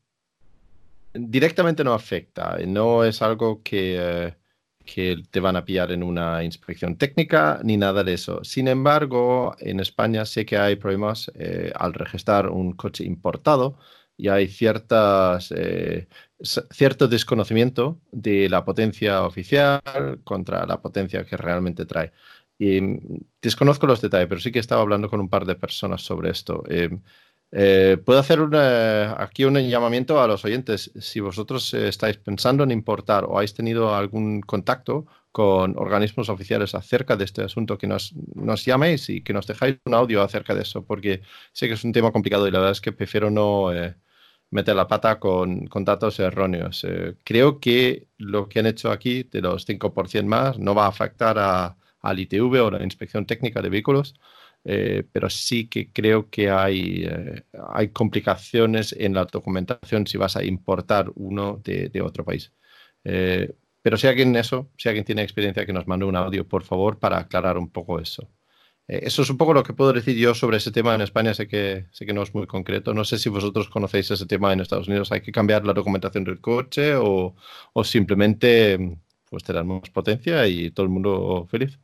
directamente 1.14 1.84
no 1.84 1.94
afecta, 1.94 2.58
no 2.66 3.04
es 3.04 3.22
algo 3.22 3.62
que, 3.62 3.96
eh, 3.98 4.36
que, 4.84 5.22
te 5.30 5.40
van 5.40 5.56
a 5.56 5.64
pillar 5.64 5.92
en 5.92 6.02
una 6.02 6.44
inspección 6.44 6.96
técnica 6.96 7.60
ni 7.64 7.76
nada 7.76 8.04
de 8.04 8.14
eso. 8.14 8.44
Sin 8.44 8.68
embargo, 8.68 9.54
en 9.58 9.80
España 9.80 10.24
sé 10.24 10.44
que 10.46 10.58
hay 10.58 10.76
problemas 10.76 11.30
eh, 11.34 11.72
al 11.74 11.94
registrar 11.94 12.48
un 12.50 12.72
coche 12.72 13.04
importado 13.04 13.78
y 14.16 14.28
hay 14.28 14.48
cierto 14.48 15.38
desconocimiento 17.08 18.00
de 18.12 18.48
la 18.48 18.64
potencia 18.64 19.22
oficial 19.24 19.80
contra 20.24 20.66
la 20.66 20.80
potencia 20.80 21.24
que 21.24 21.36
realmente 21.36 21.86
trae. 21.86 22.12
Y 22.58 22.80
desconozco 23.40 23.86
los 23.86 24.02
detalles, 24.02 24.28
pero 24.28 24.40
sí 24.40 24.52
que 24.52 24.58
estaba 24.58 24.82
hablando 24.82 25.08
con 25.08 25.20
un 25.20 25.30
par 25.30 25.46
de 25.46 25.54
personas 25.54 26.02
sobre 26.02 26.30
esto. 26.30 26.62
Eh, 27.52 27.92
eh, 27.92 27.96
puedo 27.98 28.20
hacer 28.20 28.40
aquí 29.18 29.44
un 29.44 29.58
llamamiento 29.58 30.20
a 30.20 30.26
los 30.26 30.44
oyentes. 30.44 30.92
Si 31.00 31.20
vosotros 31.20 31.72
eh, 31.74 31.88
estáis 31.88 32.16
pensando 32.18 32.64
en 32.64 32.70
importar 32.70 33.24
o 33.24 33.36
habéis 33.36 33.54
tenido 33.54 33.94
algún 33.94 34.40
contacto 34.42 35.06
con 35.32 35.76
organismos 35.78 36.28
oficiales 36.28 36.74
acerca 36.74 37.16
de 37.16 37.24
este 37.24 37.42
asunto, 37.42 37.78
que 37.78 37.86
nos, 37.86 38.12
nos 38.34 38.64
llaméis 38.64 39.08
y 39.10 39.22
que 39.22 39.32
nos 39.32 39.46
dejáis 39.46 39.78
un 39.84 39.94
audio 39.94 40.22
acerca 40.22 40.54
de 40.54 40.62
eso, 40.62 40.84
porque 40.84 41.22
sé 41.52 41.68
que 41.68 41.74
es 41.74 41.84
un 41.84 41.92
tema 41.92 42.12
complicado 42.12 42.48
y 42.48 42.50
la 42.50 42.58
verdad 42.58 42.72
es 42.72 42.80
que 42.80 42.92
prefiero 42.92 43.30
no 43.30 43.70
meter 44.50 44.74
la 44.74 44.88
pata 44.88 45.20
con, 45.20 45.66
con 45.68 45.84
datos 45.84 46.18
erróneos. 46.18 46.84
creo 47.24 47.60
que 47.60 48.08
lo 48.18 48.48
que 48.48 48.60
han 48.60 48.66
hecho 48.66 48.90
aquí 48.90 49.22
de 49.24 49.40
los 49.42 49.64
5% 49.68 50.24
más 50.26 50.58
no 50.58 50.74
va 50.74 50.86
a 50.86 50.88
afectar 50.88 51.38
a 51.38 51.76
al 52.02 52.18
ITV 52.18 52.62
o 52.64 52.70
la 52.70 52.82
inspección 52.82 53.26
técnica 53.26 53.62
de 53.62 53.68
vehículos, 53.68 54.14
eh, 54.64 55.04
pero 55.10 55.30
sí 55.30 55.68
que 55.68 55.90
creo 55.92 56.28
que 56.30 56.50
hay, 56.50 57.04
eh, 57.04 57.44
hay 57.72 57.88
complicaciones 57.90 58.94
en 58.98 59.14
la 59.14 59.24
documentación 59.24 60.06
si 60.06 60.18
vas 60.18 60.36
a 60.36 60.44
importar 60.44 61.10
uno 61.14 61.60
de, 61.64 61.90
otro 62.02 62.24
país. 62.24 62.52
Eh, 63.04 63.54
pero 63.82 63.96
si 63.96 64.06
alguien 64.06 64.36
eso, 64.36 64.70
si 64.76 64.88
alguien 64.88 65.04
tiene 65.04 65.22
experiencia, 65.22 65.66
que 65.66 65.72
nos 65.72 65.86
mande 65.86 66.04
un 66.04 66.16
audio, 66.16 66.46
por 66.46 66.64
favor, 66.64 66.98
para 66.98 67.18
aclarar 67.18 67.56
un 67.58 67.70
poco 67.70 67.98
eso. 68.00 68.28
eso 68.88 69.22
es 69.22 69.30
un 69.30 69.38
poco 69.38 69.54
lo 69.54 69.62
que 69.62 69.72
puedo 69.74 69.92
decir 69.92 70.16
yo 70.16 70.34
sobre 70.34 70.58
ese 70.58 70.72
tema 70.72 70.94
en 70.94 71.02
España. 71.02 71.34
Sé 71.34 71.48
que, 71.48 71.86
sé 71.92 72.06
que 72.06 72.12
no 72.14 72.22
es 72.22 72.34
muy 72.34 72.46
concreto. 72.46 72.94
No 72.94 73.04
sé 73.04 73.18
si 73.18 73.28
vosotros 73.30 73.68
conocéis 73.70 74.10
ese 74.10 74.26
tema 74.26 74.52
en 74.52 74.60
Estados 74.60 74.88
Unidos. 74.88 75.12
¿Hay 75.12 75.22
que 75.22 75.32
cambiar 75.32 75.64
la 75.66 75.74
documentación 75.74 76.24
del 76.24 76.40
coche 76.40 76.94
o, 76.96 77.36
o 77.72 77.84
simplemente 77.84 78.98
pues, 79.30 79.44
te 79.44 79.52
dan 79.52 79.68
más 79.68 79.90
potencia 79.90 80.46
y 80.48 80.70
todo 80.72 80.84
el 80.84 80.90
mundo 80.92 81.46
feliz? 81.50 81.78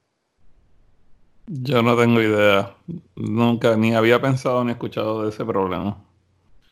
Yo 1.47 1.83
no 1.83 1.97
tengo 1.97 2.21
idea. 2.21 2.75
Nunca 3.15 3.77
ni 3.77 3.95
había 3.95 4.21
pensado 4.21 4.65
ni 4.65 4.73
escuchado 4.73 5.23
de 5.23 5.31
ese 5.31 5.45
problema. 5.45 5.97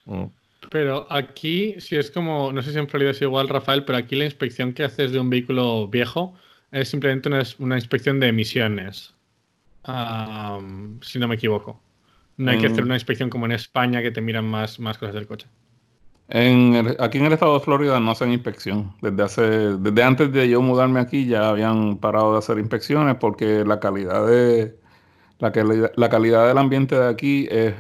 Mm. 0.07 0.25
Pero 0.70 1.07
aquí, 1.11 1.77
si 1.79 1.97
es 1.97 2.11
como, 2.11 2.53
no 2.53 2.62
sé 2.62 2.72
si 2.72 2.79
en 2.79 2.89
Florida 2.89 3.11
es 3.11 3.22
igual, 3.22 3.49
Rafael, 3.49 3.85
pero 3.85 3.99
aquí 3.99 4.16
la 4.16 4.25
inspección 4.25 4.72
que 4.72 4.85
haces 4.85 5.12
de 5.12 5.20
un 5.20 5.31
vehículo 5.31 5.87
viejo 5.89 6.35
es 6.72 6.89
simplemente 6.89 7.29
una, 7.59 7.77
inspección 7.77 8.18
de 8.18 8.29
emisiones. 8.29 9.14
si 11.03 11.18
no 11.18 11.29
me 11.29 11.37
equivoco. 11.37 11.81
No 12.37 12.51
hay 12.51 12.59
que 12.59 12.66
hacer 12.66 12.83
una 12.83 12.95
inspección 12.95 13.31
como 13.31 13.47
en 13.47 13.53
España 13.53 14.03
que 14.03 14.11
te 14.11 14.20
miran 14.20 14.47
más, 14.47 14.81
más 14.81 14.99
cosas 14.99 15.14
del 15.14 15.29
coche. 15.29 15.47
En 16.29 16.97
aquí 17.01 17.18
en 17.18 17.27
el 17.27 17.33
estado 17.35 17.55
de 17.55 17.64
Florida 17.64 18.01
no 18.01 18.11
hacen 18.11 18.33
inspección. 18.33 18.95
Desde 19.03 19.22
hace, 19.22 19.43
desde 19.77 20.03
antes 20.03 20.33
de 20.33 20.49
yo 20.49 20.62
mudarme 20.62 21.01
aquí 21.01 21.27
ya 21.27 21.51
habían 21.51 21.99
parado 21.99 22.33
de 22.33 22.39
hacer 22.39 22.59
inspecciones 22.59 23.16
porque 23.16 23.64
la 23.64 23.79
calidad 23.81 24.27
de 24.27 24.79
la, 25.39 25.53
la 25.97 26.09
calidad 26.09 26.49
del 26.49 26.59
ambiente 26.59 26.99
de 26.99 27.09
aquí 27.09 27.47
es 27.51 27.75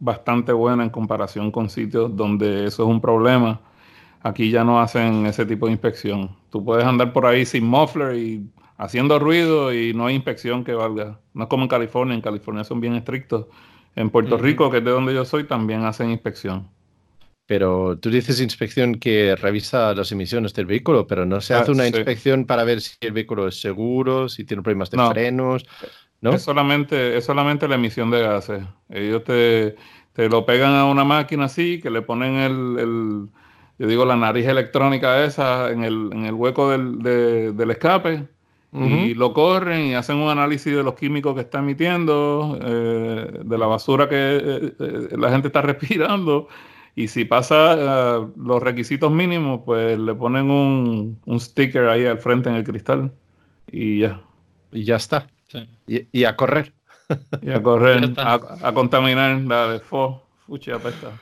bastante 0.00 0.52
buena 0.52 0.82
en 0.84 0.90
comparación 0.90 1.50
con 1.50 1.70
sitios 1.70 2.14
donde 2.16 2.66
eso 2.66 2.82
es 2.84 2.88
un 2.88 3.00
problema. 3.00 3.60
Aquí 4.22 4.50
ya 4.50 4.64
no 4.64 4.80
hacen 4.80 5.26
ese 5.26 5.46
tipo 5.46 5.66
de 5.66 5.72
inspección. 5.72 6.36
Tú 6.50 6.64
puedes 6.64 6.84
andar 6.84 7.12
por 7.12 7.26
ahí 7.26 7.44
sin 7.46 7.66
muffler 7.66 8.16
y 8.16 8.50
haciendo 8.78 9.18
ruido 9.18 9.72
y 9.72 9.94
no 9.94 10.06
hay 10.06 10.14
inspección 10.16 10.64
que 10.64 10.74
valga. 10.74 11.20
No 11.34 11.44
es 11.44 11.48
como 11.50 11.64
en 11.64 11.68
California. 11.68 12.14
En 12.14 12.22
California 12.22 12.64
son 12.64 12.80
bien 12.80 12.94
estrictos. 12.94 13.46
En 13.96 14.10
Puerto 14.10 14.36
Rico, 14.38 14.70
que 14.70 14.78
es 14.78 14.84
de 14.84 14.90
donde 14.90 15.14
yo 15.14 15.24
soy, 15.24 15.44
también 15.44 15.84
hacen 15.84 16.10
inspección. 16.10 16.68
Pero 17.46 17.98
tú 17.98 18.10
dices 18.10 18.40
inspección 18.40 18.94
que 18.94 19.36
revisa 19.36 19.94
las 19.94 20.10
emisiones 20.12 20.54
del 20.54 20.66
vehículo, 20.66 21.06
pero 21.06 21.26
no 21.26 21.40
se 21.40 21.54
hace 21.54 21.70
ah, 21.70 21.74
una 21.74 21.86
inspección 21.86 22.46
para 22.46 22.64
ver 22.64 22.80
si 22.80 22.96
el 23.00 23.12
vehículo 23.12 23.48
es 23.48 23.60
seguro, 23.60 24.28
si 24.28 24.44
tiene 24.44 24.62
problemas 24.62 24.90
de 24.90 24.98
frenos, 25.10 25.66
¿no? 26.22 26.32
Es 26.32 26.42
solamente, 26.42 27.16
es 27.16 27.24
solamente 27.24 27.68
la 27.68 27.74
emisión 27.74 28.10
de 28.10 28.22
gases. 28.22 28.64
Ellos 28.88 29.24
te, 29.24 29.76
lo 30.16 30.46
pegan 30.46 30.74
a 30.74 30.86
una 30.86 31.04
máquina 31.04 31.44
así, 31.44 31.80
que 31.82 31.90
le 31.90 32.00
ponen 32.00 32.36
el, 32.36 33.28
yo 33.78 33.86
digo, 33.86 34.06
la 34.06 34.16
nariz 34.16 34.46
electrónica 34.46 35.22
esa 35.24 35.70
en 35.70 35.84
el, 35.84 36.10
en 36.12 36.24
el 36.24 36.32
hueco 36.32 36.70
del, 36.70 37.02
del 37.02 37.70
escape 37.70 38.26
y 38.74 39.14
lo 39.14 39.32
corren 39.32 39.86
y 39.86 39.94
hacen 39.94 40.16
un 40.16 40.28
análisis 40.28 40.74
de 40.74 40.82
los 40.82 40.94
químicos 40.94 41.34
que 41.34 41.42
está 41.42 41.60
emitiendo, 41.60 42.58
eh, 42.60 43.40
de 43.44 43.58
la 43.58 43.66
basura 43.66 44.08
que 44.08 44.16
eh, 44.16 44.72
eh, 44.78 45.08
la 45.16 45.30
gente 45.30 45.48
está 45.48 45.62
respirando 45.62 46.48
y 46.96 47.08
si 47.08 47.24
pasa 47.24 47.74
eh, 47.74 48.26
los 48.36 48.62
requisitos 48.62 49.10
mínimos, 49.10 49.62
pues 49.64 49.98
le 49.98 50.14
ponen 50.14 50.50
un, 50.50 51.40
sticker 51.40 51.88
ahí 51.88 52.06
al 52.06 52.18
frente 52.18 52.48
en 52.48 52.56
el 52.56 52.64
cristal 52.64 53.12
y 53.70 54.00
ya. 54.00 54.22
Y 54.72 54.84
ya 54.84 54.96
está. 54.96 55.28
Y, 55.86 56.24
a 56.24 56.36
correr. 56.36 56.72
Y 57.42 57.50
a 57.50 57.62
correr, 57.62 58.12
a, 58.16 58.72
contaminar 58.72 59.40
la 59.42 59.68
de 59.68 59.80
fo, 59.80 60.22
fuchi, 60.46 60.70
apesta. 60.70 61.12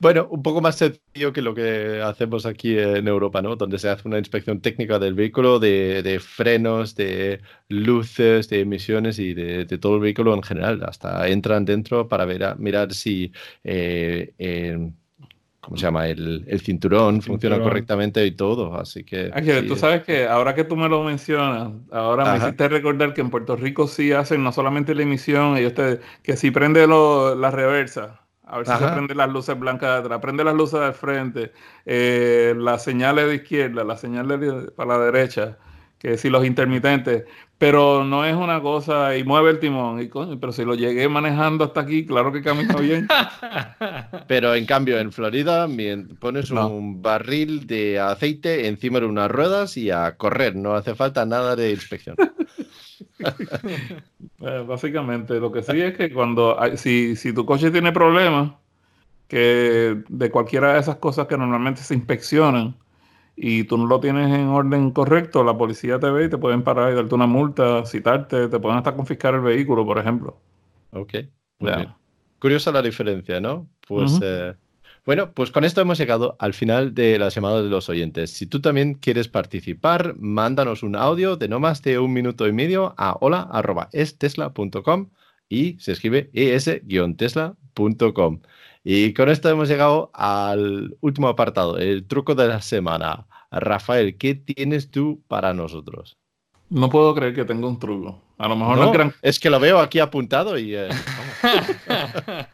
Bueno, 0.00 0.28
un 0.30 0.42
poco 0.44 0.60
más 0.60 0.76
sencillo 0.76 1.32
que 1.32 1.42
lo 1.42 1.54
que 1.54 2.00
hacemos 2.00 2.46
aquí 2.46 2.78
en 2.78 3.08
Europa, 3.08 3.42
¿no? 3.42 3.56
Donde 3.56 3.80
se 3.80 3.88
hace 3.88 4.06
una 4.06 4.18
inspección 4.18 4.60
técnica 4.60 4.98
del 5.00 5.14
vehículo, 5.14 5.58
de, 5.58 6.20
frenos, 6.24 6.94
de 6.94 7.40
luces, 7.68 8.48
de 8.48 8.60
emisiones 8.60 9.18
y 9.18 9.34
de, 9.34 9.66
todo 9.78 9.96
el 9.96 10.00
vehículo 10.02 10.34
en 10.34 10.42
general. 10.42 10.84
Hasta 10.84 11.26
entran 11.28 11.64
dentro 11.64 12.08
para 12.08 12.24
ver, 12.26 12.56
mirar 12.58 12.94
si 12.94 13.32
eh, 13.64 14.92
¿cómo 15.68 15.76
se 15.76 15.82
llama? 15.82 16.08
El, 16.08 16.60
cinturón 16.60 17.20
funciona 17.20 17.60
correctamente 17.60 18.24
y 18.24 18.30
todo, 18.30 18.80
así 18.80 19.04
que... 19.04 19.30
tú 19.68 19.76
sabes 19.76 20.02
que 20.02 20.26
ahora 20.26 20.54
que 20.54 20.64
tú 20.64 20.76
me 20.76 20.88
lo 20.88 21.04
mencionas, 21.04 21.72
ahora 21.90 22.32
me 22.32 22.38
hiciste 22.38 22.68
recordar 22.70 23.12
que 23.12 23.20
en 23.20 23.28
Puerto 23.28 23.54
Rico 23.54 23.86
sí 23.86 24.12
hacen 24.12 24.42
no 24.42 24.50
solamente 24.50 24.94
la 24.94 25.02
emisión, 25.02 25.58
ellos 25.58 25.74
te, 25.74 26.00
que 26.22 26.38
si 26.38 26.50
prende 26.50 26.86
la 26.86 27.50
reversa, 27.50 28.22
a 28.44 28.56
ver 28.56 28.66
si 28.66 28.72
se 28.72 28.88
prende 28.88 29.14
las 29.14 29.28
luces 29.28 29.58
blancas 29.58 29.90
de 29.90 29.98
atrás, 29.98 30.20
prende 30.20 30.42
las 30.42 30.54
luces 30.54 30.80
del 30.80 30.94
frente, 30.94 31.52
eh, 31.84 32.54
las 32.56 32.82
señales 32.82 33.26
de 33.26 33.34
izquierda, 33.34 33.84
las 33.84 34.00
señales 34.00 34.70
para 34.74 34.96
la 34.96 35.04
derecha, 35.04 35.58
que 35.98 36.16
si 36.16 36.30
los 36.30 36.46
intermitentes, 36.46 37.24
pero 37.58 38.04
no 38.04 38.24
es 38.24 38.34
una 38.34 38.62
cosa 38.62 39.16
y 39.16 39.24
mueve 39.24 39.50
el 39.50 39.58
timón, 39.58 40.00
y 40.00 40.08
pero 40.36 40.52
si 40.52 40.64
lo 40.64 40.74
llegué 40.74 41.08
manejando 41.08 41.64
hasta 41.64 41.80
aquí, 41.80 42.06
claro 42.06 42.32
que 42.32 42.42
camina 42.42 42.76
bien. 42.76 43.08
pero 44.28 44.54
en 44.54 44.64
cambio 44.64 44.98
en 44.98 45.12
Florida 45.12 45.68
pones 46.20 46.50
un 46.50 47.02
barril 47.02 47.66
de 47.66 47.98
aceite 47.98 48.68
encima 48.68 49.00
de 49.00 49.06
unas 49.06 49.30
ruedas 49.30 49.76
y 49.76 49.90
a 49.90 50.16
correr, 50.16 50.54
no 50.54 50.74
hace 50.74 50.94
falta 50.94 51.26
nada 51.26 51.56
de 51.56 51.72
inspección. 51.72 52.16
Eh, 54.40 54.64
básicamente, 54.64 55.40
lo 55.40 55.50
que 55.50 55.64
sí 55.64 55.80
es 55.80 55.96
que 55.96 56.12
cuando 56.12 56.56
si, 56.76 57.16
si 57.16 57.32
tu 57.32 57.44
coche 57.44 57.72
tiene 57.72 57.90
problemas, 57.90 58.52
que 59.26 60.00
de 60.08 60.30
cualquiera 60.30 60.74
de 60.74 60.80
esas 60.80 60.96
cosas 60.96 61.26
que 61.26 61.36
normalmente 61.36 61.82
se 61.82 61.94
inspeccionan, 61.94 62.76
y 63.40 63.64
tú 63.64 63.78
no 63.78 63.86
lo 63.86 64.00
tienes 64.00 64.34
en 64.34 64.48
orden 64.48 64.90
correcto, 64.90 65.44
la 65.44 65.56
policía 65.56 66.00
te 66.00 66.10
ve 66.10 66.24
y 66.24 66.28
te 66.28 66.38
pueden 66.38 66.62
parar 66.62 66.92
y 66.92 66.96
darte 66.96 67.14
una 67.14 67.28
multa, 67.28 67.86
citarte, 67.86 68.48
te 68.48 68.58
pueden 68.58 68.78
hasta 68.78 68.96
confiscar 68.96 69.34
el 69.34 69.42
vehículo, 69.42 69.86
por 69.86 69.98
ejemplo. 69.98 70.40
Ok. 70.90 71.14
Curiosa 72.40 72.72
la 72.72 72.82
diferencia, 72.82 73.40
¿no? 73.40 73.68
Pues 73.86 74.18
eh, 74.22 74.54
bueno, 75.06 75.30
pues 75.32 75.52
con 75.52 75.64
esto 75.64 75.80
hemos 75.80 75.98
llegado 75.98 76.36
al 76.40 76.52
final 76.52 76.94
de 76.94 77.16
la 77.18 77.28
llamada 77.28 77.62
de 77.62 77.68
los 77.68 77.88
oyentes. 77.88 78.32
Si 78.32 78.46
tú 78.46 78.60
también 78.60 78.94
quieres 78.94 79.28
participar, 79.28 80.16
mándanos 80.18 80.82
un 80.82 80.96
audio 80.96 81.36
de 81.36 81.46
no 81.48 81.60
más 81.60 81.80
de 81.82 82.00
un 82.00 82.12
minuto 82.12 82.48
y 82.48 82.52
medio 82.52 82.94
a 82.98 83.16
hola.estesla.com 83.20 85.10
y 85.48 85.78
se 85.78 85.92
escribe 85.92 86.28
es-tesla.com. 86.34 88.40
Y 88.84 89.12
con 89.12 89.28
esto 89.28 89.48
hemos 89.48 89.68
llegado 89.68 90.10
al 90.14 90.96
último 91.00 91.28
apartado, 91.28 91.78
el 91.78 92.06
truco 92.06 92.34
de 92.34 92.48
la 92.48 92.60
semana. 92.62 93.26
Rafael, 93.50 94.16
¿qué 94.16 94.34
tienes 94.34 94.90
tú 94.90 95.22
para 95.28 95.54
nosotros? 95.54 96.18
No 96.70 96.90
puedo 96.90 97.14
creer 97.14 97.34
que 97.34 97.44
tenga 97.44 97.66
un 97.66 97.78
truco. 97.78 98.20
A 98.36 98.48
lo 98.48 98.56
mejor 98.56 98.76
no, 98.76 98.84
es 98.86 98.92
gran... 98.92 99.14
Es 99.22 99.40
que 99.40 99.50
lo 99.50 99.58
veo 99.58 99.78
aquí 99.78 99.98
apuntado 99.98 100.58
y... 100.58 100.74
Eh, 100.74 100.88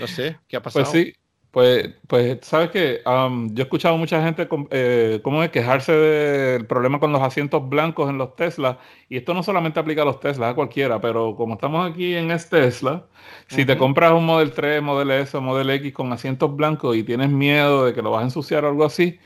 no 0.00 0.06
sé, 0.06 0.38
¿qué 0.48 0.56
ha 0.56 0.62
pasado? 0.62 0.84
Pues 0.84 1.06
sí, 1.06 1.14
pues, 1.50 1.90
pues 2.06 2.38
sabes 2.42 2.70
que 2.70 3.00
yo 3.04 3.52
he 3.56 3.62
escuchado 3.62 3.96
mucha 3.98 4.22
gente 4.22 4.48
eh, 4.70 5.20
cómo 5.24 5.42
es 5.42 5.50
quejarse 5.50 5.92
del 5.92 6.66
problema 6.66 7.00
con 7.00 7.12
los 7.12 7.20
asientos 7.22 7.68
blancos 7.68 8.08
en 8.08 8.18
los 8.18 8.36
Tesla. 8.36 8.78
Y 9.08 9.16
esto 9.16 9.34
no 9.34 9.42
solamente 9.42 9.80
aplica 9.80 10.02
a 10.02 10.04
los 10.04 10.20
Tesla, 10.20 10.50
a 10.50 10.54
cualquiera, 10.54 11.00
pero 11.00 11.34
como 11.34 11.54
estamos 11.54 11.90
aquí 11.90 12.14
en 12.14 12.30
este 12.30 12.60
Tesla, 12.60 13.06
si 13.48 13.64
te 13.64 13.76
compras 13.76 14.12
un 14.12 14.26
Model 14.26 14.52
3, 14.52 14.80
Model 14.80 15.10
S 15.10 15.36
o 15.36 15.40
Model 15.40 15.70
X 15.70 15.92
con 15.92 16.12
asientos 16.12 16.54
blancos 16.54 16.96
y 16.96 17.02
tienes 17.02 17.30
miedo 17.30 17.84
de 17.84 17.94
que 17.94 18.02
lo 18.02 18.12
vas 18.12 18.20
a 18.20 18.24
ensuciar 18.24 18.64
o 18.64 18.68
algo 18.68 18.84
así, 18.84 19.18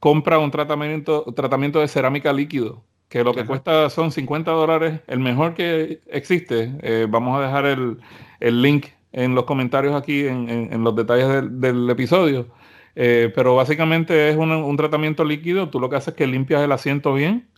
compra 0.00 0.38
un 0.38 0.50
tratamiento, 0.50 1.24
tratamiento 1.34 1.80
de 1.80 1.88
cerámica 1.88 2.32
líquido, 2.32 2.82
que 3.08 3.24
lo 3.24 3.32
que 3.32 3.46
cuesta 3.46 3.88
son 3.88 4.12
50 4.12 4.50
dólares, 4.50 5.00
el 5.06 5.20
mejor 5.20 5.54
que 5.54 6.00
existe. 6.08 6.74
Eh, 6.82 7.06
vamos 7.08 7.38
a 7.38 7.42
dejar 7.42 7.64
el, 7.64 7.98
el 8.40 8.60
link 8.60 8.88
en 9.14 9.34
los 9.34 9.44
comentarios 9.44 9.94
aquí, 9.94 10.26
en, 10.26 10.82
los 10.84 10.94
detalles 10.96 11.28
del, 11.60 11.88
episodio. 11.88 12.48
Eh, 12.96 13.32
pero 13.34 13.54
básicamente 13.54 14.28
es 14.28 14.36
un, 14.36 14.76
tratamiento 14.76 15.24
líquido. 15.24 15.70
Tú 15.70 15.80
lo 15.80 15.88
que 15.88 15.96
haces 15.96 16.08
es 16.08 16.14
que 16.14 16.26
limpias 16.26 16.62
el 16.62 16.72
asiento 16.72 17.14
bien 17.14 17.48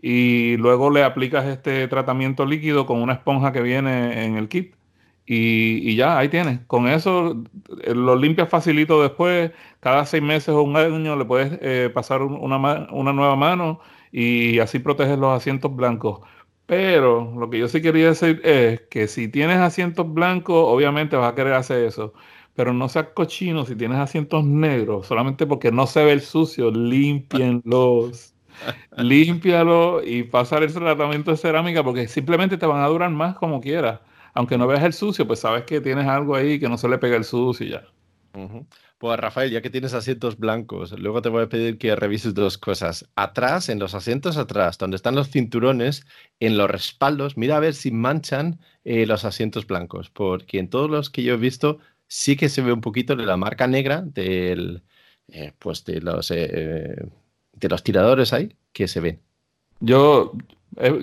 y 0.00 0.56
luego 0.56 0.90
le 0.90 1.04
aplicas 1.04 1.46
este 1.46 1.86
tratamiento 1.88 2.46
líquido 2.46 2.86
con 2.86 3.02
una 3.02 3.14
esponja 3.14 3.52
que 3.52 3.60
viene 3.62 4.24
en 4.24 4.36
el 4.36 4.48
kit. 4.48 4.74
Y, 5.26 5.94
ya, 5.96 6.18
ahí 6.18 6.28
tienes. 6.28 6.60
Con 6.66 6.88
eso 6.88 7.44
eh, 7.84 7.94
lo 7.94 8.16
limpias 8.16 8.48
facilito 8.48 9.02
después. 9.02 9.52
Cada 9.80 10.06
seis 10.06 10.22
meses 10.22 10.48
o 10.48 10.62
un 10.62 10.76
año 10.76 11.16
le 11.16 11.24
puedes 11.26 11.58
eh, 11.60 11.90
pasar 11.92 12.22
una, 12.22 12.88
una 12.90 13.12
nueva 13.12 13.36
mano 13.36 13.80
y 14.10 14.58
así 14.60 14.78
proteges 14.78 15.18
los 15.18 15.36
asientos 15.36 15.74
blancos. 15.76 16.20
Pero 16.66 17.34
lo 17.38 17.50
que 17.50 17.58
yo 17.58 17.68
sí 17.68 17.82
quería 17.82 18.08
decir 18.08 18.40
es 18.44 18.80
que 18.90 19.08
si 19.08 19.28
tienes 19.28 19.58
asientos 19.58 20.12
blancos, 20.12 20.56
obviamente 20.68 21.16
vas 21.16 21.32
a 21.32 21.34
querer 21.34 21.54
hacer 21.54 21.84
eso. 21.84 22.14
Pero 22.54 22.72
no 22.72 22.88
seas 22.88 23.08
cochino 23.14 23.64
si 23.64 23.76
tienes 23.76 23.98
asientos 23.98 24.44
negros, 24.44 25.06
solamente 25.06 25.46
porque 25.46 25.72
no 25.72 25.86
se 25.86 26.04
ve 26.04 26.12
el 26.12 26.20
sucio, 26.22 26.70
límpienlos. 26.70 28.34
límpialo 28.96 30.02
y 30.04 30.24
pasar 30.24 30.62
el 30.62 30.72
tratamiento 30.72 31.30
de 31.30 31.36
cerámica 31.36 31.82
porque 31.82 32.06
simplemente 32.08 32.58
te 32.58 32.66
van 32.66 32.82
a 32.82 32.86
durar 32.88 33.10
más 33.10 33.34
como 33.36 33.60
quieras. 33.60 34.00
Aunque 34.34 34.56
no 34.58 34.66
veas 34.66 34.82
el 34.84 34.92
sucio, 34.92 35.26
pues 35.26 35.40
sabes 35.40 35.64
que 35.64 35.80
tienes 35.80 36.06
algo 36.06 36.34
ahí 36.36 36.58
que 36.60 36.68
no 36.68 36.78
se 36.78 36.88
le 36.88 36.98
pega 36.98 37.16
el 37.16 37.24
sucio 37.24 37.66
y 37.66 37.70
ya. 37.70 37.82
Pues 39.02 39.18
Rafael, 39.18 39.50
ya 39.50 39.62
que 39.62 39.68
tienes 39.68 39.94
asientos 39.94 40.38
blancos, 40.38 40.96
luego 40.96 41.22
te 41.22 41.28
voy 41.28 41.42
a 41.42 41.48
pedir 41.48 41.76
que 41.76 41.96
revises 41.96 42.34
dos 42.34 42.56
cosas. 42.56 43.10
Atrás, 43.16 43.68
en 43.68 43.80
los 43.80 43.96
asientos 43.96 44.36
atrás, 44.36 44.78
donde 44.78 44.94
están 44.94 45.16
los 45.16 45.28
cinturones, 45.28 46.06
en 46.38 46.56
los 46.56 46.70
respaldos, 46.70 47.36
mira 47.36 47.56
a 47.56 47.58
ver 47.58 47.74
si 47.74 47.90
manchan 47.90 48.60
eh, 48.84 49.04
los 49.04 49.24
asientos 49.24 49.66
blancos, 49.66 50.08
porque 50.08 50.60
en 50.60 50.70
todos 50.70 50.88
los 50.88 51.10
que 51.10 51.24
yo 51.24 51.34
he 51.34 51.36
visto 51.36 51.80
sí 52.06 52.36
que 52.36 52.48
se 52.48 52.62
ve 52.62 52.72
un 52.72 52.80
poquito 52.80 53.16
de 53.16 53.26
la 53.26 53.36
marca 53.36 53.66
negra 53.66 54.02
del, 54.02 54.84
eh, 55.26 55.50
pues 55.58 55.84
de 55.84 56.00
los, 56.00 56.30
eh, 56.30 56.94
de 57.54 57.68
los 57.68 57.82
tiradores 57.82 58.32
ahí 58.32 58.54
que 58.72 58.86
se 58.86 59.00
ven. 59.00 59.20
Yo, 59.80 60.32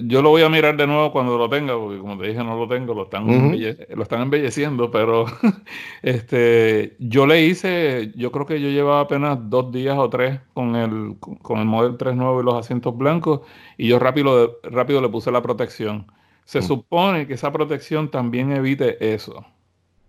yo 0.04 0.22
lo 0.22 0.30
voy 0.30 0.42
a 0.42 0.50
mirar 0.50 0.76
de 0.78 0.88
nuevo 0.88 1.12
cuando 1.12 1.38
lo 1.38 1.50
tenga, 1.50 1.78
porque 1.78 2.00
como 2.00 2.18
te 2.18 2.28
dije, 2.28 2.44
no 2.44 2.58
lo 2.58 2.68
tengo, 2.68 2.94
lo 2.94 3.04
están, 3.04 3.28
lo 3.28 4.04
están 4.04 4.22
embelleciendo, 4.24 4.90
pero 4.90 5.26
este, 6.02 6.96
yo 7.00 7.28
le 7.28 7.46
hice, 7.46 8.12
yo 8.16 8.32
creo 8.32 8.46
que 8.46 8.60
yo 8.60 8.70
llevaba 8.70 9.02
apenas 9.02 9.38
dos 9.50 9.72
días 9.72 9.98
o 9.98 10.10
tres 10.10 10.40
con 10.54 10.76
el, 10.76 11.18
con 11.20 11.60
el 11.60 11.66
Model 11.66 11.98
3 11.98 12.16
nuevo 12.16 12.42
y 12.42 12.44
los 12.44 12.56
asientos 12.56 12.98
blancos, 12.98 13.42
y 13.78 13.88
yo 13.88 14.00
rápido, 14.00 14.60
rápido 14.64 15.02
le 15.02 15.10
puse 15.10 15.32
la 15.32 15.42
protección. 15.42 16.12
Se 16.46 16.60
mm. 16.60 16.64
supone 16.64 17.28
que 17.28 17.36
esa 17.36 17.52
protección 17.52 18.10
también 18.10 18.52
evite 18.52 19.14
eso. 19.14 19.46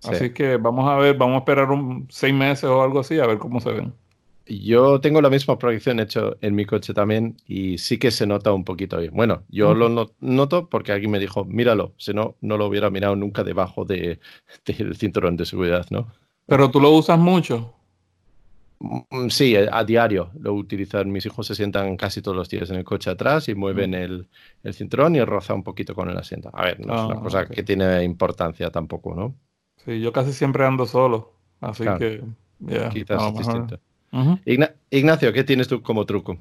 Así 0.04 0.30
que 0.30 0.56
vamos 0.56 0.88
a 0.88 0.96
ver, 0.96 1.16
vamos 1.18 1.36
a 1.36 1.38
esperar 1.40 1.70
un, 1.70 2.06
seis 2.08 2.32
meses 2.32 2.64
o 2.64 2.82
algo 2.82 3.00
así, 3.00 3.20
a 3.20 3.26
ver 3.26 3.38
cómo 3.38 3.60
se 3.60 3.70
ven. 3.72 3.92
Yo 4.58 5.00
tengo 5.00 5.20
la 5.20 5.30
misma 5.30 5.58
proyección 5.58 6.00
hecho 6.00 6.36
en 6.40 6.54
mi 6.54 6.64
coche 6.64 6.92
también 6.92 7.36
y 7.46 7.78
sí 7.78 7.98
que 7.98 8.10
se 8.10 8.26
nota 8.26 8.52
un 8.52 8.64
poquito 8.64 8.96
ahí. 8.96 9.08
Bueno, 9.08 9.44
yo 9.48 9.74
lo 9.74 10.14
noto 10.20 10.68
porque 10.68 10.92
alguien 10.92 11.12
me 11.12 11.20
dijo, 11.20 11.44
míralo, 11.44 11.94
si 11.98 12.12
no, 12.12 12.36
no 12.40 12.56
lo 12.56 12.66
hubiera 12.66 12.90
mirado 12.90 13.14
nunca 13.14 13.44
debajo 13.44 13.84
del 13.84 14.18
cinturón 14.96 15.36
de 15.36 15.46
seguridad, 15.46 15.86
¿no? 15.90 16.08
Pero 16.46 16.70
tú 16.70 16.80
lo 16.80 16.90
usas 16.90 17.18
mucho. 17.18 17.72
Mm, 18.80 19.28
sí, 19.28 19.54
a 19.54 19.84
diario 19.84 20.30
lo 20.40 20.54
utilizan. 20.54 21.12
Mis 21.12 21.26
hijos 21.26 21.46
se 21.46 21.54
sientan 21.54 21.96
casi 21.96 22.22
todos 22.22 22.36
los 22.36 22.48
días 22.48 22.70
en 22.70 22.76
el 22.76 22.84
coche 22.84 23.10
atrás 23.10 23.48
y 23.48 23.54
mueven 23.54 23.94
el, 23.94 24.28
cinturón 24.72 25.14
y 25.14 25.22
roza 25.22 25.54
un 25.54 25.62
poquito 25.62 25.94
con 25.94 26.10
el 26.10 26.16
asiento. 26.16 26.50
A 26.52 26.64
ver, 26.64 26.80
no 26.84 26.94
es 26.94 27.00
una 27.02 27.20
ah, 27.20 27.22
cosa 27.22 27.46
que 27.46 27.62
tiene 27.62 28.02
importancia 28.02 28.70
tampoco, 28.70 29.14
¿no? 29.14 29.36
Sí, 29.84 30.00
yo 30.00 30.12
casi 30.12 30.32
siempre 30.32 30.64
ando 30.64 30.86
solo, 30.86 31.34
así 31.60 31.84
que 31.98 32.22
quizás 32.90 33.22
es 33.22 33.34
distinto. 33.38 33.78
Ignacio, 34.90 35.32
¿qué 35.32 35.44
tienes 35.44 35.68
tú 35.68 35.82
como 35.82 36.04
truco? 36.06 36.38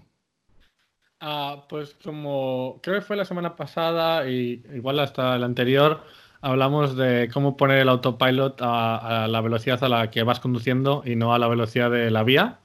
Ah, 1.21 1.65
pues 1.67 1.95
como 2.03 2.79
creo 2.81 2.99
que 2.99 3.05
fue 3.05 3.17
la 3.17 3.25
semana 3.25 3.55
pasada 3.55 4.29
y 4.29 4.63
igual 4.73 4.99
hasta 4.99 5.35
el 5.35 5.43
anterior, 5.43 6.03
hablamos 6.41 6.95
de 6.95 7.29
cómo 7.33 7.57
poner 7.57 7.79
el 7.79 7.89
autopilot 7.89 8.61
a, 8.61 9.27
la 9.29 9.41
velocidad 9.41 9.83
a 9.83 9.89
la 9.89 10.09
que 10.11 10.23
vas 10.23 10.39
conduciendo 10.39 11.03
y 11.05 11.15
no 11.15 11.33
a 11.33 11.39
la 11.39 11.47
velocidad 11.47 11.91
de 11.91 12.09
la 12.09 12.23
vía. 12.23 12.59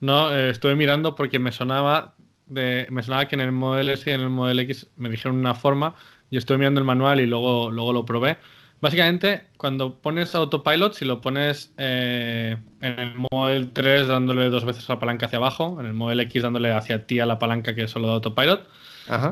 No, 0.00 0.34
eh, 0.34 0.50
estuve 0.50 0.74
mirando 0.74 1.14
porque 1.14 1.38
me 1.38 1.52
sonaba 1.52 2.14
de, 2.46 2.86
me 2.90 3.02
sonaba 3.02 3.28
que 3.28 3.36
en 3.36 3.42
el 3.42 3.52
Model 3.52 3.90
S 3.90 4.08
y 4.10 4.12
en 4.12 4.20
el 4.20 4.30
Model 4.30 4.58
X 4.60 4.88
me 4.96 5.08
dijeron 5.08 5.38
una 5.38 5.54
forma. 5.54 5.94
Yo 6.30 6.38
estuve 6.38 6.58
mirando 6.58 6.80
el 6.80 6.86
manual 6.86 7.20
y 7.20 7.26
luego, 7.26 7.70
luego 7.70 7.92
lo 7.92 8.04
probé. 8.04 8.38
Básicamente, 8.80 9.44
cuando 9.58 10.00
pones 10.00 10.34
autopilot, 10.34 10.94
si 10.94 11.04
lo 11.04 11.20
pones 11.20 11.72
eh, 11.76 12.56
en 12.80 12.98
el 12.98 13.12
Model 13.30 13.72
3 13.72 14.08
dándole 14.08 14.48
dos 14.48 14.64
veces 14.64 14.88
la 14.88 14.98
palanca 14.98 15.26
hacia 15.26 15.36
abajo, 15.36 15.78
en 15.80 15.86
el 15.86 15.92
Model 15.92 16.20
X 16.20 16.42
dándole 16.42 16.72
hacia 16.72 17.06
ti 17.06 17.20
a 17.20 17.26
la 17.26 17.38
palanca 17.38 17.74
que 17.74 17.82
es 17.82 17.90
solo 17.90 18.08
de 18.08 18.14
autopilot, 18.14 18.66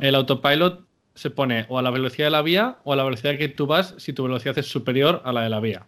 el 0.02 0.14
autopilot 0.14 0.86
se 1.14 1.30
pone 1.30 1.66
o 1.68 1.78
a 1.78 1.82
la 1.82 1.90
velocidad 1.90 2.26
de 2.26 2.30
la 2.30 2.42
vía 2.42 2.78
o 2.84 2.92
a 2.92 2.96
la 2.96 3.04
velocidad 3.04 3.38
que 3.38 3.48
tú 3.48 3.66
vas 3.66 3.94
si 3.98 4.12
tu 4.12 4.24
velocidad 4.24 4.58
es 4.58 4.66
superior 4.66 5.22
a 5.24 5.32
la 5.32 5.42
de 5.42 5.48
la 5.48 5.60
vía. 5.60 5.86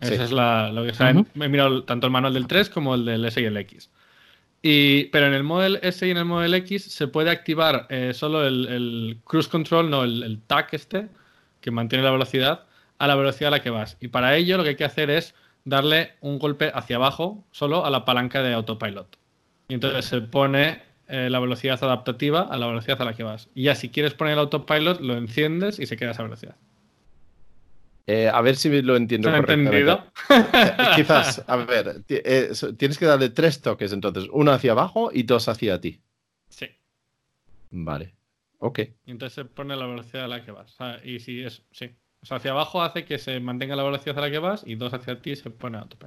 Esa 0.00 0.24
es 0.24 0.32
la, 0.32 0.72
lo 0.72 0.84
que 0.84 0.92
saben. 0.94 1.28
Me 1.34 1.46
he 1.46 1.48
mirado 1.48 1.84
tanto 1.84 2.08
el 2.08 2.12
manual 2.12 2.34
del 2.34 2.48
3 2.48 2.68
como 2.68 2.96
el 2.96 3.04
del 3.04 3.24
S 3.24 3.40
y 3.40 3.44
el 3.44 3.56
X. 3.56 3.90
Y, 4.60 5.04
pero 5.06 5.26
en 5.26 5.34
el 5.34 5.44
Model 5.44 5.78
S 5.82 6.04
y 6.06 6.10
en 6.10 6.16
el 6.16 6.24
Model 6.24 6.54
X 6.54 6.84
se 6.84 7.06
puede 7.06 7.30
activar 7.30 7.86
eh, 7.88 8.12
solo 8.12 8.44
el, 8.44 9.18
cruise 9.24 9.46
control, 9.46 9.90
no 9.90 10.02
el, 10.02 10.24
el 10.24 10.40
TAC 10.40 10.74
este, 10.74 11.08
que 11.60 11.70
mantiene 11.70 12.04
la 12.04 12.10
velocidad, 12.10 12.66
a 13.02 13.08
la 13.08 13.16
velocidad 13.16 13.48
a 13.48 13.56
la 13.56 13.62
que 13.62 13.70
vas. 13.70 13.96
Y 14.00 14.08
para 14.08 14.36
ello 14.36 14.56
lo 14.56 14.62
que 14.62 14.68
hay 14.70 14.76
que 14.76 14.84
hacer 14.84 15.10
es 15.10 15.34
darle 15.64 16.12
un 16.20 16.38
golpe 16.38 16.70
hacia 16.72 16.96
abajo 16.96 17.44
solo 17.50 17.84
a 17.84 17.90
la 17.90 18.04
palanca 18.04 18.44
de 18.44 18.54
autopilot. 18.54 19.18
Y 19.66 19.74
entonces 19.74 20.04
se 20.04 20.20
pone 20.20 20.82
eh, 21.08 21.28
la 21.28 21.40
velocidad 21.40 21.82
adaptativa 21.82 22.42
a 22.42 22.56
la 22.58 22.68
velocidad 22.68 23.02
a 23.02 23.04
la 23.04 23.14
que 23.14 23.24
vas. 23.24 23.48
Y 23.56 23.64
ya 23.64 23.74
si 23.74 23.88
quieres 23.88 24.14
poner 24.14 24.34
el 24.34 24.38
autopilot, 24.38 25.00
lo 25.00 25.16
enciendes 25.16 25.80
y 25.80 25.86
se 25.86 25.96
queda 25.96 26.10
a 26.10 26.12
esa 26.12 26.22
velocidad. 26.22 26.54
Eh, 28.06 28.28
a 28.28 28.40
ver 28.40 28.54
si 28.54 28.82
lo 28.82 28.94
entiendo 28.94 29.30
¿Se 29.30 29.34
ha 29.34 29.38
entendido? 29.38 30.06
Eh, 30.30 30.76
quizás, 30.94 31.42
a 31.48 31.56
ver, 31.56 32.04
tienes 32.04 32.98
que 32.98 33.06
darle 33.06 33.30
tres 33.30 33.60
toques 33.60 33.92
entonces, 33.92 34.28
uno 34.30 34.52
hacia 34.52 34.72
abajo 34.72 35.10
y 35.12 35.24
dos 35.24 35.48
hacia 35.48 35.80
ti. 35.80 36.00
Sí. 36.50 36.68
Vale. 37.70 38.14
Ok. 38.58 38.78
Y 39.06 39.10
entonces 39.10 39.34
se 39.34 39.44
pone 39.44 39.74
la 39.74 39.86
velocidad 39.86 40.26
a 40.26 40.28
la 40.28 40.44
que 40.44 40.52
vas. 40.52 40.76
y 41.02 41.18
si 41.18 41.42
es, 41.42 41.64
sí. 41.72 41.90
O 42.22 42.26
sea, 42.26 42.36
hacia 42.36 42.52
abajo 42.52 42.80
hace 42.80 43.04
que 43.04 43.18
se 43.18 43.40
mantenga 43.40 43.74
la 43.74 43.82
velocidad 43.82 44.16
a 44.18 44.20
la 44.20 44.30
que 44.30 44.38
vas 44.38 44.62
y 44.64 44.76
dos 44.76 44.94
hacia 44.94 45.20
ti 45.20 45.34
se 45.34 45.50
pone 45.50 45.76
a 45.78 45.82
tope. 45.82 46.06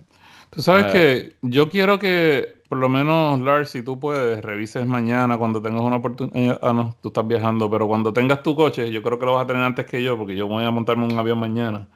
Tú 0.50 0.62
sabes 0.62 0.86
que 0.94 1.36
yo 1.42 1.70
quiero 1.70 2.00
que, 2.00 2.62
por 2.70 2.78
lo 2.78 2.88
menos, 2.88 3.38
Lars, 3.42 3.72
si 3.72 3.84
tú 3.84 4.00
puedes, 4.00 4.42
revises 4.42 4.86
mañana 4.86 5.38
cuando 5.38 5.62
tengas 5.62 5.82
una 5.82 5.98
oportunidad. 5.98 6.58
Ah, 6.62 6.72
no, 6.72 6.96
tú 7.02 7.10
estás 7.10 7.28
viajando, 7.28 7.70
pero 7.70 7.86
cuando 7.86 8.14
tengas 8.14 8.42
tu 8.44 8.56
coche, 8.56 8.90
yo 8.92 9.04
creo 9.04 9.20
que 9.20 9.26
lo 9.26 9.34
vas 9.34 9.44
a 9.44 9.48
tener 9.48 9.62
antes 9.62 9.86
que 9.86 10.02
yo, 10.02 10.18
porque 10.18 10.38
yo 10.38 10.48
voy 10.48 10.64
a 10.64 10.72
montarme 10.72 11.04
un 11.04 11.20
avión 11.20 11.38
mañana. 11.38 11.90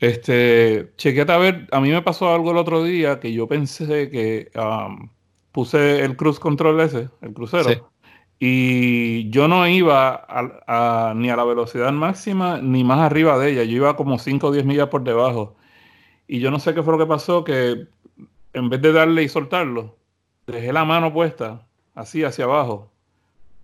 Este, 0.00 0.92
chequete 0.96 1.32
a 1.32 1.38
ver, 1.38 1.68
a 1.70 1.80
mí 1.80 1.90
me 1.90 2.02
pasó 2.02 2.34
algo 2.34 2.50
el 2.50 2.56
otro 2.56 2.82
día 2.82 3.20
que 3.20 3.32
yo 3.32 3.46
pensé 3.46 4.10
que 4.10 4.50
puse 5.52 6.04
el 6.04 6.16
cruise 6.16 6.40
control 6.40 6.80
ese, 6.80 7.08
el 7.22 7.32
crucero. 7.32 7.93
Y 8.38 9.30
yo 9.30 9.48
no 9.48 9.66
iba 9.68 10.26
ni 11.16 11.30
a 11.30 11.36
la 11.36 11.44
velocidad 11.44 11.92
máxima 11.92 12.60
ni 12.60 12.84
más 12.84 12.98
arriba 13.00 13.38
de 13.38 13.52
ella. 13.52 13.64
Yo 13.64 13.76
iba 13.76 13.96
como 13.96 14.18
5 14.18 14.48
o 14.48 14.52
10 14.52 14.64
millas 14.64 14.88
por 14.88 15.04
debajo. 15.04 15.56
Y 16.26 16.40
yo 16.40 16.50
no 16.50 16.58
sé 16.58 16.74
qué 16.74 16.82
fue 16.82 16.92
lo 16.92 16.98
que 16.98 17.06
pasó, 17.06 17.44
que 17.44 17.86
en 18.52 18.68
vez 18.70 18.80
de 18.82 18.92
darle 18.92 19.22
y 19.22 19.28
soltarlo, 19.28 19.96
dejé 20.46 20.72
la 20.72 20.84
mano 20.84 21.12
puesta 21.12 21.66
así 21.94 22.24
hacia 22.24 22.44
abajo, 22.44 22.90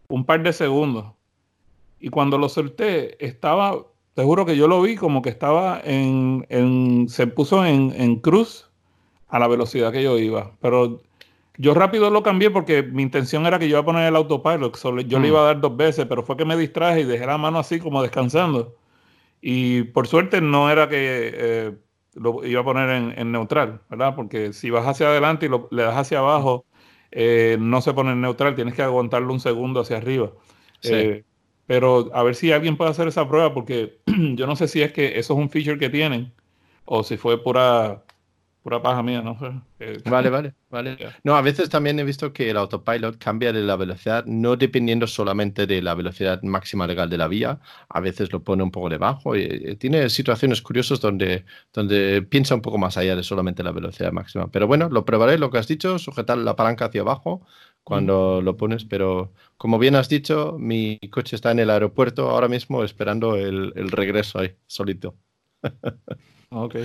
un 0.09 0.25
par 0.25 0.43
de 0.43 0.53
segundos. 0.53 1.07
Y 1.99 2.09
cuando 2.09 2.39
lo 2.39 2.49
solté, 2.49 3.25
estaba, 3.25 3.77
te 4.15 4.25
juro 4.25 4.47
que 4.47 4.57
yo 4.57 4.69
lo 4.69 4.81
vi 4.83 4.97
como 4.97 5.23
que 5.23 5.31
estaba 5.31 5.81
en, 5.85 6.47
en 6.49 7.09
se 7.09 7.27
puso 7.27 7.65
en, 7.65 7.93
en 7.97 8.17
cruz 8.17 8.71
a 9.29 9.39
la 9.39 9.49
velocidad 9.49 9.93
que 9.93 10.03
yo 10.03 10.19
iba. 10.19 10.53
Pero 10.61 11.03
yo 11.61 11.75
rápido 11.75 12.09
lo 12.09 12.23
cambié 12.23 12.51
porque 12.51 12.83
mi 12.83 13.03
intención 13.03 13.45
era 13.47 13.59
que 13.59 13.67
yo 13.67 13.73
iba 13.73 13.81
a 13.81 13.85
poner 13.85 14.09
el 14.09 14.17
autopilot. 14.17 14.75
yo 15.07 15.19
le 15.19 15.27
mm. 15.27 15.31
iba 15.31 15.41
a 15.43 15.45
dar 15.45 15.61
dos 15.61 15.77
veces, 15.77 16.07
pero 16.07 16.23
fue 16.23 16.39
que 16.39 16.47
me 16.47 16.57
distraje 16.57 17.03
y 17.03 17.05
dejé 17.05 17.27
la 17.27 17.37
mano 17.37 17.59
así 17.59 17.79
como 17.79 18.01
descansando. 18.01 18.77
Y 19.43 19.83
por 19.85 20.07
suerte 20.07 20.41
no 20.41 20.71
era 20.71 20.89
que 20.89 21.31
eh, 21.35 21.73
lo 22.15 22.47
iba 22.47 22.63
a 22.63 22.65
poner 22.65 23.15
en, 23.15 23.33
neutral, 23.33 23.83
¿verdad? 23.91 24.15
Porque 24.17 24.55
si 24.55 24.71
vas 24.71 24.87
hacia 24.87 25.09
adelante 25.09 25.47
y 25.47 25.49
lo, 25.51 25.69
le 25.71 25.83
das 25.83 25.99
hacia 25.99 26.21
abajo, 26.21 26.65
eh, 27.11 27.59
no 27.61 27.83
se 27.83 27.93
pone 27.93 28.13
en 28.13 28.23
neutral, 28.23 28.55
tienes 28.55 28.75
que 28.75 28.83
aguantarlo 28.83 29.31
un 29.31 29.41
segundo 29.41 29.81
hacia 29.81 29.99
arriba. 29.99 30.33
Eh, 30.83 31.25
pero 31.67 32.09
a 32.15 32.23
ver 32.23 32.37
si 32.37 32.53
alguien 32.53 32.79
puede 32.79 32.91
hacer 32.91 33.07
esa 33.07 33.29
prueba, 33.29 33.53
porque 33.53 34.01
yo 34.07 34.47
no 34.47 34.57
sé 34.57 34.67
si 34.67 34.81
es 34.81 34.93
que 34.93 35.19
eso 35.19 35.35
es 35.35 35.39
un 35.39 35.51
feature 35.51 35.79
que 35.79 35.91
tienen 35.91 36.33
o 36.87 37.05
si 37.05 37.19
fue 37.19 37.43
pura 37.43 38.03
pura 38.63 38.83
paja 38.83 39.03
mía, 39.03 39.23
¿no? 39.23 39.37
Eh, 39.83 39.99
vale, 40.05 40.29
vale, 40.29 40.55
vale. 40.69 40.99
No, 41.25 41.37
a 41.37 41.41
veces 41.41 41.71
también 41.71 41.99
he 41.99 42.05
visto 42.05 42.35
que 42.35 42.51
el 42.51 42.59
autopilot 42.59 43.17
cambia 43.17 43.51
de 43.51 43.63
la 43.63 43.77
velocidad, 43.77 44.27
no 44.27 44.57
dependiendo 44.57 45.07
solamente 45.07 45.67
de 45.67 45.81
la 45.81 45.95
velocidad 45.95 46.43
máxima 46.43 46.87
legal 46.87 47.09
de 47.09 47.17
la 47.17 47.29
vía, 47.29 47.61
a 47.89 48.01
veces 48.01 48.31
lo 48.31 48.45
pone 48.45 48.63
un 48.63 48.71
poco 48.71 48.91
debajo 48.91 49.37
y, 49.37 49.45
eh, 49.45 49.77
tiene 49.77 50.11
situaciones 50.11 50.61
curiosas 50.61 51.01
donde, 51.01 51.47
donde 51.73 52.21
piensa 52.21 52.55
un 52.55 52.61
poco 52.61 52.77
más 52.77 52.99
allá 52.99 53.17
de 53.17 53.23
solamente 53.23 53.63
la 53.63 53.73
velocidad 53.73 54.13
máxima. 54.13 54.51
Pero 54.51 54.67
bueno, 54.67 54.91
lo 54.91 55.07
probaré, 55.07 55.39
lo 55.39 55.51
que 55.51 55.57
has 55.57 55.67
dicho, 55.67 55.99
sujetar 55.99 56.37
la 56.37 56.57
palanca 56.57 56.87
hacia 56.87 57.01
abajo 57.01 57.41
cuando 57.83 58.43
lo 58.43 58.59
pones, 58.59 58.85
pero 58.85 59.33
como 59.57 59.79
bien 59.79 59.97
has 59.97 60.11
dicho, 60.11 60.57
mi 60.59 60.99
coche 61.11 61.37
está 61.37 61.51
en 61.53 61.61
el 61.61 61.71
aeropuerto 61.71 62.29
ahora 62.29 62.49
mismo 62.49 62.85
esperando 62.85 63.37
el, 63.37 63.73
el 63.77 63.91
regreso 63.91 64.41
ahí, 64.41 64.55
solito. 64.67 65.17
ok. 66.51 66.77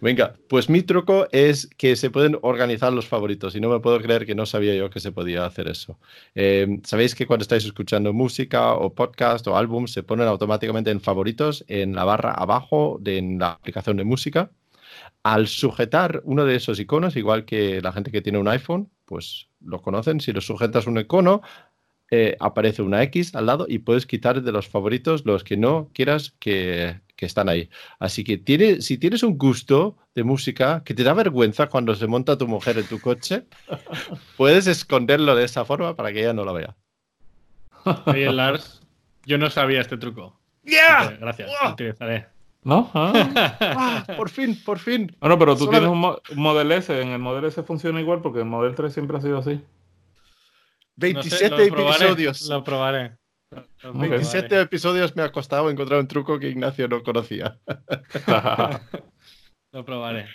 Venga, 0.00 0.34
pues 0.48 0.68
mi 0.68 0.82
truco 0.82 1.26
es 1.32 1.68
que 1.76 1.96
se 1.96 2.10
pueden 2.10 2.38
organizar 2.42 2.92
los 2.92 3.06
favoritos 3.06 3.54
y 3.54 3.60
no 3.60 3.68
me 3.68 3.80
puedo 3.80 4.00
creer 4.00 4.26
que 4.26 4.34
no 4.34 4.46
sabía 4.46 4.74
yo 4.74 4.90
que 4.90 5.00
se 5.00 5.12
podía 5.12 5.44
hacer 5.46 5.68
eso. 5.68 5.98
Eh, 6.34 6.80
Sabéis 6.84 7.14
que 7.14 7.26
cuando 7.26 7.42
estáis 7.42 7.64
escuchando 7.64 8.12
música 8.12 8.74
o 8.74 8.94
podcast 8.94 9.46
o 9.46 9.56
álbum 9.56 9.86
se 9.86 10.02
ponen 10.02 10.28
automáticamente 10.28 10.90
en 10.90 11.00
favoritos 11.00 11.64
en 11.68 11.94
la 11.94 12.04
barra 12.04 12.32
abajo 12.32 12.98
de 13.00 13.22
la 13.38 13.52
aplicación 13.52 13.96
de 13.96 14.04
música. 14.04 14.50
Al 15.22 15.48
sujetar 15.48 16.22
uno 16.24 16.44
de 16.44 16.56
esos 16.56 16.80
iconos, 16.80 17.16
igual 17.16 17.44
que 17.44 17.80
la 17.82 17.92
gente 17.92 18.10
que 18.10 18.22
tiene 18.22 18.38
un 18.38 18.48
iPhone, 18.48 18.90
pues 19.04 19.48
lo 19.60 19.82
conocen, 19.82 20.20
si 20.20 20.32
lo 20.32 20.40
sujetas 20.40 20.86
un 20.86 20.98
icono, 20.98 21.42
eh, 22.10 22.36
aparece 22.40 22.82
una 22.82 23.02
X 23.04 23.34
al 23.34 23.46
lado 23.46 23.66
y 23.68 23.80
puedes 23.80 24.06
quitar 24.06 24.42
de 24.42 24.52
los 24.52 24.68
favoritos 24.68 25.26
los 25.26 25.44
que 25.44 25.56
no 25.58 25.90
quieras 25.92 26.34
que, 26.38 27.00
que 27.18 27.26
están 27.26 27.48
ahí. 27.48 27.68
Así 27.98 28.22
que 28.22 28.38
tiene, 28.38 28.80
si 28.80 28.96
tienes 28.96 29.24
un 29.24 29.36
gusto 29.36 29.96
de 30.14 30.22
música 30.22 30.84
que 30.84 30.94
te 30.94 31.02
da 31.02 31.14
vergüenza 31.14 31.66
cuando 31.66 31.96
se 31.96 32.06
monta 32.06 32.38
tu 32.38 32.46
mujer 32.46 32.78
en 32.78 32.86
tu 32.86 33.00
coche, 33.00 33.42
puedes 34.36 34.68
esconderlo 34.68 35.34
de 35.34 35.44
esa 35.44 35.64
forma 35.64 35.96
para 35.96 36.12
que 36.12 36.20
ella 36.20 36.32
no 36.32 36.44
lo 36.44 36.54
vea. 36.54 36.76
Oye, 38.06 38.32
Lars, 38.32 38.80
yo 39.26 39.36
no 39.36 39.50
sabía 39.50 39.80
este 39.80 39.98
truco. 39.98 40.38
¡Ya! 40.62 41.16
Gracias, 41.18 41.50
utilizaré. 41.72 42.28
¿No? 42.62 42.88
Ah. 42.94 43.12
Ah, 43.60 44.04
por 44.16 44.30
fin, 44.30 44.56
por 44.64 44.78
fin. 44.78 45.16
Bueno, 45.18 45.38
pero 45.40 45.56
tú 45.56 45.68
tienes 45.68 45.88
un, 45.88 46.00
Model 46.36 46.70
S. 46.70 47.02
En 47.02 47.08
el 47.08 47.18
Model 47.18 47.46
S 47.46 47.60
funciona 47.64 48.00
igual 48.00 48.20
porque 48.22 48.40
el 48.40 48.44
Model 48.44 48.76
3 48.76 48.92
siempre 48.92 49.16
ha 49.16 49.20
sido 49.20 49.38
así. 49.38 49.60
27 50.96 51.64
episodios. 51.64 52.48
Lo 52.48 52.62
probaré. 52.62 53.17
27 53.94 54.60
episodios 54.60 55.16
me 55.16 55.22
ha 55.22 55.32
costado 55.32 55.70
encontrar 55.70 56.00
un 56.00 56.08
truco 56.08 56.38
que 56.38 56.50
Ignacio 56.50 56.88
no 56.88 57.02
conocía. 57.02 57.58
Lo 59.72 59.84
probaré. 59.84 60.26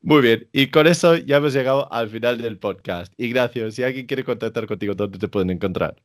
Muy 0.00 0.22
bien, 0.22 0.48
y 0.52 0.68
con 0.68 0.86
eso 0.86 1.16
ya 1.16 1.38
hemos 1.38 1.52
llegado 1.52 1.92
al 1.92 2.08
final 2.08 2.40
del 2.40 2.58
podcast. 2.58 3.12
Ignacio, 3.16 3.70
si 3.70 3.82
alguien 3.82 4.06
quiere 4.06 4.24
contactar 4.24 4.66
contigo, 4.66 4.94
¿dónde 4.94 5.18
te 5.18 5.28
pueden 5.28 5.50
encontrar? 5.50 5.96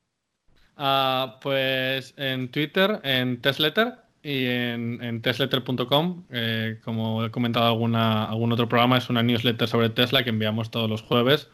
Ah, 0.76 1.40
pues 1.42 2.14
en 2.18 2.50
Twitter, 2.50 3.00
en 3.04 3.40
Tesletter 3.40 3.94
y 4.24 4.46
en, 4.46 5.04
en 5.04 5.22
tesletter.com. 5.22 6.24
Eh, 6.32 6.80
como 6.84 7.24
he 7.24 7.32
comentado 7.32 7.68
alguna, 7.68 8.26
algún 8.26 8.52
otro 8.52 8.68
programa, 8.68 8.98
es 8.98 9.10
una 9.10 9.22
newsletter 9.22 9.68
sobre 9.68 9.90
Tesla 9.90 10.24
que 10.24 10.32
enviamos 10.32 10.72
todos 10.72 10.90
los 10.90 11.04
jueves, 11.04 11.50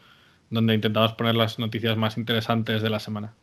donde 0.48 0.74
intentamos 0.74 1.12
poner 1.12 1.34
las 1.34 1.58
noticias 1.58 1.96
más 1.96 2.16
interesantes 2.16 2.80
de 2.80 2.90
la 2.90 3.00
semana. 3.00 3.34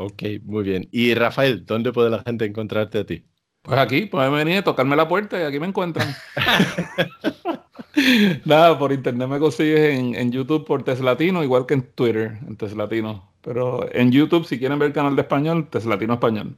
Ok, 0.00 0.22
muy 0.44 0.62
bien. 0.62 0.88
Y 0.92 1.12
Rafael, 1.14 1.66
¿dónde 1.66 1.92
puede 1.92 2.08
la 2.08 2.22
gente 2.22 2.44
encontrarte 2.44 3.00
a 3.00 3.04
ti? 3.04 3.24
Pues 3.62 3.80
aquí, 3.80 4.06
pueden 4.06 4.32
venir, 4.32 4.62
tocarme 4.62 4.94
la 4.94 5.08
puerta 5.08 5.40
y 5.40 5.42
aquí 5.42 5.58
me 5.58 5.66
encuentran. 5.66 6.14
Nada, 8.44 8.78
por 8.78 8.92
internet 8.92 9.28
me 9.28 9.40
consigues 9.40 9.98
en, 9.98 10.14
en, 10.14 10.30
YouTube 10.30 10.64
por 10.64 10.84
Teslatino, 10.84 11.42
igual 11.42 11.66
que 11.66 11.74
en 11.74 11.82
Twitter, 11.82 12.38
en 12.46 12.56
Teslatino. 12.56 13.32
Pero 13.40 13.92
en 13.92 14.12
YouTube, 14.12 14.46
si 14.46 14.60
quieren 14.60 14.78
ver 14.78 14.88
el 14.88 14.94
canal 14.94 15.16
de 15.16 15.22
español, 15.22 15.68
Teslatino 15.68 16.14
Español. 16.14 16.56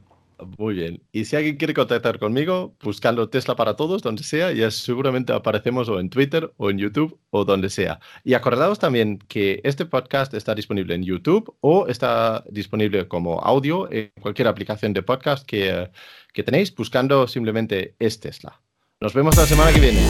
Muy 0.57 0.75
bien. 0.75 1.03
Y 1.11 1.25
si 1.25 1.35
alguien 1.35 1.57
quiere 1.57 1.73
contactar 1.73 2.19
conmigo, 2.19 2.75
buscando 2.81 3.29
Tesla 3.29 3.55
para 3.55 3.75
todos, 3.75 4.01
donde 4.01 4.23
sea, 4.23 4.51
ya 4.51 4.71
seguramente 4.71 5.33
aparecemos 5.33 5.89
o 5.89 5.99
en 5.99 6.09
Twitter 6.09 6.51
o 6.57 6.69
en 6.69 6.77
YouTube 6.77 7.19
o 7.29 7.45
donde 7.45 7.69
sea. 7.69 7.99
Y 8.23 8.33
acordaos 8.33 8.79
también 8.79 9.19
que 9.27 9.61
este 9.63 9.85
podcast 9.85 10.33
está 10.33 10.55
disponible 10.55 10.95
en 10.95 11.03
YouTube 11.03 11.55
o 11.61 11.87
está 11.87 12.43
disponible 12.49 13.07
como 13.07 13.39
audio 13.41 13.91
en 13.91 14.11
cualquier 14.21 14.47
aplicación 14.47 14.93
de 14.93 15.03
podcast 15.03 15.45
que, 15.45 15.89
que 16.33 16.43
tenéis, 16.43 16.73
buscando 16.75 17.27
simplemente 17.27 17.95
es 17.99 18.19
Tesla. 18.19 18.61
Nos 18.99 19.13
vemos 19.13 19.35
la 19.35 19.45
semana 19.45 19.71
que 19.73 19.79
viene. 19.79 20.01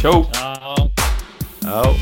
Chau. 0.00 0.28
Chao. 0.32 0.90
Chao. 1.62 1.94